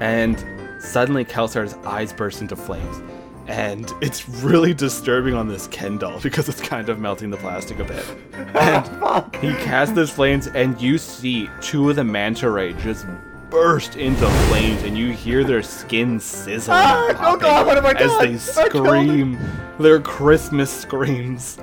And 0.00 0.44
suddenly 0.82 1.24
Kelsar's 1.24 1.74
eyes 1.84 2.12
burst 2.12 2.40
into 2.40 2.56
flames. 2.56 3.02
And 3.46 3.92
it's 4.00 4.28
really 4.28 4.72
disturbing 4.72 5.34
on 5.34 5.48
this 5.48 5.66
Ken 5.68 5.98
doll 5.98 6.20
because 6.20 6.48
it's 6.48 6.60
kind 6.60 6.88
of 6.88 7.00
melting 7.00 7.30
the 7.30 7.36
plastic 7.36 7.80
a 7.80 7.84
bit. 7.84 8.04
And 8.54 9.34
he 9.36 9.52
casts 9.64 9.96
his 9.96 10.10
flames, 10.10 10.48
and 10.48 10.80
you 10.80 10.98
see 10.98 11.48
two 11.60 11.88
of 11.90 11.96
the 11.96 12.04
manta 12.04 12.50
ray 12.50 12.72
just 12.74 13.06
burst 13.50 13.96
into 13.96 14.26
flames, 14.48 14.82
and 14.84 14.96
you 14.96 15.12
hear 15.12 15.44
their 15.44 15.62
skin 15.62 16.18
sizzle 16.20 16.72
Ah, 16.74 17.14
oh 17.32 17.36
God, 17.36 17.66
what 17.66 17.76
have 17.76 17.84
I 17.84 17.92
as 17.92 18.10
done? 18.10 18.18
they 18.26 18.34
I 18.34 18.36
scream 18.36 19.38
their 19.78 20.00
Christmas 20.00 20.70
screams. 20.70 21.58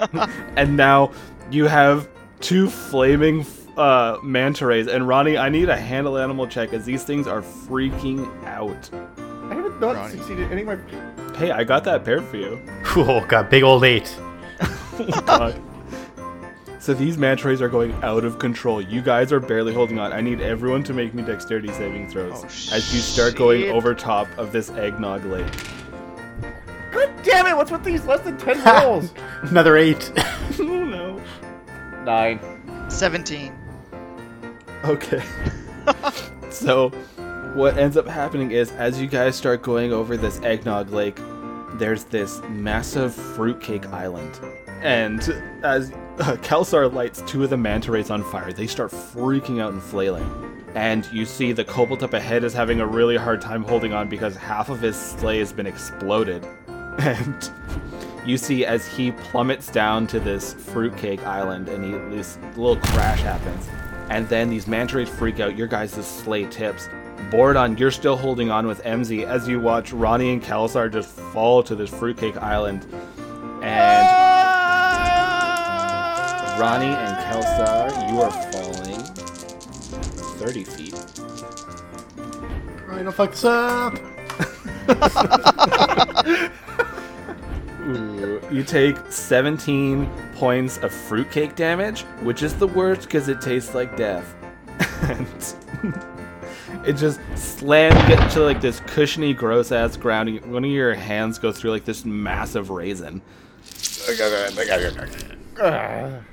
and 0.56 0.76
now 0.76 1.10
you 1.50 1.66
have 1.66 2.08
two 2.40 2.68
flaming 2.68 3.46
uh, 3.76 4.18
manta 4.22 4.66
rays. 4.66 4.86
And 4.88 5.06
Ronnie, 5.08 5.38
I 5.38 5.48
need 5.48 5.68
a 5.68 5.76
handle 5.76 6.18
animal 6.18 6.46
check 6.46 6.72
as 6.72 6.84
these 6.84 7.04
things 7.04 7.26
are 7.26 7.40
freaking 7.42 8.26
out. 8.44 8.90
I 9.50 9.54
haven't 9.54 9.80
not 9.80 9.96
Ronnie. 9.96 10.16
succeeded 10.18 10.50
any 10.52 10.62
of 10.62 10.66
my. 10.66 11.36
Hey, 11.36 11.50
I 11.50 11.64
got 11.64 11.84
that 11.84 12.04
pair 12.04 12.20
for 12.20 12.36
you. 12.36 12.60
Oh, 12.94 13.24
got 13.26 13.48
big 13.50 13.62
old 13.62 13.84
eight. 13.84 14.14
Oh, 14.98 15.20
God. 15.22 15.60
So 16.82 16.94
these 16.94 17.16
manta 17.16 17.46
rays 17.46 17.62
are 17.62 17.68
going 17.68 17.92
out 18.02 18.24
of 18.24 18.40
control. 18.40 18.82
You 18.82 19.02
guys 19.02 19.32
are 19.32 19.38
barely 19.38 19.72
holding 19.72 20.00
on. 20.00 20.12
I 20.12 20.20
need 20.20 20.40
everyone 20.40 20.82
to 20.82 20.92
make 20.92 21.14
me 21.14 21.22
dexterity 21.22 21.68
saving 21.68 22.08
throws 22.08 22.42
Oh, 22.42 22.74
as 22.74 22.92
you 22.92 22.98
start 22.98 23.36
going 23.36 23.70
over 23.70 23.94
top 23.94 24.26
of 24.36 24.50
this 24.50 24.68
eggnog 24.70 25.24
lake. 25.24 25.46
God 26.90 27.08
damn 27.22 27.46
it! 27.46 27.56
What's 27.56 27.70
with 27.70 27.84
these 27.84 28.04
less 28.04 28.22
than 28.22 28.36
ten 28.36 28.60
rolls? 28.64 29.14
Another 29.42 29.76
eight. 29.76 30.10
oh 30.58 30.84
no. 30.84 31.22
Nine. 32.02 32.40
17. 32.90 33.54
Okay. 34.82 35.22
so, 36.50 36.88
what 37.54 37.78
ends 37.78 37.96
up 37.96 38.08
happening 38.08 38.50
is, 38.50 38.72
as 38.72 39.00
you 39.00 39.06
guys 39.06 39.36
start 39.36 39.62
going 39.62 39.92
over 39.92 40.16
this 40.16 40.40
eggnog 40.40 40.90
lake, 40.90 41.20
there's 41.74 42.02
this 42.02 42.40
massive 42.48 43.14
fruitcake 43.14 43.86
island. 43.90 44.40
And 44.82 45.22
as 45.62 45.92
uh, 46.18 46.36
Kelsar 46.42 46.92
lights 46.92 47.22
two 47.26 47.44
of 47.44 47.50
the 47.50 47.56
manta 47.56 47.92
rays 47.92 48.10
on 48.10 48.22
fire, 48.22 48.52
they 48.52 48.66
start 48.66 48.90
freaking 48.90 49.60
out 49.60 49.72
and 49.72 49.82
flailing. 49.82 50.28
and 50.74 51.06
you 51.12 51.26
see 51.26 51.52
the 51.52 51.64
kobold 51.64 52.02
up 52.02 52.14
ahead 52.14 52.44
is 52.44 52.54
having 52.54 52.80
a 52.80 52.86
really 52.86 53.16
hard 53.16 53.40
time 53.40 53.62
holding 53.62 53.92
on 53.92 54.08
because 54.08 54.34
half 54.36 54.70
of 54.70 54.80
his 54.80 54.96
sleigh 54.96 55.38
has 55.38 55.52
been 55.52 55.66
exploded. 55.66 56.46
And 56.98 57.50
you 58.26 58.36
see 58.36 58.66
as 58.66 58.86
he 58.86 59.12
plummets 59.12 59.70
down 59.70 60.06
to 60.08 60.20
this 60.20 60.52
fruitcake 60.52 61.24
island 61.26 61.70
and 61.70 61.82
he, 61.82 61.92
this 62.14 62.38
little 62.54 62.76
crash 62.76 63.20
happens. 63.20 63.66
And 64.10 64.28
then 64.28 64.50
these 64.50 64.66
manta 64.66 64.98
rays 64.98 65.08
freak 65.08 65.40
out, 65.40 65.56
your 65.56 65.66
guys' 65.66 66.06
sleigh 66.06 66.44
tips. 66.46 66.88
Bordon, 67.30 67.78
you're 67.78 67.90
still 67.90 68.16
holding 68.16 68.50
on 68.50 68.66
with 68.66 68.82
MZ 68.84 69.24
as 69.24 69.48
you 69.48 69.58
watch 69.58 69.92
Ronnie 69.92 70.34
and 70.34 70.42
Kelsar 70.42 70.92
just 70.92 71.08
fall 71.08 71.62
to 71.62 71.74
this 71.74 71.88
fruitcake 71.88 72.36
island. 72.36 72.86
And 73.62 74.21
Ronnie 76.62 76.86
and 76.86 77.16
Kelsar, 77.24 77.90
you 78.08 78.20
are 78.20 78.30
falling 78.52 79.00
30 80.38 80.62
feet. 80.62 80.94
Alright, 82.82 83.02
don't 83.02 83.12
fuck 83.12 83.32
this 83.32 83.44
up. 83.44 83.98
Ooh, 87.80 88.40
you 88.52 88.62
take 88.62 88.96
17 89.10 90.08
points 90.36 90.78
of 90.78 90.92
fruitcake 90.92 91.56
damage, 91.56 92.02
which 92.22 92.44
is 92.44 92.54
the 92.54 92.68
worst 92.68 93.02
because 93.02 93.26
it 93.26 93.40
tastes 93.40 93.74
like 93.74 93.96
death. 93.96 94.32
and 95.02 95.96
it 96.86 96.92
just 96.92 97.18
slams 97.34 98.00
you 98.02 98.06
get 98.06 98.36
like 98.36 98.60
this 98.60 98.78
cushiony, 98.86 99.34
gross 99.34 99.72
ass 99.72 99.96
ground. 99.96 100.28
and 100.28 100.52
One 100.52 100.64
of 100.64 100.70
your 100.70 100.94
hands 100.94 101.40
goes 101.40 101.58
through 101.58 101.72
like 101.72 101.86
this 101.86 102.04
massive 102.04 102.70
raisin. 102.70 103.20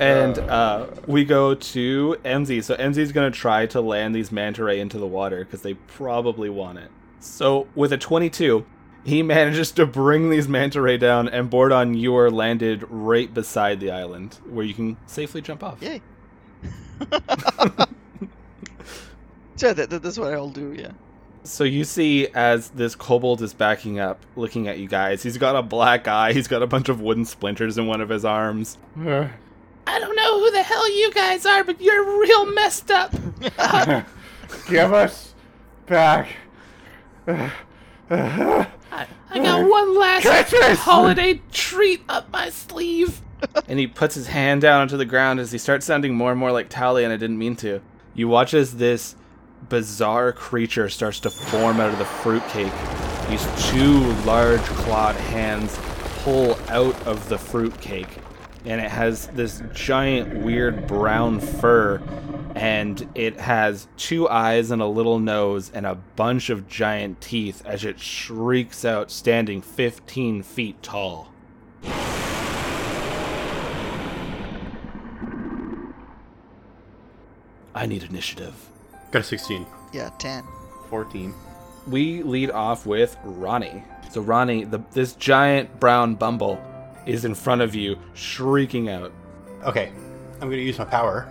And 0.00 0.38
uh, 0.38 0.86
we 1.06 1.24
go 1.26 1.54
to 1.54 2.16
MZ. 2.24 2.64
So 2.64 2.74
MZ's 2.74 3.12
gonna 3.12 3.30
try 3.30 3.66
to 3.66 3.80
land 3.82 4.14
these 4.14 4.32
manta 4.32 4.64
ray 4.64 4.80
into 4.80 4.98
the 4.98 5.06
water 5.06 5.44
because 5.44 5.60
they 5.60 5.74
probably 5.74 6.48
want 6.48 6.78
it. 6.78 6.90
So 7.20 7.68
with 7.74 7.92
a 7.92 7.98
22, 7.98 8.64
he 9.04 9.22
manages 9.24 9.72
to 9.72 9.84
bring 9.84 10.30
these 10.30 10.48
manta 10.48 10.80
ray 10.80 10.96
down, 10.96 11.28
and 11.28 11.50
Bordon, 11.50 11.94
you 11.98 12.16
are 12.16 12.30
landed 12.30 12.84
right 12.88 13.32
beside 13.32 13.78
the 13.78 13.90
island 13.90 14.38
where 14.48 14.64
you 14.64 14.72
can 14.74 14.96
safely 15.06 15.42
jump 15.42 15.62
off. 15.62 15.82
Yay. 15.82 16.00
so 19.56 19.74
that, 19.74 19.90
that, 19.90 20.02
that's 20.02 20.18
what 20.18 20.32
I'll 20.32 20.48
do, 20.48 20.72
yeah. 20.72 20.92
So 21.42 21.64
you 21.64 21.84
see 21.84 22.28
as 22.28 22.70
this 22.70 22.94
kobold 22.94 23.42
is 23.42 23.54
backing 23.54 23.98
up, 23.98 24.24
looking 24.36 24.68
at 24.68 24.78
you 24.78 24.88
guys. 24.88 25.22
He's 25.22 25.38
got 25.38 25.56
a 25.56 25.62
black 25.62 26.06
eye. 26.06 26.32
He's 26.32 26.48
got 26.48 26.62
a 26.62 26.66
bunch 26.66 26.88
of 26.88 27.00
wooden 27.00 27.24
splinters 27.24 27.78
in 27.78 27.86
one 27.86 28.00
of 28.00 28.10
his 28.10 28.24
arms. 28.26 28.76
I 29.90 29.98
don't 29.98 30.14
know 30.14 30.38
who 30.38 30.50
the 30.52 30.62
hell 30.62 30.88
you 30.90 31.10
guys 31.12 31.44
are, 31.44 31.64
but 31.64 31.80
you're 31.80 32.20
real 32.20 32.46
messed 32.46 32.90
up. 32.90 33.12
give 34.68 34.92
us 34.92 35.34
back. 35.86 36.28
I, 37.26 37.50
I 38.10 39.38
got 39.38 39.68
one 39.68 39.98
last 39.98 40.22
Treacherous! 40.22 40.78
holiday 40.78 41.40
treat 41.52 42.02
up 42.08 42.30
my 42.30 42.50
sleeve. 42.50 43.20
and 43.68 43.78
he 43.78 43.86
puts 43.86 44.14
his 44.14 44.26
hand 44.28 44.62
down 44.62 44.82
onto 44.82 44.96
the 44.96 45.04
ground 45.04 45.40
as 45.40 45.52
he 45.52 45.58
starts 45.58 45.86
sounding 45.86 46.14
more 46.14 46.30
and 46.30 46.38
more 46.40 46.52
like 46.52 46.68
Tally, 46.68 47.04
and 47.04 47.12
I 47.12 47.16
didn't 47.16 47.38
mean 47.38 47.56
to. 47.56 47.80
You 48.14 48.28
watch 48.28 48.54
as 48.54 48.76
this 48.76 49.16
bizarre 49.68 50.32
creature 50.32 50.88
starts 50.88 51.20
to 51.20 51.30
form 51.30 51.80
out 51.80 51.92
of 51.92 51.98
the 51.98 52.04
fruitcake. 52.04 52.72
These 53.28 53.46
two 53.70 53.98
large 54.24 54.60
clawed 54.60 55.16
hands 55.16 55.78
pull 56.22 56.58
out 56.68 57.00
of 57.06 57.28
the 57.28 57.38
fruitcake, 57.38 58.08
and 58.64 58.80
it 58.80 58.90
has 58.90 59.28
this 59.28 59.62
giant, 59.72 60.42
weird 60.42 60.86
brown 60.86 61.40
fur, 61.40 62.02
and 62.54 63.08
it 63.14 63.40
has 63.40 63.88
two 63.96 64.28
eyes 64.28 64.70
and 64.70 64.82
a 64.82 64.86
little 64.86 65.18
nose 65.18 65.70
and 65.72 65.86
a 65.86 65.94
bunch 66.16 66.50
of 66.50 66.68
giant 66.68 67.20
teeth 67.20 67.62
as 67.64 67.84
it 67.84 67.98
shrieks 67.98 68.84
out, 68.84 69.10
standing 69.10 69.62
15 69.62 70.42
feet 70.42 70.82
tall. 70.82 71.32
I 77.74 77.86
need 77.86 78.02
initiative. 78.02 78.54
Got 79.10 79.20
a 79.20 79.22
16. 79.22 79.66
Yeah, 79.92 80.10
10. 80.18 80.44
14. 80.88 81.32
we 81.86 82.22
lead 82.24 82.50
off 82.50 82.84
with 82.84 83.16
Ronnie. 83.24 83.84
So 84.10 84.20
Ronnie, 84.20 84.64
the, 84.64 84.80
this 84.90 85.12
giant 85.14 85.78
brown 85.78 86.16
bumble 86.16 86.60
is 87.06 87.24
in 87.24 87.34
front 87.34 87.60
of 87.62 87.74
you, 87.74 87.98
shrieking 88.14 88.88
out. 88.88 89.12
Okay, 89.64 89.92
I'm 90.34 90.48
going 90.48 90.58
to 90.58 90.62
use 90.62 90.78
my 90.78 90.84
power, 90.84 91.28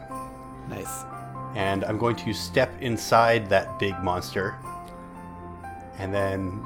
Nice. 0.69 1.03
and 1.55 1.83
I'm 1.85 1.97
going 1.97 2.15
to 2.17 2.33
step 2.33 2.71
inside 2.81 3.49
that 3.49 3.79
big 3.79 3.97
monster, 4.03 4.55
and 5.97 6.13
then 6.13 6.61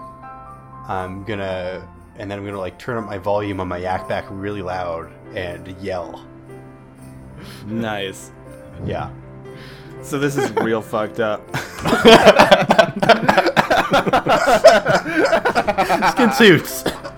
I'm 0.87 1.23
gonna, 1.23 1.87
and 2.17 2.29
then 2.29 2.37
I'm 2.39 2.45
gonna 2.45 2.59
like 2.59 2.77
turn 2.77 2.97
up 2.97 3.05
my 3.05 3.17
volume 3.17 3.59
on 3.61 3.67
my 3.69 3.77
Yak 3.77 4.07
Bak 4.09 4.25
really 4.29 4.61
loud 4.61 5.11
and 5.33 5.67
yell. 5.81 6.25
Nice. 7.65 8.31
Yeah. 8.85 9.09
So 10.01 10.19
this 10.19 10.35
is 10.35 10.51
real 10.51 10.81
fucked 10.93 11.19
up. 11.21 11.41
Skin 16.11 16.31
suits. 16.33 16.83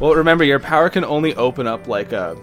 Well, 0.00 0.14
remember 0.14 0.44
your 0.44 0.58
power 0.58 0.88
can 0.88 1.04
only 1.04 1.34
open 1.36 1.66
up 1.66 1.86
like 1.86 2.12
a 2.12 2.36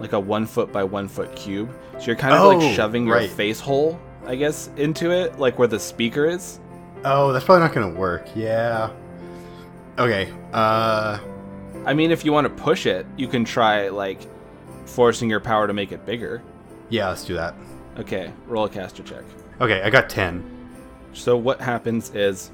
like 0.00 0.12
a 0.12 0.20
one 0.20 0.46
foot 0.46 0.72
by 0.72 0.82
one 0.84 1.08
foot 1.08 1.34
cube. 1.36 1.70
So 1.98 2.06
you're 2.06 2.16
kind 2.16 2.34
of 2.34 2.40
Oh, 2.42 2.48
like 2.56 2.74
shoving 2.74 3.06
your 3.06 3.16
right. 3.16 3.30
face 3.30 3.60
hole, 3.60 3.98
I 4.26 4.34
guess, 4.34 4.68
into 4.76 5.10
it, 5.10 5.38
like 5.38 5.58
where 5.58 5.68
the 5.68 5.78
speaker 5.78 6.26
is. 6.26 6.58
Oh, 7.04 7.32
that's 7.32 7.44
probably 7.44 7.62
not 7.66 7.74
gonna 7.74 7.94
work. 7.98 8.26
Yeah. 8.34 8.90
Okay. 9.98 10.32
Uh. 10.52 11.18
I 11.84 11.94
mean, 11.94 12.10
if 12.10 12.24
you 12.24 12.32
want 12.32 12.46
to 12.46 12.62
push 12.62 12.84
it, 12.86 13.06
you 13.16 13.28
can 13.28 13.44
try 13.44 13.88
like 13.88 14.20
forcing 14.86 15.30
your 15.30 15.40
power 15.40 15.66
to 15.66 15.72
make 15.72 15.92
it 15.92 16.04
bigger. 16.04 16.42
Yeah, 16.88 17.08
let's 17.08 17.24
do 17.24 17.34
that. 17.34 17.54
Okay, 17.98 18.32
roll 18.46 18.64
a 18.64 18.68
caster 18.68 19.02
check. 19.02 19.22
Okay, 19.60 19.80
I 19.82 19.90
got 19.90 20.08
ten. 20.10 20.44
So 21.12 21.36
what 21.36 21.60
happens 21.60 22.10
is 22.14 22.50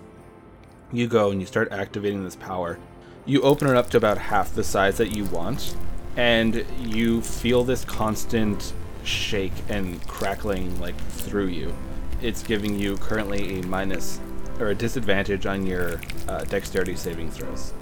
you 0.93 1.07
go 1.09 1.31
and 1.31 1.41
you 1.41 1.47
start 1.47 1.73
activating 1.73 2.23
this 2.25 2.37
power. 2.37 2.79
You 3.25 3.41
open 3.43 3.69
it 3.69 3.77
up 3.77 3.91
to 3.91 3.97
about 3.97 4.19
half 4.19 4.53
the 4.53 4.65
size 4.65 4.97
that 4.97 5.15
you 5.15 5.25
want, 5.27 5.77
and 6.17 6.67
you 6.81 7.21
feel 7.21 7.63
this 7.63 7.85
constant 7.85 8.73
shake 9.05 9.53
and 9.69 10.05
crackling 10.09 10.81
like 10.81 10.97
through 10.97 11.47
you. 11.47 11.73
It's 12.21 12.43
giving 12.43 12.79
you 12.79 12.97
currently 12.97 13.61
a 13.61 13.67
minus 13.67 14.21
or 14.59 14.69
a 14.69 14.75
disadvantage 14.75 15.47
on 15.47 15.67
your 15.67 16.01
uh, 16.29 16.45
dexterity 16.45 16.97
saving 16.97 17.31
throws. 17.31 17.73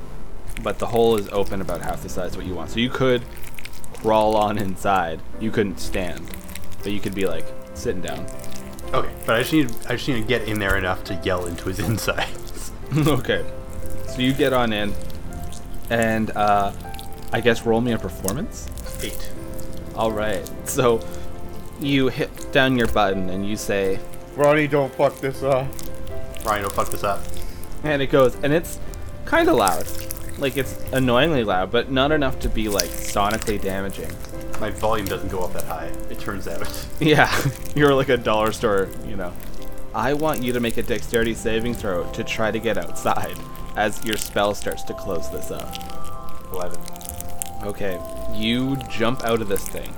But 0.63 0.79
the 0.79 0.87
hole 0.87 1.17
is 1.17 1.29
open 1.31 1.63
about 1.63 1.81
half 1.81 2.03
the 2.03 2.09
size 2.11 2.37
what 2.37 2.45
you 2.45 2.55
want. 2.55 2.71
So 2.71 2.81
you 2.81 2.91
could 2.91 3.23
crawl 3.95 4.37
on 4.37 4.59
inside. 4.59 5.21
You 5.41 5.51
couldn't 5.51 5.79
stand, 5.81 6.31
but 6.83 6.93
you 6.93 7.01
could 7.01 7.15
be 7.15 7.27
like 7.27 7.47
sitting 7.73 8.03
down. 8.03 8.27
Okay, 8.93 9.13
but 9.25 9.37
I 9.37 9.41
just 9.41 9.53
need 9.53 9.71
I 9.89 9.97
just 9.97 10.09
need 10.09 10.21
to 10.21 10.27
get 10.27 10.49
in 10.49 10.59
there 10.59 10.77
enough 10.77 11.03
to 11.05 11.15
yell 11.25 11.47
into 11.47 11.69
his 11.69 11.79
insides. 11.89 12.73
okay. 12.95 13.45
So 14.09 14.19
you 14.19 14.33
get 14.33 14.53
on 14.53 14.73
in, 14.73 14.93
and 15.91 16.31
uh, 16.31 16.73
I 17.33 17.41
guess 17.41 17.67
roll 17.67 17.81
me 17.81 17.93
a 17.93 17.99
performance. 17.99 18.69
Eight. 19.03 19.33
All 19.95 20.13
right. 20.13 20.49
So 20.69 21.07
you 21.81 22.09
hit 22.09 22.53
down 22.53 22.77
your 22.77 22.89
button 22.89 23.31
and 23.31 23.47
you 23.49 23.57
say, 23.57 23.99
Ronnie, 24.37 24.69
don't 24.69 24.93
fuck 24.95 25.17
this 25.17 25.43
up. 25.43 25.67
Ronnie, 26.45 26.63
don't 26.63 26.73
fuck 26.73 26.91
this 26.91 27.05
up. 27.05 27.21
and 27.85 28.01
it 28.01 28.07
goes, 28.09 28.35
and 28.43 28.53
it's 28.53 28.79
kind 29.25 29.49
of 29.49 29.57
loud. 29.57 29.87
Like 30.39 30.57
it's 30.57 30.83
annoyingly 30.93 31.45
loud, 31.45 31.71
but 31.71 31.91
not 31.91 32.13
enough 32.13 32.39
to 32.41 32.49
be 32.49 32.69
like 32.69 32.89
sonically 32.89 33.61
damaging. 33.61 34.11
My 34.61 34.71
volume 34.71 35.07
doesn't 35.07 35.29
go 35.31 35.41
up 35.41 35.53
that 35.55 35.65
high. 35.65 35.91
It 36.11 36.19
turns 36.19 36.47
out. 36.49 36.87
Yeah, 37.01 37.31
you're 37.75 37.95
like 37.95 38.11
a 38.11 38.19
dollar 38.19 38.53
store, 38.53 38.89
you 39.07 39.17
know. 39.17 39.33
I 39.95 40.13
want 40.13 40.43
you 40.43 40.53
to 40.53 40.61
make 40.61 40.77
a 40.77 40.83
dexterity 40.83 41.33
saving 41.35 41.73
throw 41.75 42.05
to 42.13 42.23
try 42.23 42.51
to 42.51 42.59
get 42.59 42.77
outside 42.77 43.35
as 43.77 44.05
your 44.05 44.17
spell 44.17 44.55
starts 44.55 44.83
to 44.85 44.95
close 44.95 45.31
this 45.31 45.51
up. 45.51 45.75
Eleven. 46.53 46.81
Okay, 47.63 48.01
you 48.35 48.77
jump 48.89 49.23
out 49.25 49.43
of 49.43 49.49
this 49.49 49.67
thing, 49.69 49.93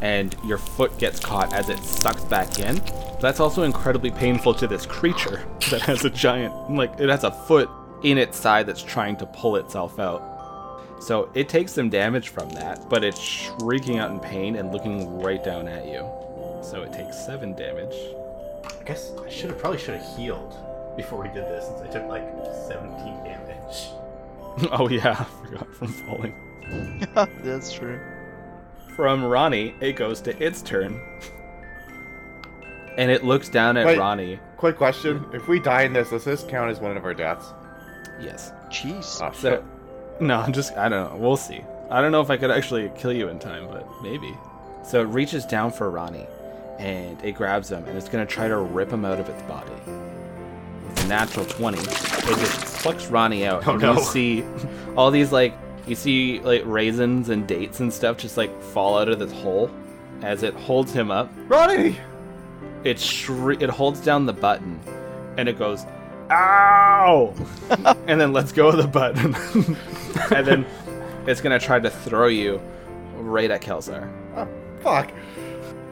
and 0.00 0.34
your 0.44 0.58
foot 0.58 0.96
gets 0.98 1.18
caught 1.18 1.52
as 1.52 1.68
it 1.68 1.78
sucks 1.78 2.24
back 2.24 2.58
in. 2.60 2.80
That's 3.20 3.40
also 3.40 3.64
incredibly 3.64 4.10
painful 4.10 4.54
to 4.54 4.66
this 4.66 4.86
creature 4.86 5.44
that 5.70 5.82
has 5.82 6.04
a 6.04 6.10
giant, 6.10 6.70
like, 6.70 6.98
it 6.98 7.08
has 7.08 7.24
a 7.24 7.30
foot 7.30 7.68
in 8.02 8.16
its 8.16 8.38
side 8.38 8.66
that's 8.66 8.82
trying 8.82 9.16
to 9.16 9.26
pull 9.26 9.56
itself 9.56 9.98
out. 9.98 10.22
So 11.00 11.30
it 11.34 11.48
takes 11.48 11.72
some 11.72 11.90
damage 11.90 12.28
from 12.28 12.50
that, 12.50 12.88
but 12.88 13.02
it's 13.02 13.20
shrieking 13.20 13.98
out 13.98 14.10
in 14.10 14.20
pain 14.20 14.56
and 14.56 14.72
looking 14.72 15.20
right 15.20 15.42
down 15.42 15.66
at 15.66 15.86
you. 15.86 16.06
So 16.62 16.82
it 16.82 16.92
takes 16.92 17.18
seven 17.24 17.54
damage. 17.54 17.94
I 18.64 18.84
guess 18.84 19.12
I 19.24 19.28
should 19.30 19.50
have 19.50 19.58
probably 19.58 19.78
should 19.78 19.94
have 19.94 20.16
healed 20.16 20.54
before 21.02 21.22
we 21.22 21.28
did 21.28 21.44
this, 21.44 21.66
since 21.66 21.80
I 21.80 21.86
took 21.86 22.06
like 22.08 22.24
seventeen 22.68 23.14
damage. 23.24 23.90
oh 24.72 24.88
yeah, 24.90 25.12
I 25.20 25.46
forgot 25.46 25.74
from 25.74 25.88
falling. 25.88 26.34
That's 27.42 27.72
true. 27.72 27.98
From 28.96 29.24
Ronnie, 29.24 29.74
it 29.80 29.94
goes 29.94 30.20
to 30.22 30.42
its 30.44 30.62
turn. 30.62 31.00
and 32.98 33.10
it 33.10 33.24
looks 33.24 33.48
down 33.48 33.76
at 33.76 33.86
Wait. 33.86 33.98
Ronnie. 33.98 34.38
Quick 34.56 34.76
question: 34.76 35.24
If 35.32 35.48
we 35.48 35.58
die 35.60 35.82
in 35.82 35.92
this, 35.92 36.10
does 36.10 36.24
this 36.24 36.42
count 36.44 36.70
as 36.70 36.80
one 36.80 36.96
of 36.96 37.04
our 37.04 37.14
deaths? 37.14 37.46
Yes. 38.20 38.52
Jeez. 38.68 39.20
Oh, 39.22 39.32
So, 39.34 39.64
no, 40.20 40.40
I'm 40.40 40.52
just, 40.52 40.76
I 40.76 40.88
don't 40.90 41.12
know. 41.12 41.16
We'll 41.18 41.36
see. 41.38 41.62
I 41.90 42.02
don't 42.02 42.12
know 42.12 42.20
if 42.20 42.28
I 42.28 42.36
could 42.36 42.50
actually 42.50 42.90
kill 42.96 43.12
you 43.12 43.28
in 43.28 43.38
time, 43.38 43.66
but 43.68 43.86
maybe. 44.02 44.36
So 44.84 45.00
it 45.00 45.04
reaches 45.06 45.46
down 45.46 45.72
for 45.72 45.90
Ronnie, 45.90 46.26
and 46.78 47.18
it 47.24 47.32
grabs 47.32 47.70
him, 47.72 47.84
and 47.86 47.96
it's 47.96 48.08
gonna 48.10 48.26
try 48.26 48.46
to 48.48 48.58
rip 48.58 48.92
him 48.92 49.04
out 49.06 49.18
of 49.18 49.28
its 49.28 49.42
body. 49.44 49.72
A 51.00 51.06
natural 51.08 51.46
20, 51.46 51.78
it 51.78 51.86
just 51.86 52.76
plucks 52.82 53.06
Ronnie 53.06 53.46
out. 53.46 53.66
Oh, 53.66 53.72
and 53.72 53.82
no. 53.82 53.94
You 53.94 54.02
see 54.02 54.44
all 54.96 55.10
these, 55.10 55.32
like, 55.32 55.56
you 55.86 55.94
see, 55.94 56.40
like, 56.40 56.62
raisins 56.64 57.28
and 57.28 57.46
dates 57.46 57.80
and 57.80 57.92
stuff 57.92 58.18
just, 58.18 58.36
like, 58.36 58.62
fall 58.62 58.98
out 58.98 59.08
of 59.08 59.18
this 59.18 59.32
hole. 59.32 59.70
As 60.22 60.42
it 60.42 60.52
holds 60.54 60.92
him 60.92 61.10
up, 61.10 61.30
Ronnie! 61.48 61.96
it 62.84 62.98
shri- 62.98 63.56
it 63.58 63.70
holds 63.70 64.00
down 64.00 64.26
the 64.26 64.32
button, 64.34 64.78
and 65.38 65.48
it 65.48 65.58
goes, 65.58 65.86
"Ow!" 66.30 67.34
and 68.06 68.20
then 68.20 68.32
lets 68.32 68.52
go 68.52 68.68
of 68.68 68.76
the 68.76 68.86
button, 68.86 69.34
and 70.36 70.46
then 70.46 70.66
it's 71.26 71.40
gonna 71.40 71.58
try 71.58 71.80
to 71.80 71.88
throw 71.88 72.26
you 72.26 72.60
right 73.16 73.50
at 73.50 73.62
Kelsar. 73.62 74.12
Oh, 74.36 74.46
fuck. 74.82 75.10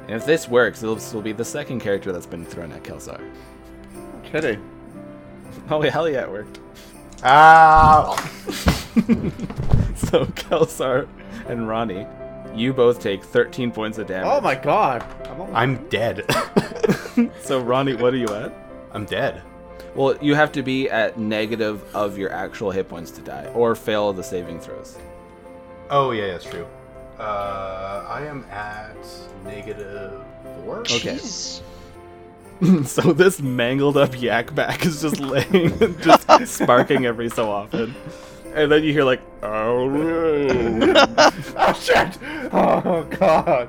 And 0.09 0.17
if 0.17 0.27
this 0.27 0.47
works, 0.49 0.81
this 0.81 1.13
will 1.15 1.23
be 1.23 1.33
the 1.33 1.45
second 1.45 1.81
character 1.81 2.13
that's 2.13 2.27
been 2.27 2.45
thrown 2.45 2.73
at 2.73 2.83
Kelsar. 2.83 3.21
Kidding. 4.25 4.63
Oh 5.71 5.83
hell 5.83 6.09
yeah, 6.09 6.23
it 6.23 6.31
worked. 6.31 6.61
Ow! 7.25 8.15
So 9.97 10.25
Kelsar 10.27 11.07
and 11.49 11.69
Ronnie, 11.69 12.07
you 12.55 12.73
both 12.73 12.99
take 13.01 13.23
13 13.23 13.71
points 13.73 13.99
of 13.99 14.07
damage. 14.07 14.29
Oh 14.31 14.41
my 14.41 14.55
god. 14.55 15.05
I'm 15.27 15.41
almost- 15.41 15.57
I'm 15.57 15.89
dead. 15.89 16.25
So 17.43 17.61
Ronnie, 17.61 17.95
what 17.95 18.15
are 18.15 18.17
you 18.17 18.29
at? 18.29 18.53
I'm 18.93 19.05
dead. 19.05 19.43
Well, 19.97 20.17
you 20.23 20.35
have 20.37 20.53
to 20.53 20.63
be 20.63 20.89
at 20.89 21.19
negative 21.19 21.83
of 21.95 22.17
your 22.17 22.33
actual 22.33 22.71
hit 22.71 22.89
points 22.89 23.11
to 23.13 23.21
die, 23.21 23.47
or 23.55 23.75
fail 23.75 24.13
the 24.13 24.23
saving 24.23 24.61
throws. 24.61 24.97
Oh 25.91 26.13
yeah, 26.13 26.29
that's 26.29 26.45
true. 26.45 26.67
Uh, 27.19 28.05
I 28.09 28.25
am 28.27 28.45
at 28.51 28.97
negative 29.45 30.23
four. 30.65 30.81
Okay. 30.81 31.17
Jeez. 31.17 31.61
so 32.85 33.13
this 33.13 33.41
mangled 33.41 33.97
up 33.97 34.21
Yak 34.21 34.55
Bak 34.55 34.85
is 34.85 35.03
just 35.03 35.21
laying, 35.21 35.79
just 36.03 36.55
sparking 36.55 37.07
every 37.07 37.29
so 37.31 37.51
often, 37.51 37.95
and 38.55 38.71
then 38.73 38.83
you 38.85 38.93
hear 38.93 39.05
like, 39.05 39.21
oh, 39.43 39.89
oh 41.57 41.73
shit! 41.81 42.19
Oh 42.53 43.07
god. 43.19 43.69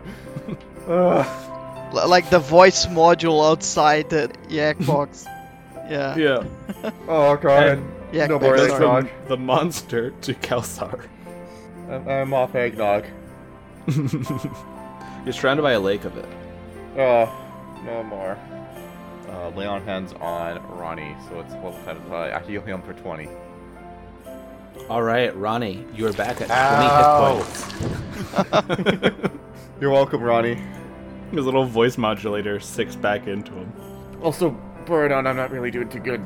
Ugh. 0.87 1.45
L- 1.93 2.07
like 2.09 2.29
the 2.29 2.39
voice 2.39 2.85
module 2.87 3.49
outside 3.49 4.09
the 4.09 4.31
yak 4.47 4.77
box. 4.85 5.25
Yeah. 5.89 6.15
yeah. 6.15 6.43
Oh 7.07 7.35
god. 7.37 7.67
And- 7.67 7.91
Yeah, 8.11 8.25
no 8.25 8.39
more 8.39 8.55
eggnog. 8.57 9.07
from 9.09 9.27
the 9.27 9.37
monster 9.37 10.09
to 10.21 10.33
Kelsar. 10.33 11.05
I'm, 11.89 12.07
I'm 12.07 12.33
off 12.33 12.55
eggnog. 12.55 13.05
You're 13.87 15.33
surrounded 15.33 15.61
by 15.61 15.73
a 15.73 15.79
lake 15.79 16.05
of 16.05 16.17
it. 16.17 16.25
Oh, 16.97 17.29
no 17.85 18.01
more. 18.03 18.35
Uh, 19.29 19.49
lay 19.55 19.67
on 19.67 19.83
hands 19.83 20.13
on 20.13 20.59
Ronnie, 20.75 21.15
so 21.27 21.39
it's 21.39 21.53
well 21.55 21.79
kind 21.85 21.99
uh, 22.11 22.35
I 22.35 22.39
heal 22.47 22.61
him 22.61 22.81
for 22.81 22.93
20. 22.93 23.29
All 24.89 25.03
right, 25.03 25.35
Ronnie, 25.35 25.85
you 25.93 26.07
are 26.07 26.13
back 26.13 26.41
at 26.41 26.49
Ow. 26.49 27.43
20 27.43 28.33
hit 28.33 28.51
points. 28.51 29.35
You're 29.79 29.91
welcome, 29.91 30.23
Ronnie. 30.23 30.59
His 31.31 31.45
little 31.45 31.65
voice 31.65 31.95
modulator 31.95 32.59
sticks 32.59 32.95
back 32.95 33.27
into 33.27 33.51
him. 33.51 33.71
Also, 34.23 34.49
Birdon, 34.85 35.27
I'm 35.27 35.35
not 35.35 35.51
really 35.51 35.69
doing 35.69 35.89
too 35.89 35.99
good. 35.99 36.25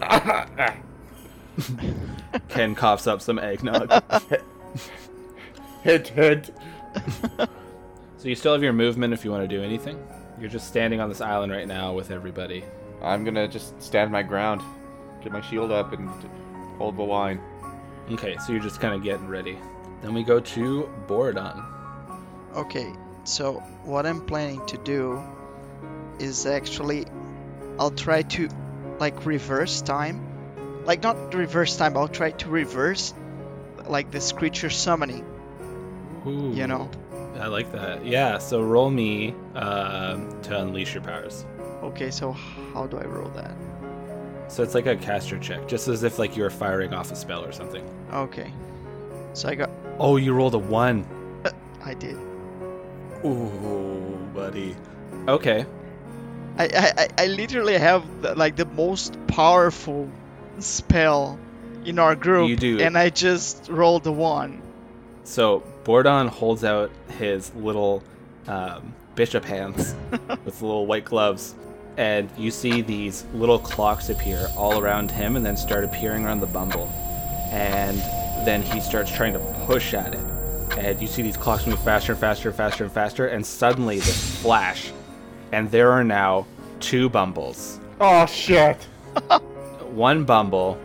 Ken 2.48 2.76
coughs 2.76 3.08
up 3.08 3.20
some 3.20 3.40
eggnog. 3.40 3.90
hit, 5.82 6.08
hit. 6.08 6.54
so 8.18 8.28
you 8.28 8.36
still 8.36 8.52
have 8.52 8.62
your 8.62 8.72
movement 8.72 9.12
if 9.12 9.24
you 9.24 9.32
want 9.32 9.42
to 9.42 9.48
do 9.48 9.60
anything. 9.62 9.98
You're 10.38 10.50
just 10.50 10.68
standing 10.68 11.00
on 11.00 11.08
this 11.08 11.20
island 11.20 11.52
right 11.52 11.66
now 11.66 11.92
with 11.92 12.10
everybody. 12.10 12.64
I'm 13.02 13.24
gonna 13.24 13.46
just 13.46 13.80
stand 13.80 14.10
my 14.10 14.22
ground, 14.22 14.62
get 15.22 15.32
my 15.32 15.40
shield 15.40 15.70
up, 15.70 15.92
and 15.92 16.08
hold 16.78 16.96
the 16.96 17.02
line. 17.02 17.40
Okay, 18.10 18.36
so 18.38 18.52
you're 18.52 18.62
just 18.62 18.80
kind 18.80 18.94
of 18.94 19.02
getting 19.02 19.28
ready. 19.28 19.58
Then 20.02 20.12
we 20.12 20.22
go 20.24 20.40
to 20.40 20.90
Borodon. 21.06 21.64
Okay, 22.54 22.92
so 23.24 23.54
what 23.84 24.06
I'm 24.06 24.24
planning 24.26 24.64
to 24.66 24.78
do 24.78 25.22
is 26.18 26.46
actually 26.46 27.06
I'll 27.78 27.90
try 27.90 28.22
to 28.22 28.48
like 28.98 29.26
reverse 29.26 29.82
time. 29.82 30.20
Like 30.84 31.02
not 31.02 31.34
reverse 31.34 31.76
time, 31.76 31.96
I'll 31.96 32.08
try 32.08 32.32
to 32.32 32.48
reverse 32.48 33.14
like 33.86 34.10
this 34.10 34.32
creature 34.32 34.70
summoning, 34.70 35.24
Ooh, 36.26 36.52
you 36.54 36.66
know. 36.66 36.90
I 37.38 37.46
like 37.48 37.70
that. 37.72 38.04
Yeah, 38.06 38.38
so 38.38 38.62
roll 38.62 38.90
me 38.90 39.34
um, 39.54 40.40
to 40.42 40.60
unleash 40.60 40.94
your 40.94 41.02
powers. 41.02 41.44
Okay, 41.82 42.10
so 42.10 42.32
how 42.32 42.86
do 42.86 42.98
I 42.98 43.04
roll 43.04 43.28
that? 43.30 43.54
So 44.48 44.62
it's 44.62 44.74
like 44.74 44.86
a 44.86 44.96
caster 44.96 45.38
check, 45.38 45.66
just 45.68 45.88
as 45.88 46.02
if 46.04 46.18
like 46.18 46.36
you 46.36 46.42
were 46.44 46.50
firing 46.50 46.94
off 46.94 47.10
a 47.10 47.16
spell 47.16 47.44
or 47.44 47.52
something. 47.52 47.84
Okay. 48.12 48.52
So 49.32 49.48
I 49.48 49.54
got 49.54 49.70
Oh, 49.98 50.16
you 50.16 50.32
rolled 50.32 50.54
a 50.54 50.58
one. 50.58 51.04
I 51.84 51.94
did. 51.94 52.16
Ooh, 53.24 54.18
buddy. 54.34 54.76
Okay. 55.28 55.66
I 56.58 56.64
I, 56.64 56.92
I- 56.98 57.08
I 57.18 57.26
literally 57.26 57.76
have 57.78 58.04
the, 58.22 58.34
like 58.34 58.56
the 58.56 58.64
most 58.66 59.16
powerful 59.26 60.08
spell 60.60 61.38
in 61.84 61.98
our 61.98 62.14
group 62.14 62.48
You 62.48 62.56
do. 62.56 62.80
and 62.80 62.96
I 62.96 63.10
just 63.10 63.68
rolled 63.68 64.06
a 64.06 64.12
one. 64.12 64.62
So 65.24 65.62
Bordon 65.84 66.28
holds 66.28 66.64
out 66.64 66.90
his 67.18 67.54
little 67.54 68.02
um, 68.46 68.94
bishop 69.14 69.44
hands 69.44 69.94
with 70.44 70.60
little 70.62 70.86
white 70.86 71.04
gloves, 71.04 71.54
and 71.96 72.30
you 72.36 72.50
see 72.50 72.82
these 72.82 73.24
little 73.34 73.58
clocks 73.58 74.10
appear 74.10 74.48
all 74.56 74.78
around 74.78 75.10
him, 75.10 75.36
and 75.36 75.44
then 75.44 75.56
start 75.56 75.84
appearing 75.84 76.24
around 76.24 76.40
the 76.40 76.46
bumble. 76.46 76.88
And 77.50 77.98
then 78.46 78.62
he 78.62 78.80
starts 78.80 79.10
trying 79.10 79.32
to 79.32 79.38
push 79.66 79.94
at 79.94 80.14
it, 80.14 80.20
and 80.78 81.00
you 81.00 81.06
see 81.06 81.22
these 81.22 81.36
clocks 81.36 81.66
move 81.66 81.82
faster 81.82 82.12
and 82.12 82.20
faster 82.20 82.48
and 82.48 82.56
faster 82.56 82.84
and 82.84 82.92
faster, 82.92 83.26
and 83.28 83.44
suddenly 83.44 83.96
this 83.96 84.40
flash, 84.42 84.92
and 85.52 85.70
there 85.70 85.90
are 85.90 86.04
now 86.04 86.46
two 86.80 87.08
bumbles. 87.08 87.80
Oh 88.00 88.26
shit! 88.26 88.76
One 89.92 90.24
bumble 90.24 90.78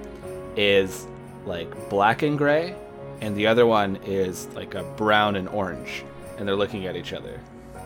is 0.55 1.07
like 1.45 1.89
black 1.89 2.21
and 2.21 2.37
gray, 2.37 2.75
and 3.21 3.35
the 3.35 3.47
other 3.47 3.65
one 3.65 3.97
is 4.05 4.47
like 4.55 4.75
a 4.75 4.83
brown 4.83 5.35
and 5.35 5.47
orange, 5.49 6.03
and 6.37 6.47
they're 6.47 6.55
looking 6.55 6.85
at 6.87 6.95
each 6.95 7.13
other, 7.13 7.39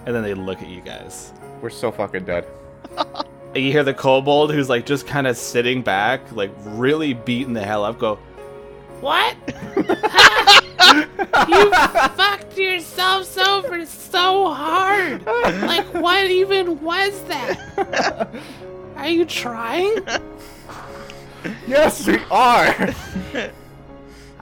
and 0.05 0.15
then 0.15 0.23
they 0.23 0.33
look 0.33 0.61
at 0.61 0.67
you 0.67 0.81
guys. 0.81 1.33
We're 1.61 1.69
so 1.69 1.91
fucking 1.91 2.25
dead. 2.25 2.45
And 3.55 3.63
you 3.63 3.71
hear 3.71 3.83
the 3.83 3.93
kobold 3.93 4.51
who's 4.51 4.69
like 4.69 4.85
just 4.85 5.07
kind 5.07 5.27
of 5.27 5.37
sitting 5.37 5.81
back, 5.81 6.31
like 6.31 6.51
really 6.65 7.13
beating 7.13 7.53
the 7.53 7.63
hell 7.63 7.83
up, 7.83 7.99
go, 7.99 8.15
What? 8.99 9.35
you 11.47 11.71
fucked 11.71 12.57
yourselves 12.57 13.37
over 13.37 13.85
so 13.85 14.53
hard. 14.53 15.25
Like, 15.25 15.85
what 15.93 16.29
even 16.29 16.81
was 16.81 17.21
that? 17.23 18.29
Are 18.95 19.07
you 19.07 19.25
trying? 19.25 19.97
Yes, 21.67 22.07
we 22.07 22.19
are. 22.31 22.93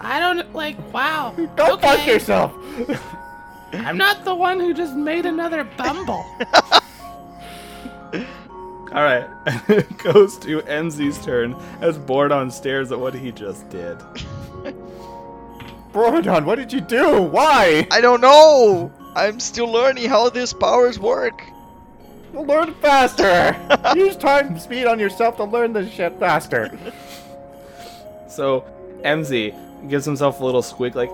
I 0.04 0.20
don't 0.20 0.54
like. 0.54 0.76
Wow. 0.94 1.34
Go 1.56 1.78
fuck 1.78 2.00
okay. 2.00 2.14
yourself. 2.14 2.54
I'm 3.74 3.98
not 3.98 4.26
the 4.26 4.36
one 4.36 4.60
who 4.60 4.74
just 4.74 4.96
made 4.96 5.26
another 5.26 5.64
bumble. 5.64 6.26
All 8.94 9.04
right, 9.04 9.26
it 9.70 9.98
goes 10.00 10.38
to 10.40 10.62
Enzi's 10.64 11.24
turn 11.24 11.56
as 11.80 11.98
Bordon 11.98 12.52
stares 12.52 12.92
at 12.92 13.00
what 13.00 13.14
he 13.14 13.32
just 13.32 13.70
did. 13.70 13.98
Borodon, 15.94 16.44
what 16.44 16.56
did 16.56 16.74
you 16.74 16.82
do? 16.82 17.22
Why? 17.22 17.88
I 17.90 18.02
don't 18.02 18.20
know. 18.20 18.92
I'm 19.16 19.40
still 19.40 19.72
learning 19.72 20.10
how 20.10 20.28
these 20.28 20.52
powers 20.52 21.00
work. 21.00 21.42
Well, 22.34 22.46
learn 22.46 22.74
faster. 22.76 23.56
Use 23.96 24.18
time 24.18 24.48
and 24.48 24.62
speed 24.62 24.88
on 24.88 25.00
yourself 25.00 25.38
to 25.38 25.46
learn 25.46 25.72
this 25.72 25.90
shit 25.90 26.20
faster. 26.20 26.78
So 28.28 28.66
MZ 29.04 29.71
gives 29.88 30.06
himself 30.06 30.40
a 30.42 30.46
little 30.46 30.62
squeak 30.62 30.96
like 30.96 31.10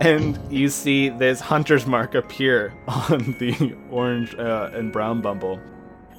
and 0.00 0.38
you 0.50 0.68
see 0.68 1.08
this 1.08 1.40
hunter's 1.40 1.86
mark 1.86 2.14
appear 2.14 2.74
on 2.88 3.18
the 3.38 3.76
orange 3.90 4.34
uh, 4.36 4.70
and 4.74 4.92
brown 4.92 5.20
bumble 5.20 5.60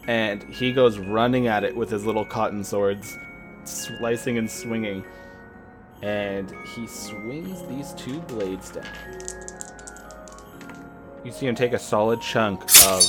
and 0.07 0.43
he 0.43 0.71
goes 0.71 0.97
running 0.97 1.47
at 1.47 1.63
it 1.63 1.75
with 1.75 1.89
his 1.89 2.05
little 2.05 2.25
cotton 2.25 2.63
swords 2.63 3.17
slicing 3.63 4.37
and 4.37 4.49
swinging 4.49 5.03
and 6.01 6.53
he 6.75 6.85
swings 6.87 7.63
these 7.67 7.93
two 7.93 8.19
blades 8.21 8.71
down 8.71 8.85
you 11.23 11.31
see 11.31 11.47
him 11.47 11.55
take 11.55 11.73
a 11.73 11.79
solid 11.79 12.21
chunk 12.21 12.61
of 12.85 13.01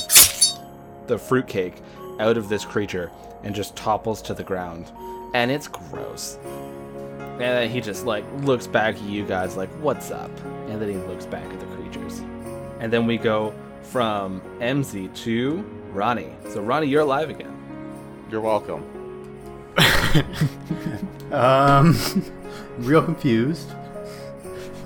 the 1.05 1.17
fruitcake 1.17 1.81
out 2.19 2.37
of 2.37 2.49
this 2.49 2.65
creature 2.65 3.11
and 3.43 3.55
just 3.55 3.75
topples 3.75 4.21
to 4.23 4.33
the 4.33 4.43
ground. 4.43 4.91
And 5.33 5.51
it's 5.51 5.67
gross. 5.67 6.37
And 7.39 7.41
then 7.41 7.69
he 7.69 7.81
just 7.81 8.05
like 8.05 8.25
looks 8.41 8.67
back 8.67 8.95
at 8.95 9.01
you 9.03 9.25
guys 9.25 9.55
like, 9.55 9.69
what's 9.81 10.11
up? 10.11 10.31
And 10.67 10.81
then 10.81 10.89
he 10.89 10.95
looks 10.95 11.25
back 11.25 11.45
at 11.45 11.59
the 11.59 11.65
creatures. 11.67 12.19
And 12.79 12.91
then 12.91 13.05
we 13.05 13.17
go 13.17 13.53
from 13.83 14.41
MZ 14.59 15.15
to 15.23 15.57
Ronnie. 15.91 16.33
So 16.49 16.61
Ronnie, 16.61 16.87
you're 16.87 17.01
alive 17.01 17.29
again. 17.29 17.53
You're 18.29 18.41
welcome. 18.41 18.83
Um, 21.31 21.97
real 22.79 23.03
confused. 23.03 23.69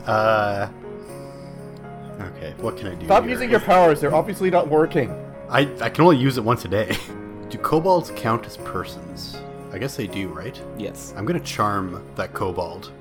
Uh, 0.06 0.68
okay, 2.20 2.54
what 2.60 2.78
can 2.78 2.88
I 2.88 2.96
do? 2.96 3.06
Stop 3.06 3.24
here? 3.24 3.32
using 3.32 3.50
your 3.50 3.60
powers. 3.60 4.02
They're 4.02 4.16
obviously 4.16 4.50
not 4.50 4.68
working. 4.68 5.12
I 5.50 5.70
I 5.82 5.90
can 5.90 6.04
only 6.04 6.18
use 6.18 6.38
it 6.38 6.44
once 6.44 6.66
a 6.66 6.68
day. 6.68 6.98
Do 7.50 7.58
kobolds 7.58 8.12
count 8.16 8.46
as 8.46 8.58
persons? 8.58 9.38
I 9.72 9.78
guess 9.78 9.96
they 9.96 10.08
do, 10.08 10.28
right? 10.28 10.62
Yes. 10.78 11.14
I'm 11.16 11.26
gonna 11.26 11.40
charm 11.40 12.04
that 12.16 12.34
kobold. 12.34 12.92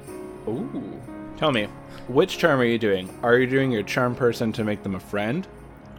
Ooh. 0.49 1.01
Tell 1.37 1.51
me, 1.51 1.69
which 2.09 2.39
charm 2.39 2.61
are 2.61 2.65
you 2.65 2.79
doing? 2.79 3.09
Are 3.23 3.39
you 3.39 3.47
doing 3.47 3.71
your 3.73 3.83
charm 3.83 4.15
person 4.15 4.53
to 4.53 4.65
make 4.65 4.83
them 4.83 4.95
a 4.95 5.01
friend? 5.01 5.47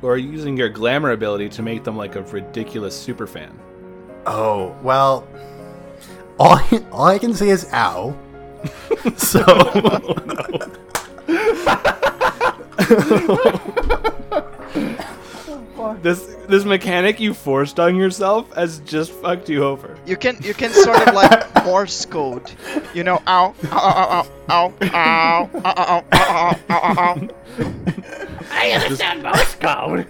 Or 0.02 0.14
are 0.14 0.18
you 0.18 0.32
using 0.32 0.58
your 0.58 0.70
glamour 0.70 1.12
ability 1.12 1.50
to 1.50 1.62
make 1.62 1.84
them 1.84 1.98
like 1.98 2.16
a 2.16 2.22
ridiculous 2.24 3.00
super 3.00 3.28
fan? 3.28 3.58
Oh 4.26 4.76
well, 4.82 5.28
all 6.40 6.56
I, 6.56 6.86
all 6.92 7.06
I 7.06 7.20
can 7.20 7.34
say 7.34 7.50
is 7.50 7.68
ow. 7.74 8.18
so 9.18 9.44
oh, 12.78 14.18
This 16.02 16.36
this 16.48 16.64
mechanic 16.66 17.20
you 17.20 17.34
forced 17.34 17.80
on 17.80 17.96
yourself 17.96 18.54
has 18.54 18.80
just 18.80 19.12
fucked 19.12 19.50
you 19.50 19.64
over. 19.64 19.98
You 20.06 20.16
can 20.18 20.38
you 20.42 20.54
can 20.54 20.72
sort 20.72 21.08
of 21.08 21.14
like 21.14 21.66
Morse 21.66 22.06
code. 22.06 22.52
You 22.94 23.04
know, 23.04 23.22
ow, 23.28 23.54
ow, 23.66 23.72
ow, 23.72 24.28
ow, 24.50 24.74
ow, 24.82 24.94
ow, 24.94 25.50
ow, 25.64 25.64
ow, 25.64 26.04
ow, 26.14 26.60
ow, 26.70 26.96
ow. 26.98 27.28
I 28.52 28.72
understand 28.72 29.24
Morse 29.24 29.56
code. 29.56 30.08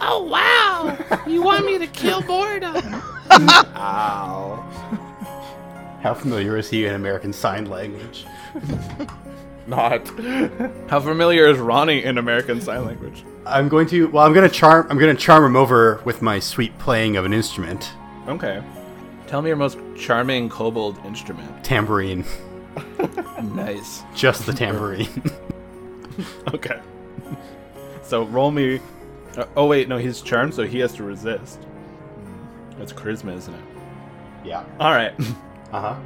oh 0.00 0.22
wow! 0.24 1.22
You 1.26 1.42
want 1.42 1.64
me 1.64 1.78
to 1.78 1.86
kill 1.86 2.22
boredom? 2.22 2.76
Ow. 3.30 4.64
how 6.02 6.14
familiar 6.14 6.56
is 6.56 6.70
he 6.70 6.86
in 6.86 6.94
American 6.94 7.32
Sign 7.32 7.66
Language? 7.66 8.24
Not. 9.68 10.08
How 10.88 10.98
familiar 11.00 11.46
is 11.46 11.58
Ronnie 11.58 12.02
in 12.02 12.18
American 12.18 12.60
Sign 12.60 12.84
Language? 12.86 13.22
I'm 13.46 13.68
going 13.68 13.86
to 13.88 14.08
well, 14.08 14.24
I'm 14.26 14.32
gonna 14.32 14.48
charm 14.48 14.86
I'm 14.90 14.98
gonna 14.98 15.14
charm 15.14 15.44
him 15.44 15.56
over 15.56 16.00
with 16.04 16.22
my 16.22 16.38
sweet 16.40 16.76
playing 16.78 17.16
of 17.16 17.24
an 17.24 17.32
instrument, 17.32 17.92
Okay. 18.26 18.62
Tell 19.26 19.42
me 19.42 19.48
your 19.48 19.56
most 19.56 19.78
charming 19.96 20.48
kobold 20.48 20.98
instrument. 21.04 21.62
tambourine, 21.64 22.24
Nice. 23.54 24.02
just 24.14 24.46
the 24.46 24.52
tambourine. 24.52 25.22
Okay. 26.52 26.80
So 28.02 28.24
roll 28.24 28.50
me. 28.50 28.80
Uh, 29.36 29.44
oh 29.56 29.66
wait, 29.66 29.86
no, 29.88 29.98
he's 29.98 30.20
charmed, 30.20 30.52
so 30.52 30.64
he 30.64 30.78
has 30.80 30.92
to 30.94 31.04
resist. 31.04 31.60
That's 32.76 32.92
charisma, 32.92 33.36
isn't 33.36 33.54
it? 33.54 33.60
yeah. 34.44 34.64
All 34.80 34.90
right. 34.92 35.12
Uh 35.72 35.94
huh. 35.94 35.96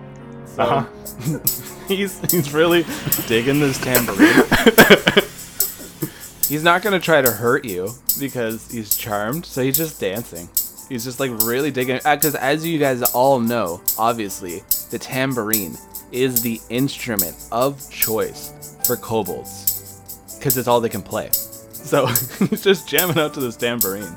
So 0.44 0.62
Uh-huh. 0.62 1.38
He's 1.96 2.18
he's 2.30 2.52
really 2.52 2.84
digging 3.26 3.60
this 3.60 3.78
tambourine. 3.78 4.44
he's 6.48 6.62
not 6.62 6.82
gonna 6.82 7.00
try 7.00 7.22
to 7.22 7.30
hurt 7.30 7.64
you 7.64 7.90
because 8.18 8.70
he's 8.70 8.96
charmed, 8.96 9.46
so 9.46 9.62
he's 9.62 9.76
just 9.76 10.00
dancing. 10.00 10.48
He's 10.88 11.04
just 11.04 11.20
like 11.20 11.30
really 11.44 11.70
digging 11.70 12.00
uh, 12.04 12.16
because 12.16 12.34
as 12.34 12.66
you 12.66 12.78
guys 12.78 13.02
all 13.14 13.40
know, 13.40 13.80
obviously, 13.98 14.62
the 14.90 14.98
tambourine 14.98 15.76
is 16.10 16.42
the 16.42 16.60
instrument 16.68 17.34
of 17.50 17.90
choice 17.90 18.76
for 18.86 18.96
kobolds 18.96 19.72
because 20.38 20.58
it's 20.58 20.68
all 20.68 20.80
they 20.80 20.88
can 20.88 21.02
play. 21.02 21.30
So 21.32 22.06
he's 22.50 22.62
just 22.62 22.88
jamming 22.88 23.18
out 23.18 23.34
to 23.34 23.40
this 23.40 23.56
tambourine. 23.56 24.12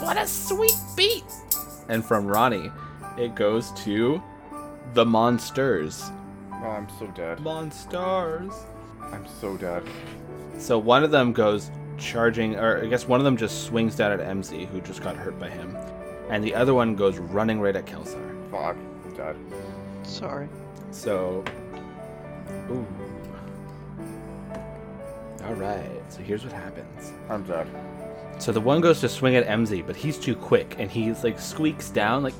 What 0.00 0.16
a 0.16 0.26
sweet 0.26 0.76
beat! 0.96 1.24
And 1.88 2.04
from 2.04 2.26
Ronnie, 2.26 2.70
it 3.18 3.34
goes 3.34 3.72
to 3.84 4.22
the 4.94 5.04
monsters. 5.04 6.04
Oh, 6.64 6.70
I'm 6.70 6.88
so 6.98 7.06
dead. 7.08 7.40
Monsters. 7.40 8.54
I'm 9.02 9.26
so 9.26 9.54
dead. 9.58 9.82
So 10.56 10.78
one 10.78 11.04
of 11.04 11.10
them 11.10 11.34
goes 11.34 11.70
charging, 11.98 12.56
or 12.56 12.82
I 12.82 12.86
guess 12.86 13.06
one 13.06 13.20
of 13.20 13.24
them 13.24 13.36
just 13.36 13.64
swings 13.64 13.94
down 13.96 14.12
at 14.12 14.20
MZ, 14.20 14.68
who 14.68 14.80
just 14.80 15.02
got 15.02 15.14
hurt 15.14 15.38
by 15.38 15.50
him, 15.50 15.76
and 16.30 16.42
the 16.42 16.54
other 16.54 16.72
one 16.72 16.96
goes 16.96 17.18
running 17.18 17.60
right 17.60 17.76
at 17.76 17.84
Kelsar. 17.84 18.50
Fuck. 18.50 18.76
I'm 19.04 19.14
dead. 19.14 19.36
Sorry. 20.04 20.48
So, 20.90 21.44
ooh. 22.70 22.86
All 25.44 25.54
right. 25.56 26.00
So 26.08 26.22
here's 26.22 26.44
what 26.44 26.54
happens. 26.54 27.12
I'm 27.28 27.42
dead. 27.42 27.68
So 28.38 28.52
the 28.52 28.60
one 28.60 28.80
goes 28.80 29.00
to 29.02 29.08
swing 29.10 29.36
at 29.36 29.46
MZ, 29.46 29.86
but 29.86 29.96
he's 29.96 30.18
too 30.18 30.34
quick, 30.34 30.76
and 30.78 30.90
he's 30.90 31.24
like 31.24 31.38
squeaks 31.38 31.90
down, 31.90 32.22
like, 32.22 32.34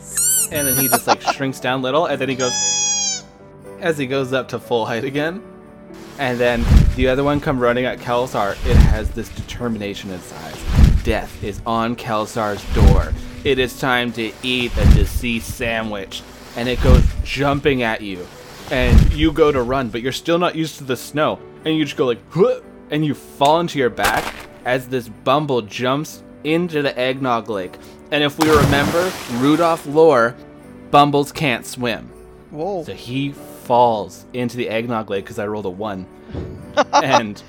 and 0.50 0.66
then 0.66 0.76
he 0.76 0.88
just 0.88 1.06
like 1.06 1.20
shrinks 1.34 1.60
down 1.60 1.82
little, 1.82 2.06
and 2.06 2.18
then 2.18 2.30
he 2.30 2.36
goes 2.36 2.54
as 3.84 3.98
he 3.98 4.06
goes 4.06 4.32
up 4.32 4.48
to 4.48 4.58
full 4.58 4.86
height 4.86 5.04
again. 5.04 5.42
And 6.18 6.40
then 6.40 6.64
the 6.96 7.08
other 7.08 7.22
one 7.22 7.38
come 7.38 7.60
running 7.60 7.84
at 7.84 7.98
Kelsar. 7.98 8.52
It 8.66 8.76
has 8.76 9.10
this 9.10 9.28
determination 9.28 10.10
inside. 10.10 10.56
Death 11.04 11.44
is 11.44 11.60
on 11.66 11.94
Kelsar's 11.94 12.64
door. 12.74 13.12
It 13.44 13.58
is 13.58 13.78
time 13.78 14.10
to 14.12 14.32
eat 14.42 14.72
a 14.78 14.94
deceased 14.94 15.54
sandwich. 15.54 16.22
And 16.56 16.66
it 16.66 16.80
goes 16.82 17.04
jumping 17.24 17.82
at 17.82 18.00
you. 18.00 18.26
And 18.70 19.12
you 19.12 19.32
go 19.32 19.52
to 19.52 19.62
run, 19.62 19.90
but 19.90 20.00
you're 20.00 20.12
still 20.12 20.38
not 20.38 20.56
used 20.56 20.78
to 20.78 20.84
the 20.84 20.96
snow. 20.96 21.38
And 21.66 21.76
you 21.76 21.84
just 21.84 21.98
go 21.98 22.06
like, 22.06 22.20
and 22.90 23.04
you 23.04 23.12
fall 23.12 23.60
into 23.60 23.78
your 23.78 23.90
back 23.90 24.34
as 24.64 24.88
this 24.88 25.08
bumble 25.08 25.60
jumps 25.60 26.22
into 26.42 26.80
the 26.80 26.98
eggnog 26.98 27.50
lake. 27.50 27.76
And 28.10 28.24
if 28.24 28.38
we 28.38 28.48
remember 28.48 29.12
Rudolph 29.32 29.84
lore, 29.86 30.36
bumbles 30.90 31.32
can't 31.32 31.66
swim. 31.66 32.08
Whoa. 32.50 32.84
So 32.84 32.94
he 32.94 33.34
falls 33.64 34.24
into 34.32 34.56
the 34.56 34.68
eggnog 34.68 35.10
lake 35.10 35.24
because 35.24 35.38
I 35.38 35.46
rolled 35.46 35.66
a 35.66 35.70
one, 35.70 36.06
and 36.92 37.42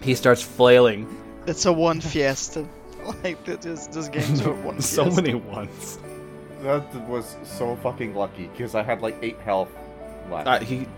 he 0.00 0.14
starts 0.14 0.42
flailing. 0.42 1.06
It's 1.46 1.64
a 1.66 1.72
one 1.72 2.00
fiesta. 2.00 2.66
Like 3.22 3.44
this, 3.44 3.86
this 3.86 4.08
game's 4.08 4.40
a 4.40 4.50
one 4.50 4.80
So 4.80 5.04
fiesta. 5.04 5.22
many 5.22 5.34
ones. 5.34 5.98
That 6.62 6.92
was 7.08 7.36
so 7.44 7.76
fucking 7.76 8.16
lucky 8.16 8.48
because 8.48 8.74
I 8.74 8.82
had 8.82 9.00
like 9.00 9.16
eight 9.22 9.38
health 9.38 9.70
left. 10.28 10.48
Uh, 10.48 10.58
he 10.58 10.88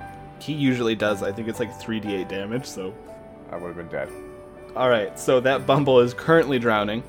he 0.41 0.55
usually 0.55 0.95
does. 0.95 1.23
I 1.23 1.33
think 1.33 1.49
it's 1.49 1.61
like 1.61 1.79
three 1.79 2.01
d8 2.01 2.27
damage. 2.29 2.65
So 2.65 2.95
I 3.53 3.57
would 3.59 3.67
have 3.67 3.77
been 3.77 3.89
dead. 3.89 4.09
all 4.75 4.89
right. 4.89 5.19
So 5.19 5.39
that 5.41 5.67
bumble 5.67 6.01
is 6.01 6.15
currently 6.15 6.59
drowning. 6.59 7.03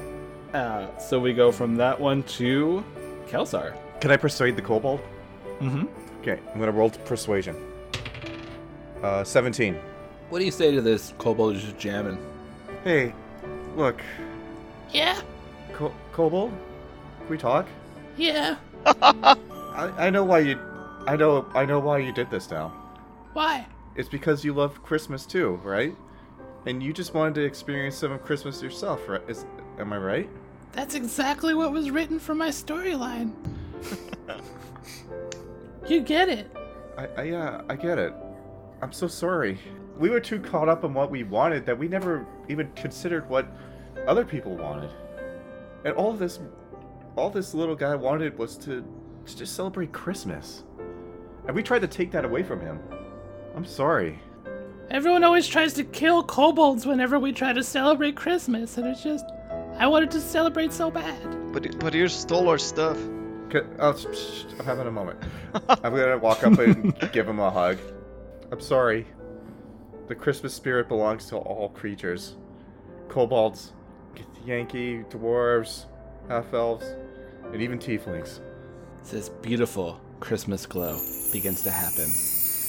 Uh, 0.54 0.88
so 0.97 1.18
we 1.18 1.32
go 1.34 1.50
from 1.50 1.78
that 1.78 1.97
one 1.97 2.24
to 2.24 2.84
Kelsar. 3.30 3.78
Can 4.02 4.12
I 4.12 4.18
persuade 4.18 4.58
the 4.58 4.62
kobold? 4.62 5.00
Mm-hmm. 5.62 5.86
Okay, 6.22 6.39
I'm 6.53 6.59
gonna 6.59 6.72
roll 6.72 6.89
persuasion. 6.89 7.55
Uh, 9.01 9.24
17. 9.24 9.76
What 10.30 10.39
do 10.39 10.45
you 10.45 10.51
say 10.51 10.72
to 10.72 10.82
this 10.82 11.13
kobold 11.17 11.55
just 11.55 11.78
jamming? 11.78 12.17
Hey, 12.84 13.13
look, 13.76 14.01
Yeah, 14.91 15.20
Ko- 15.74 15.93
kobold, 16.11 16.51
can 17.22 17.30
we 17.30 17.38
talk? 17.38 17.67
yeah. 18.17 18.57
I, 18.86 19.38
I 19.97 20.09
know 20.09 20.24
why 20.24 20.39
you, 20.39 20.59
I 21.07 21.15
know, 21.15 21.45
I 21.53 21.65
know 21.65 21.80
why 21.80 21.99
you 21.99 22.11
did 22.13 22.30
this 22.30 22.49
now. 22.51 22.70
Why? 23.34 23.65
It's 23.95 24.09
because 24.09 24.43
you 24.43 24.53
love 24.53 24.82
Christmas 24.84 25.26
too, 25.26 25.59
right? 25.63 25.95
And 26.65 26.84
you 26.84 26.91
just 26.93 27.13
wanted 27.13 27.36
to 27.36 27.43
experience 27.45 27.95
some 27.95 28.11
of 28.11 28.24
Christmas 28.24 28.61
yourself, 28.61 29.07
right? 29.07 29.22
Is, 29.28 29.45
am 29.80 29.93
I 29.93 29.97
right? 29.97 30.30
That's 30.74 30.95
exactly 30.95 31.53
what 31.53 31.72
was 31.72 31.89
written 31.91 32.20
for 32.20 32.36
my 32.36 32.49
storyline. 32.49 33.32
you 35.89 36.01
get 36.01 36.29
it. 36.29 36.49
I, 36.97 37.07
I 37.17 37.23
yeah, 37.23 37.61
I 37.69 37.75
get 37.75 37.97
it. 37.97 38.13
I'm 38.81 38.91
so 38.91 39.07
sorry. 39.07 39.59
We 39.97 40.09
were 40.09 40.19
too 40.19 40.39
caught 40.39 40.69
up 40.69 40.83
in 40.83 40.93
what 40.93 41.11
we 41.11 41.23
wanted 41.23 41.65
that 41.65 41.77
we 41.77 41.87
never 41.87 42.25
even 42.47 42.71
considered 42.73 43.29
what 43.29 43.47
other 44.07 44.23
people 44.23 44.55
wanted. 44.55 44.89
And 45.83 45.93
all 45.95 46.13
this, 46.13 46.39
all 47.15 47.29
this 47.29 47.53
little 47.53 47.75
guy 47.75 47.95
wanted 47.95 48.37
was 48.37 48.57
to, 48.59 48.83
to 49.25 49.37
just 49.37 49.55
celebrate 49.55 49.91
Christmas. 49.91 50.63
And 51.47 51.55
we 51.55 51.63
tried 51.63 51.81
to 51.81 51.87
take 51.87 52.11
that 52.11 52.25
away 52.25 52.43
from 52.43 52.61
him. 52.61 52.79
I'm 53.55 53.65
sorry. 53.65 54.19
Everyone 54.91 55.23
always 55.23 55.47
tries 55.47 55.73
to 55.73 55.83
kill 55.83 56.23
kobolds 56.23 56.85
whenever 56.85 57.19
we 57.19 57.31
try 57.31 57.53
to 57.53 57.63
celebrate 57.63 58.15
Christmas, 58.15 58.77
and 58.77 58.87
it's 58.87 59.03
just. 59.03 59.25
I 59.77 59.87
wanted 59.87 60.11
to 60.11 60.21
celebrate 60.21 60.73
so 60.73 60.89
bad. 60.89 61.53
But 61.53 61.79
but 61.79 61.93
you 61.93 62.07
stole 62.07 62.49
our 62.49 62.57
stuff. 62.57 62.97
C- 63.52 63.60
Oh, 63.80 63.95
sh- 63.95 64.06
sh- 64.18 64.45
I'm 64.60 64.66
having 64.66 64.88
a 64.88 64.91
moment. 64.91 65.20
I'm 65.70 65.95
gonna 65.95 66.18
walk 66.18 66.43
up 66.45 66.58
and 66.60 66.93
give 67.12 67.28
him 67.28 67.39
a 67.39 67.50
hug. 67.50 67.78
I'm 68.52 68.60
sorry. 68.62 69.06
The 70.08 70.16
Christmas 70.16 70.54
spirit 70.54 70.88
belongs 70.88 71.28
to 71.28 71.38
all 71.38 71.70
creatures. 71.70 72.36
Kobolds, 73.10 73.74
Yankee, 74.45 75.04
dwarves, 75.10 75.86
half 76.28 76.54
elves, 76.54 76.86
and 77.52 77.62
even 77.62 77.80
tieflings. 77.80 78.39
This 79.10 79.30
beautiful 79.30 80.00
Christmas 80.20 80.66
glow 80.66 80.97
begins 81.32 81.64
to 81.64 81.72
happen 81.72 82.10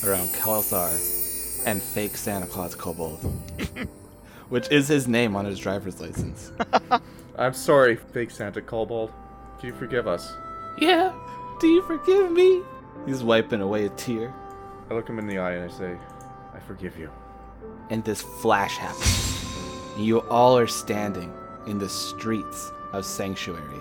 around 0.08 0.28
Kelsar 0.28 1.66
and 1.66 1.82
fake 1.82 2.16
Santa 2.16 2.46
Claus 2.46 2.74
Kobold, 2.74 3.18
which 4.48 4.70
is 4.70 4.88
his 4.88 5.06
name 5.08 5.36
on 5.36 5.44
his 5.44 5.58
driver's 5.58 6.00
license. 6.00 6.52
I'm 7.38 7.52
sorry, 7.54 7.96
fake 7.96 8.30
Santa 8.30 8.62
Kobold. 8.62 9.12
Can 9.58 9.68
you 9.68 9.74
forgive 9.74 10.06
us? 10.06 10.32
Yeah, 10.80 11.12
do 11.60 11.66
you 11.68 11.82
forgive 11.82 12.32
me? 12.32 12.62
He's 13.06 13.22
wiping 13.22 13.60
away 13.60 13.86
a 13.86 13.90
tear. 13.90 14.32
I 14.90 14.94
look 14.94 15.08
him 15.08 15.18
in 15.18 15.26
the 15.26 15.38
eye 15.38 15.52
and 15.52 15.70
I 15.70 15.74
say, 15.74 15.96
I 16.54 16.58
forgive 16.60 16.98
you. 16.98 17.10
and 17.90 18.02
this 18.04 18.22
flash 18.22 18.76
happens. 18.76 19.44
You 19.98 20.20
all 20.28 20.56
are 20.56 20.66
standing 20.66 21.32
in 21.66 21.78
the 21.78 21.88
streets 21.88 22.72
of 22.92 23.04
Sanctuary. 23.04 23.80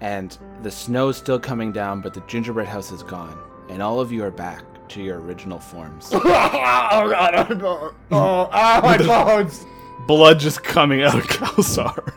And 0.00 0.36
the 0.62 0.70
snow 0.70 1.08
is 1.10 1.16
still 1.16 1.38
coming 1.38 1.70
down, 1.72 2.00
but 2.00 2.12
the 2.14 2.22
gingerbread 2.22 2.66
house 2.66 2.90
is 2.90 3.02
gone. 3.04 3.38
And 3.68 3.80
all 3.80 4.00
of 4.00 4.10
you 4.10 4.24
are 4.24 4.30
back 4.32 4.64
to 4.88 5.02
your 5.02 5.20
original 5.20 5.58
forms. 5.60 6.10
oh 6.12 6.20
god, 6.20 7.34
oh, 7.50 7.54
no. 7.54 7.94
oh, 8.10 8.48
ah, 8.52 8.80
my 8.82 8.98
bones! 8.98 9.64
Blood 10.08 10.40
just 10.40 10.64
coming 10.64 11.02
out 11.02 11.14
of 11.14 11.24
Kelsar. 11.28 12.12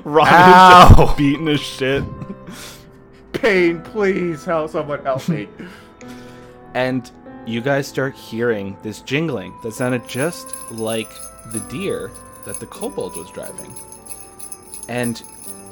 Ron 0.04 0.26
Ow. 0.28 0.88
is 0.90 0.96
just 0.96 1.16
beaten 1.16 1.48
as 1.48 1.60
shit. 1.60 2.02
Pain, 3.40 3.82
please, 3.82 4.44
help 4.44 4.70
someone 4.70 5.02
help 5.04 5.28
me. 5.28 5.48
And 6.74 7.10
you 7.46 7.62
guys 7.62 7.88
start 7.88 8.14
hearing 8.14 8.76
this 8.82 9.00
jingling 9.00 9.54
that 9.62 9.72
sounded 9.72 10.06
just 10.06 10.54
like 10.70 11.10
the 11.50 11.60
deer 11.70 12.10
that 12.44 12.60
the 12.60 12.66
kobold 12.66 13.16
was 13.16 13.30
driving. 13.30 13.74
And 14.86 15.22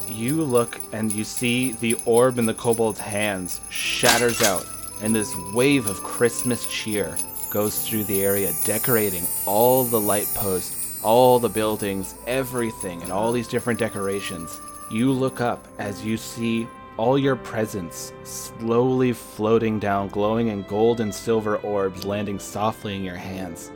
you 0.08 0.42
look 0.42 0.80
and 0.92 1.12
you 1.12 1.22
see 1.22 1.72
the 1.72 1.94
orb 2.06 2.38
in 2.38 2.46
the 2.46 2.54
kobold's 2.54 2.98
hands 2.98 3.60
shatters 3.68 4.42
out, 4.42 4.66
and 5.02 5.14
this 5.14 5.34
wave 5.52 5.86
of 5.86 6.02
Christmas 6.02 6.66
cheer 6.66 7.16
goes 7.50 7.86
through 7.86 8.04
the 8.04 8.24
area, 8.24 8.52
decorating 8.64 9.24
all 9.46 9.84
the 9.84 10.00
light 10.00 10.30
posts, 10.34 11.00
all 11.04 11.38
the 11.38 11.48
buildings, 11.48 12.14
everything, 12.26 13.02
and 13.02 13.12
all 13.12 13.32
these 13.32 13.48
different 13.48 13.78
decorations. 13.78 14.60
You 14.90 15.12
look 15.12 15.40
up 15.40 15.66
as 15.78 16.04
you 16.04 16.16
see 16.16 16.66
all 16.96 17.18
your 17.18 17.36
presents 17.36 18.12
slowly 18.24 19.12
floating 19.12 19.78
down, 19.78 20.08
glowing 20.08 20.48
in 20.48 20.62
gold 20.62 21.00
and 21.00 21.14
silver 21.14 21.56
orbs 21.58 22.04
landing 22.04 22.38
softly 22.38 22.96
in 22.96 23.04
your 23.04 23.16
hands. 23.16 23.70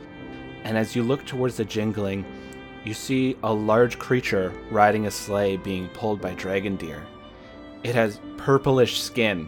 And 0.63 0.77
as 0.77 0.95
you 0.95 1.03
look 1.03 1.25
towards 1.25 1.57
the 1.57 1.65
jingling, 1.65 2.25
you 2.83 2.93
see 2.93 3.37
a 3.43 3.53
large 3.53 3.99
creature 3.99 4.51
riding 4.71 5.05
a 5.05 5.11
sleigh 5.11 5.57
being 5.57 5.87
pulled 5.89 6.19
by 6.19 6.33
dragon 6.33 6.75
deer. 6.75 7.05
It 7.83 7.93
has 7.95 8.19
purplish 8.37 9.01
skin, 9.01 9.47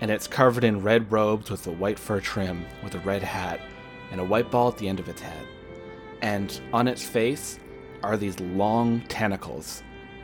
and 0.00 0.10
it's 0.10 0.26
covered 0.26 0.64
in 0.64 0.82
red 0.82 1.10
robes 1.10 1.50
with 1.50 1.66
a 1.66 1.72
white 1.72 1.98
fur 1.98 2.20
trim, 2.20 2.64
with 2.82 2.94
a 2.94 3.00
red 3.00 3.22
hat, 3.22 3.60
and 4.10 4.20
a 4.20 4.24
white 4.24 4.50
ball 4.50 4.68
at 4.68 4.76
the 4.76 4.88
end 4.88 5.00
of 5.00 5.08
its 5.08 5.22
head. 5.22 5.46
And 6.20 6.60
on 6.72 6.88
its 6.88 7.04
face 7.04 7.58
are 8.02 8.16
these 8.16 8.38
long 8.40 9.00
tentacles 9.08 9.82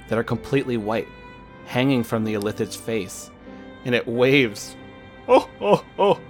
that 0.08 0.18
are 0.18 0.24
completely 0.24 0.76
white, 0.76 1.08
hanging 1.70 2.02
from 2.02 2.24
the 2.24 2.34
Illithid's 2.34 2.74
face, 2.74 3.30
and 3.84 3.94
it 3.94 4.06
waves. 4.06 4.74
Oh, 5.28 5.48
oh, 5.60 5.84
oh! 5.98 6.20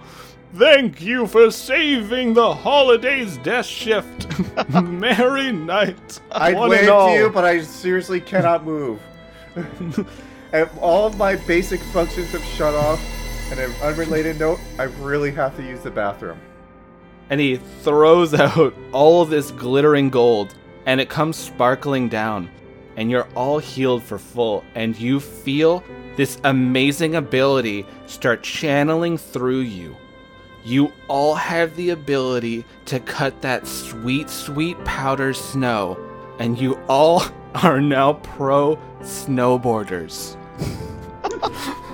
Thank 0.54 1.00
you 1.00 1.26
for 1.26 1.50
saving 1.50 2.34
the 2.34 2.54
holiday's 2.54 3.38
death 3.38 3.64
shift. 3.64 4.26
Merry 4.82 5.50
night. 5.50 6.20
I'd 6.30 6.56
one 6.56 6.68
wave 6.68 6.86
to 6.86 7.12
you, 7.14 7.30
but 7.30 7.44
I 7.44 7.62
seriously 7.62 8.20
cannot 8.20 8.64
move. 8.64 9.00
and 10.52 10.68
all 10.80 11.06
of 11.06 11.16
my 11.16 11.36
basic 11.36 11.80
functions 11.84 12.32
have 12.32 12.44
shut 12.44 12.74
off. 12.74 13.00
And 13.50 13.58
an 13.58 13.72
unrelated 13.82 14.38
note, 14.38 14.60
I 14.78 14.84
really 14.84 15.30
have 15.32 15.56
to 15.56 15.62
use 15.62 15.80
the 15.80 15.90
bathroom. 15.90 16.38
and 17.30 17.40
he 17.40 17.56
throws 17.82 18.34
out 18.46 18.74
all 18.92 19.22
of 19.22 19.30
this 19.30 19.50
glittering 19.52 20.10
gold 20.10 20.54
and 20.86 21.00
it 21.00 21.08
comes 21.08 21.36
sparkling 21.36 22.08
down 22.08 22.50
and 23.00 23.10
you're 23.10 23.26
all 23.34 23.58
healed 23.58 24.02
for 24.02 24.18
full 24.18 24.62
and 24.74 24.94
you 25.00 25.18
feel 25.18 25.82
this 26.16 26.38
amazing 26.44 27.14
ability 27.16 27.86
start 28.06 28.42
channeling 28.42 29.16
through 29.16 29.60
you 29.60 29.96
you 30.64 30.92
all 31.08 31.34
have 31.34 31.74
the 31.76 31.88
ability 31.90 32.62
to 32.84 33.00
cut 33.00 33.40
that 33.40 33.66
sweet 33.66 34.28
sweet 34.28 34.76
powder 34.84 35.32
snow 35.32 35.96
and 36.38 36.60
you 36.60 36.74
all 36.88 37.22
are 37.62 37.80
now 37.80 38.12
pro 38.12 38.76
snowboarders 39.00 40.36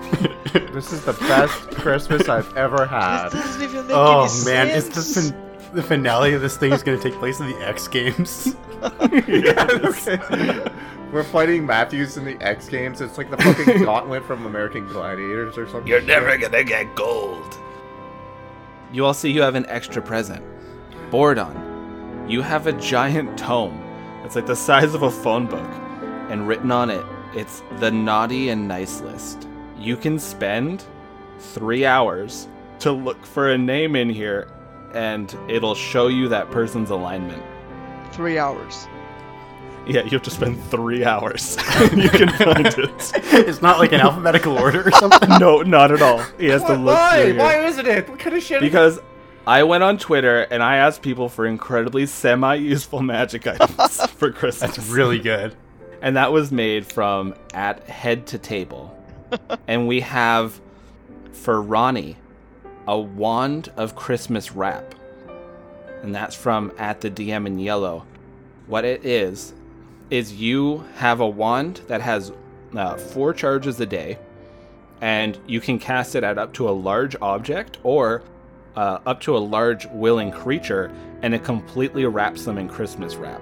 This 0.72 0.92
is 0.92 1.04
the 1.04 1.12
best 1.14 1.54
Christmas 1.72 2.28
I've 2.28 2.54
ever 2.56 2.86
had. 2.86 3.30
This 3.30 3.42
doesn't 3.44 3.62
even 3.62 3.86
make 3.86 3.96
Oh 3.96 4.24
any 4.24 4.44
man, 4.44 4.68
is 4.68 4.84
sense. 4.86 5.14
the 5.14 5.20
fin- 5.32 5.46
the 5.74 5.82
finale 5.82 6.32
of 6.34 6.40
this 6.42 6.56
thing 6.56 6.72
is 6.72 6.82
going 6.82 6.98
to 6.98 7.02
take 7.10 7.18
place 7.18 7.40
in 7.40 7.48
the 7.50 7.56
X 7.66 7.88
Games? 7.88 8.56
yeah, 9.26 9.66
okay. 9.84 10.70
We're 11.12 11.22
fighting 11.22 11.64
Matthews 11.64 12.16
in 12.16 12.24
the 12.24 12.36
X 12.42 12.68
Games. 12.68 13.00
It's 13.00 13.16
like 13.16 13.30
the 13.30 13.36
fucking 13.36 13.84
gauntlet 13.84 14.24
from 14.24 14.44
American 14.44 14.86
Gladiators 14.88 15.56
or 15.56 15.66
something. 15.68 15.86
You're 15.86 16.00
never 16.02 16.36
gonna 16.36 16.64
get 16.64 16.94
gold. 16.96 17.58
You 18.92 19.04
all 19.04 19.14
see 19.14 19.30
you 19.30 19.42
have 19.42 19.54
an 19.54 19.66
extra 19.68 20.02
present. 20.02 20.44
Bordon, 21.10 22.28
you 22.28 22.42
have 22.42 22.66
a 22.66 22.72
giant 22.72 23.38
tome. 23.38 23.80
It's 24.24 24.34
like 24.34 24.46
the 24.46 24.56
size 24.56 24.94
of 24.94 25.02
a 25.02 25.10
phone 25.10 25.46
book. 25.46 25.70
And 26.28 26.48
written 26.48 26.72
on 26.72 26.90
it, 26.90 27.04
it's 27.34 27.62
the 27.78 27.90
naughty 27.90 28.48
and 28.48 28.66
nice 28.66 29.00
list. 29.00 29.46
You 29.78 29.96
can 29.96 30.18
spend 30.18 30.84
three 31.38 31.86
hours 31.86 32.48
to 32.80 32.90
look 32.90 33.24
for 33.24 33.52
a 33.52 33.58
name 33.58 33.94
in 33.94 34.10
here, 34.10 34.48
and 34.92 35.32
it'll 35.48 35.76
show 35.76 36.08
you 36.08 36.28
that 36.30 36.50
person's 36.50 36.90
alignment. 36.90 37.42
Three 38.12 38.38
hours. 38.38 38.88
Yeah, 39.86 40.02
you 40.02 40.10
have 40.10 40.22
to 40.22 40.30
spend 40.30 40.62
three 40.64 41.04
hours. 41.04 41.56
you 41.94 42.08
can 42.08 42.28
find 42.30 42.66
it. 42.66 42.76
it's 43.14 43.62
not 43.62 43.78
like 43.78 43.92
an 43.92 44.00
alphabetical 44.00 44.58
order 44.58 44.86
or 44.86 44.90
something. 44.92 45.28
No, 45.38 45.62
not 45.62 45.92
at 45.92 46.02
all. 46.02 46.18
He 46.38 46.46
has 46.46 46.62
to 46.64 46.74
look 46.74 46.96
Why? 46.96 47.24
through. 47.26 47.38
Why 47.38 47.64
isn't 47.66 47.86
it? 47.86 48.08
What 48.08 48.18
kind 48.18 48.36
of 48.36 48.42
shit? 48.42 48.62
is- 48.62 48.68
Because 48.68 48.98
I 49.46 49.62
went 49.62 49.84
on 49.84 49.96
Twitter 49.96 50.42
and 50.42 50.60
I 50.62 50.78
asked 50.78 51.02
people 51.02 51.28
for 51.28 51.46
incredibly 51.46 52.04
semi-useful 52.06 53.00
magic 53.02 53.46
items 53.46 54.04
for 54.12 54.32
Christmas. 54.32 54.74
That's 54.76 54.88
really 54.88 55.20
good. 55.20 55.54
and 56.02 56.16
that 56.16 56.32
was 56.32 56.50
made 56.50 56.84
from 56.84 57.34
at 57.54 57.84
head 57.84 58.26
to 58.28 58.38
table. 58.38 58.92
and 59.68 59.86
we 59.86 60.00
have 60.00 60.60
for 61.32 61.62
Ronnie 61.62 62.16
a 62.88 62.98
wand 62.98 63.70
of 63.76 63.94
Christmas 63.94 64.50
wrap. 64.52 64.94
And 66.02 66.12
that's 66.12 66.34
from 66.34 66.72
at 66.78 67.00
the 67.00 67.10
DM 67.10 67.46
in 67.46 67.58
yellow. 67.60 68.04
What 68.66 68.84
it 68.84 69.04
is 69.06 69.52
is 70.10 70.34
you 70.34 70.84
have 70.96 71.20
a 71.20 71.28
wand 71.28 71.80
that 71.88 72.00
has 72.00 72.32
uh, 72.76 72.96
four 72.96 73.32
charges 73.32 73.80
a 73.80 73.86
day, 73.86 74.18
and 75.00 75.38
you 75.46 75.60
can 75.60 75.78
cast 75.78 76.14
it 76.14 76.24
at 76.24 76.38
up 76.38 76.52
to 76.54 76.68
a 76.68 76.70
large 76.72 77.16
object 77.20 77.78
or 77.82 78.22
uh, 78.76 78.98
up 79.06 79.20
to 79.22 79.36
a 79.36 79.38
large 79.38 79.86
willing 79.86 80.30
creature, 80.30 80.92
and 81.22 81.34
it 81.34 81.44
completely 81.44 82.04
wraps 82.04 82.44
them 82.44 82.58
in 82.58 82.68
Christmas 82.68 83.16
wrap. 83.16 83.40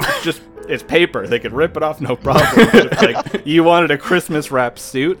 It's 0.00 0.24
just 0.24 0.42
it's 0.68 0.82
paper. 0.82 1.26
They 1.26 1.38
could 1.38 1.52
rip 1.52 1.76
it 1.76 1.82
off, 1.82 2.00
no 2.00 2.16
problem. 2.16 2.88
Like 3.00 3.46
you 3.46 3.64
wanted 3.64 3.90
a 3.90 3.98
Christmas 3.98 4.50
wrap 4.50 4.78
suit, 4.78 5.18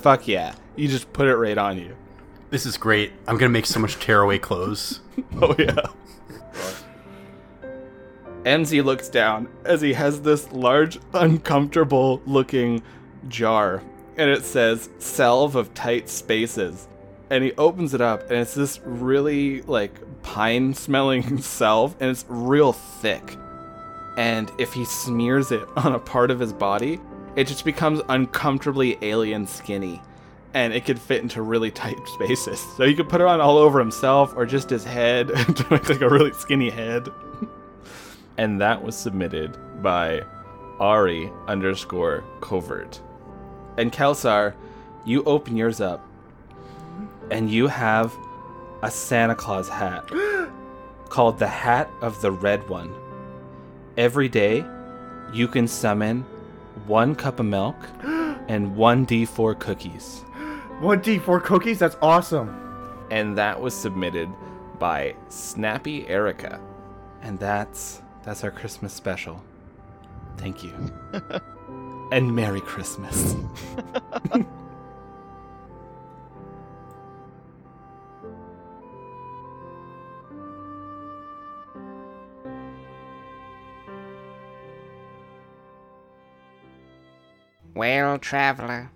fuck 0.00 0.26
yeah, 0.26 0.54
you 0.76 0.88
just 0.88 1.12
put 1.12 1.26
it 1.28 1.36
right 1.36 1.58
on 1.58 1.78
you. 1.78 1.94
This 2.50 2.64
is 2.64 2.76
great. 2.78 3.12
I'm 3.26 3.36
going 3.36 3.50
to 3.50 3.52
make 3.52 3.66
so 3.66 3.78
much 3.78 3.98
tearaway 3.98 4.38
clothes. 4.38 5.00
Oh 5.40 5.54
yeah. 5.58 5.80
MZ 8.48 8.82
looks 8.82 9.10
down 9.10 9.46
as 9.66 9.82
he 9.82 9.92
has 9.92 10.22
this 10.22 10.50
large, 10.52 10.98
uncomfortable 11.12 12.22
looking 12.24 12.82
jar, 13.28 13.82
and 14.16 14.30
it 14.30 14.42
says 14.42 14.88
salve 14.98 15.54
of 15.54 15.74
tight 15.74 16.08
spaces. 16.08 16.88
And 17.28 17.44
he 17.44 17.52
opens 17.58 17.92
it 17.92 18.00
up, 18.00 18.22
and 18.30 18.40
it's 18.40 18.54
this 18.54 18.80
really 18.86 19.60
like 19.62 20.00
pine 20.22 20.72
smelling 20.72 21.36
salve, 21.42 21.94
and 22.00 22.08
it's 22.08 22.24
real 22.26 22.72
thick. 22.72 23.36
And 24.16 24.50
if 24.58 24.72
he 24.72 24.86
smears 24.86 25.52
it 25.52 25.68
on 25.76 25.94
a 25.94 25.98
part 25.98 26.30
of 26.30 26.40
his 26.40 26.54
body, 26.54 26.98
it 27.36 27.46
just 27.46 27.66
becomes 27.66 28.00
uncomfortably 28.08 28.96
alien 29.02 29.46
skinny. 29.46 30.00
And 30.54 30.72
it 30.72 30.86
could 30.86 30.98
fit 30.98 31.20
into 31.20 31.42
really 31.42 31.70
tight 31.70 31.98
spaces. 32.14 32.60
So 32.78 32.84
you 32.84 32.96
could 32.96 33.10
put 33.10 33.20
it 33.20 33.26
on 33.26 33.42
all 33.42 33.58
over 33.58 33.78
himself 33.78 34.32
or 34.34 34.46
just 34.46 34.70
his 34.70 34.84
head 34.84 35.28
to 35.56 35.66
make 35.70 35.90
like 35.90 36.00
a 36.00 36.08
really 36.08 36.32
skinny 36.32 36.70
head 36.70 37.08
and 38.38 38.60
that 38.60 38.82
was 38.82 38.96
submitted 38.96 39.56
by 39.82 40.22
Ari 40.78 41.30
underscore 41.48 42.24
covert. 42.40 43.00
And 43.76 43.92
Kelsar, 43.92 44.54
you 45.04 45.24
open 45.24 45.56
yours 45.56 45.80
up, 45.80 46.06
and 47.30 47.50
you 47.50 47.66
have 47.66 48.14
a 48.82 48.90
Santa 48.90 49.34
Claus 49.34 49.68
hat 49.68 50.08
called 51.08 51.38
the 51.38 51.48
Hat 51.48 51.90
of 52.00 52.20
the 52.20 52.30
Red 52.30 52.66
One. 52.68 52.94
Every 53.96 54.28
day, 54.28 54.64
you 55.32 55.48
can 55.48 55.66
summon 55.66 56.24
one 56.86 57.16
cup 57.16 57.40
of 57.40 57.46
milk 57.46 57.76
and 58.48 58.76
1d4 58.76 59.58
cookies. 59.58 60.24
1d4 60.80 61.42
cookies? 61.42 61.80
That's 61.80 61.96
awesome. 62.00 62.54
And 63.10 63.36
that 63.36 63.60
was 63.60 63.74
submitted 63.74 64.28
by 64.78 65.16
Snappy 65.28 66.06
Erica. 66.06 66.60
And 67.22 67.38
that's 67.40 68.02
that's 68.28 68.44
our 68.44 68.50
Christmas 68.50 68.92
special. 68.92 69.42
Thank 70.36 70.62
you. 70.62 70.70
and 72.12 72.36
Merry 72.36 72.60
Christmas. 72.60 73.34
Well, 87.74 88.18
traveler, 88.18 88.90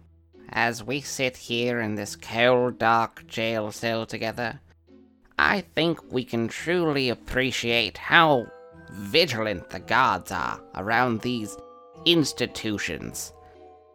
as 0.48 0.82
we 0.82 1.00
sit 1.02 1.36
here 1.36 1.80
in 1.80 1.94
this 1.94 2.16
cold, 2.16 2.80
dark 2.80 3.24
jail 3.28 3.70
cell 3.70 4.06
together, 4.06 4.58
I 5.38 5.60
think 5.60 6.00
we 6.10 6.24
can 6.24 6.48
truly 6.48 7.08
appreciate 7.08 7.96
how 7.96 8.46
vigilant 8.92 9.70
the 9.70 9.80
guards 9.80 10.30
are 10.30 10.60
around 10.76 11.20
these 11.20 11.56
institutions. 12.04 13.32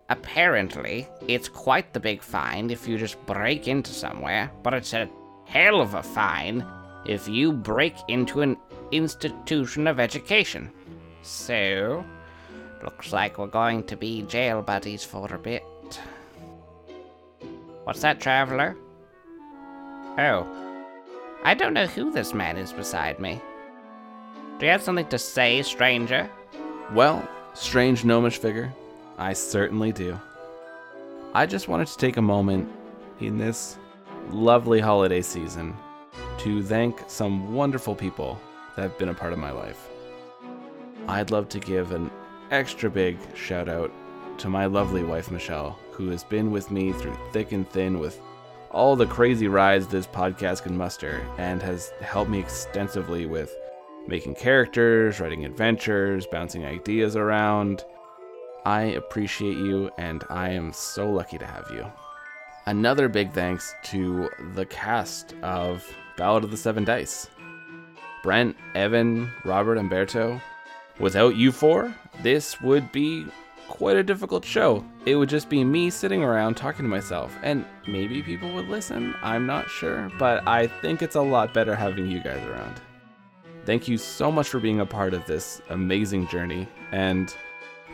Apparently, 0.10 1.08
it's 1.28 1.50
quite 1.50 1.94
the 1.94 2.00
big 2.00 2.22
fine 2.22 2.70
if 2.70 2.88
you 2.88 2.98
just 2.98 3.24
break 3.26 3.68
into 3.68 3.92
somewhere, 3.92 4.52
but 4.64 4.74
it's 4.74 4.94
a 4.94 5.10
hell 5.46 5.82
of 5.82 5.94
a 5.94 6.04
fine 6.04 6.66
if 7.06 7.28
you 7.28 7.52
break 7.52 7.96
into 8.08 8.42
an 8.42 8.58
institution 8.92 9.88
of 9.88 10.00
education. 10.00 10.72
So, 11.22 12.06
looks 12.84 13.12
like 13.12 13.38
we're 13.38 13.48
going 13.48 13.84
to 13.86 13.98
be 13.98 14.22
jail 14.24 14.62
buddies 14.62 15.04
for 15.04 15.34
a 15.34 15.40
bit. 15.40 15.64
What's 17.84 18.02
that, 18.02 18.20
traveler? 18.20 18.78
Oh, 20.18 20.48
I 21.44 21.54
don't 21.54 21.74
know 21.74 21.86
who 21.88 22.12
this 22.12 22.34
man 22.34 22.58
is 22.58 22.74
beside 22.74 23.20
me. 23.20 23.42
Do 24.60 24.66
you 24.66 24.72
have 24.72 24.82
something 24.82 25.08
to 25.10 25.20
say, 25.20 25.62
stranger? 25.62 26.28
Well, 26.92 27.28
strange 27.54 28.04
gnomish 28.04 28.40
figure, 28.40 28.74
I 29.16 29.34
certainly 29.34 29.92
do. 29.92 30.20
I 31.36 31.46
just 31.46 31.68
wanted 31.68 31.90
to 31.90 31.98
take 31.98 32.18
a 32.18 32.24
moment 32.24 32.68
in 33.20 33.38
this 33.38 33.78
lovely 34.32 34.80
holiday 34.80 35.22
season 35.22 35.76
to 36.40 36.64
thank 36.64 37.04
some 37.06 37.54
wonderful 37.54 37.94
people 37.94 38.40
that 38.76 38.82
have 38.82 38.98
been 38.98 39.10
a 39.10 39.14
part 39.14 39.32
of 39.32 39.38
my 39.38 39.52
life. 39.52 39.90
I'd 41.08 41.30
love 41.30 41.50
to 41.50 41.60
give 41.60 41.92
an 41.92 42.10
extra 42.50 42.90
big 42.90 43.20
shout 43.36 43.70
out 43.70 43.92
to 44.40 44.50
my 44.50 44.66
lovely 44.66 45.04
wife, 45.04 45.30
Michelle, 45.30 45.78
who 45.92 46.10
has 46.10 46.24
been 46.24 46.50
with 46.50 46.72
me 46.72 46.94
through 46.94 47.16
thick 47.32 47.52
and 47.52 47.70
thin 47.70 48.00
with 48.00 48.20
all 48.72 48.96
the 48.96 49.06
crazy 49.06 49.48
rides 49.48 49.86
this 49.86 50.08
podcast 50.08 50.64
can 50.64 50.76
muster 50.76 51.24
and 51.38 51.62
has 51.62 51.92
helped 52.02 52.32
me 52.32 52.40
extensively 52.40 53.28
with 53.28 53.56
making 54.08 54.36
characters, 54.36 55.20
writing 55.20 55.46
adventures, 55.46 56.26
bouncing 56.28 56.66
ideas 56.66 57.16
around. 57.16 57.84
I 58.66 58.82
appreciate 58.84 59.58
you 59.58 59.90
and 59.98 60.24
I 60.30 60.50
am 60.50 60.74
so 60.74 61.10
lucky 61.10 61.38
to 61.38 61.46
have 61.46 61.70
you. 61.72 61.86
Another 62.66 63.08
big 63.08 63.32
thanks 63.32 63.74
to 63.86 64.30
the 64.54 64.66
cast 64.66 65.34
of 65.42 65.86
Ballad 66.18 66.44
of 66.44 66.52
the 66.52 66.58
Seven 66.58 66.84
Dice 66.84 67.30
Brent, 68.24 68.58
Evan, 68.76 69.32
Robert, 69.46 69.78
Umberto. 69.78 70.42
Without 71.00 71.36
you 71.36 71.52
four, 71.52 71.96
this 72.24 72.60
would 72.60 72.92
be 72.92 73.26
quite 73.68 73.96
a 73.96 74.04
difficult 74.04 74.44
show. 74.44 74.84
It 75.06 75.16
would 75.16 75.30
just 75.30 75.50
be 75.50 75.64
me 75.64 75.90
sitting 75.90 76.24
around 76.24 76.56
talking 76.58 76.84
to 76.84 76.90
myself, 76.90 77.38
and 77.44 77.64
maybe 77.88 78.22
people 78.22 78.52
would 78.54 78.68
listen. 78.68 79.14
I'm 79.22 79.46
not 79.46 79.70
sure, 79.70 80.12
but 80.18 80.46
I 80.48 80.68
think 80.68 81.02
it's 81.02 81.16
a 81.16 81.22
lot 81.22 81.54
better 81.54 81.76
having 81.76 82.08
you 82.08 82.22
guys 82.22 82.44
around. 82.48 82.82
Thank 83.68 83.90
you 83.90 83.98
so 83.98 84.32
much 84.32 84.48
for 84.48 84.62
being 84.62 84.80
a 84.80 84.86
part 84.86 85.14
of 85.14 85.26
this 85.26 85.62
amazing 85.68 86.30
journey, 86.30 86.70
and 86.94 87.36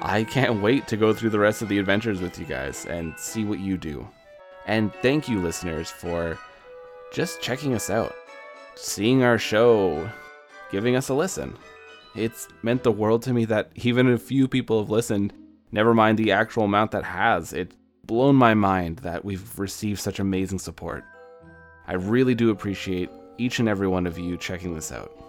I 0.01 0.23
can't 0.23 0.61
wait 0.61 0.87
to 0.87 0.97
go 0.97 1.13
through 1.13 1.31
the 1.31 1.39
rest 1.39 1.63
of 1.63 1.67
the 1.67 1.79
adventures 1.79 2.21
with 2.21 2.37
you 2.37 2.45
guys 2.45 2.85
and 2.85 3.17
see 3.17 3.43
what 3.43 3.57
you 3.57 3.75
do. 3.75 4.07
And 4.67 4.93
thank 5.01 5.27
you, 5.27 5.41
listeners, 5.41 5.89
for 5.89 6.37
just 7.11 7.41
checking 7.41 7.73
us 7.73 7.89
out, 7.89 8.13
seeing 8.75 9.23
our 9.23 9.39
show, 9.39 10.07
giving 10.71 10.95
us 10.95 11.09
a 11.09 11.15
listen. 11.15 11.57
It's 12.15 12.47
meant 12.61 12.83
the 12.83 12.91
world 12.91 13.23
to 13.23 13.33
me 13.33 13.45
that 13.45 13.71
even 13.73 14.13
a 14.13 14.19
few 14.19 14.47
people 14.47 14.79
have 14.79 14.91
listened 14.91 15.33
never 15.71 15.95
mind 15.95 16.19
the 16.19 16.33
actual 16.33 16.65
amount 16.65 16.91
that 16.91 17.03
has. 17.03 17.51
It's 17.51 17.75
blown 18.05 18.35
my 18.35 18.53
mind 18.53 18.97
that 18.97 19.25
we've 19.25 19.57
received 19.57 20.01
such 20.01 20.19
amazing 20.19 20.59
support. 20.59 21.03
I 21.87 21.93
really 21.93 22.35
do 22.35 22.51
appreciate 22.51 23.09
each 23.39 23.57
and 23.57 23.67
every 23.67 23.87
one 23.87 24.05
of 24.05 24.19
you 24.19 24.37
checking 24.37 24.75
this 24.75 24.91
out. 24.91 25.22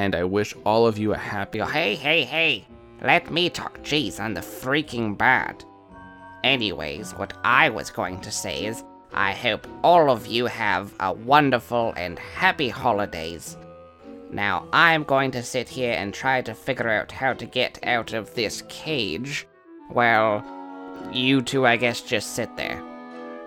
And 0.00 0.14
I 0.14 0.24
wish 0.24 0.54
all 0.64 0.86
of 0.86 0.96
you 0.96 1.12
a 1.12 1.18
happy. 1.18 1.58
Hey, 1.58 1.94
hey, 1.94 2.24
hey! 2.24 2.66
Let 3.02 3.30
me 3.30 3.50
talk. 3.50 3.82
Jeez, 3.82 4.18
I'm 4.18 4.32
the 4.32 4.40
freaking 4.40 5.14
bad. 5.14 5.62
Anyways, 6.42 7.12
what 7.16 7.34
I 7.44 7.68
was 7.68 7.90
going 7.90 8.18
to 8.22 8.30
say 8.30 8.64
is, 8.64 8.82
I 9.12 9.32
hope 9.32 9.66
all 9.84 10.10
of 10.10 10.26
you 10.26 10.46
have 10.46 10.94
a 11.00 11.12
wonderful 11.12 11.92
and 11.98 12.18
happy 12.18 12.70
holidays. 12.70 13.58
Now, 14.30 14.66
I'm 14.72 15.04
going 15.04 15.32
to 15.32 15.42
sit 15.42 15.68
here 15.68 15.92
and 15.92 16.14
try 16.14 16.40
to 16.40 16.54
figure 16.54 16.88
out 16.88 17.12
how 17.12 17.34
to 17.34 17.44
get 17.44 17.78
out 17.82 18.14
of 18.14 18.34
this 18.34 18.62
cage. 18.70 19.46
Well, 19.90 20.42
you 21.12 21.42
two, 21.42 21.66
I 21.66 21.76
guess, 21.76 22.00
just 22.00 22.34
sit 22.34 22.56
there. 22.56 22.82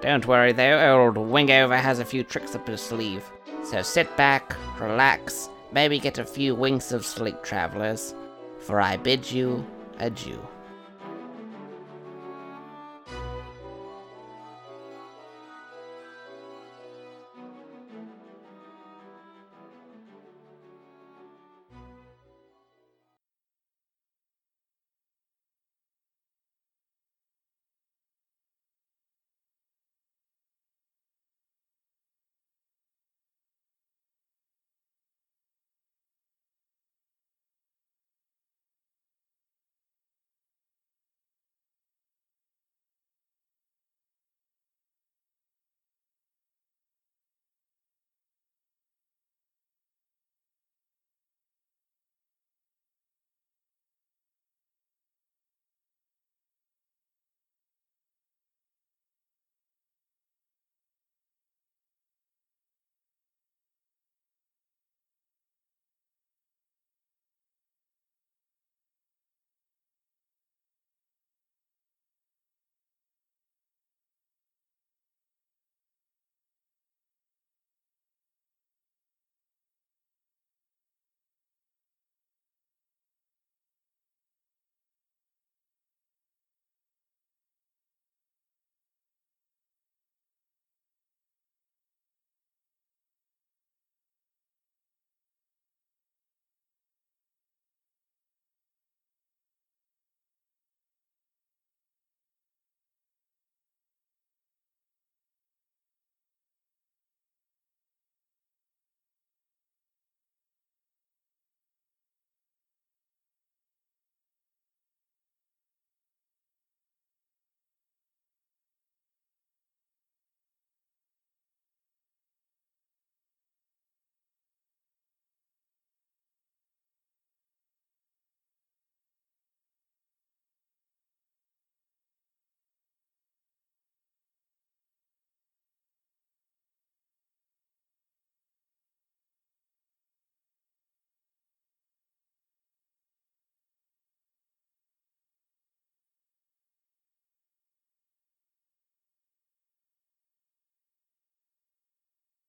Don't 0.03 0.27
worry 0.27 0.51
though, 0.51 1.01
old 1.01 1.15
Wingover 1.15 1.79
has 1.79 1.97
a 1.97 2.05
few 2.05 2.23
tricks 2.23 2.53
up 2.53 2.67
his 2.67 2.79
sleeve. 2.79 3.23
So 3.63 3.81
sit 3.81 4.15
back, 4.17 4.55
relax, 4.79 5.49
maybe 5.73 5.99
get 5.99 6.19
a 6.19 6.25
few 6.25 6.55
winks 6.55 6.91
of 6.91 7.05
sleep, 7.05 7.41
travelers, 7.43 8.13
for 8.59 8.79
I 8.79 8.97
bid 8.97 9.29
you 9.31 9.65
adieu. 9.99 10.39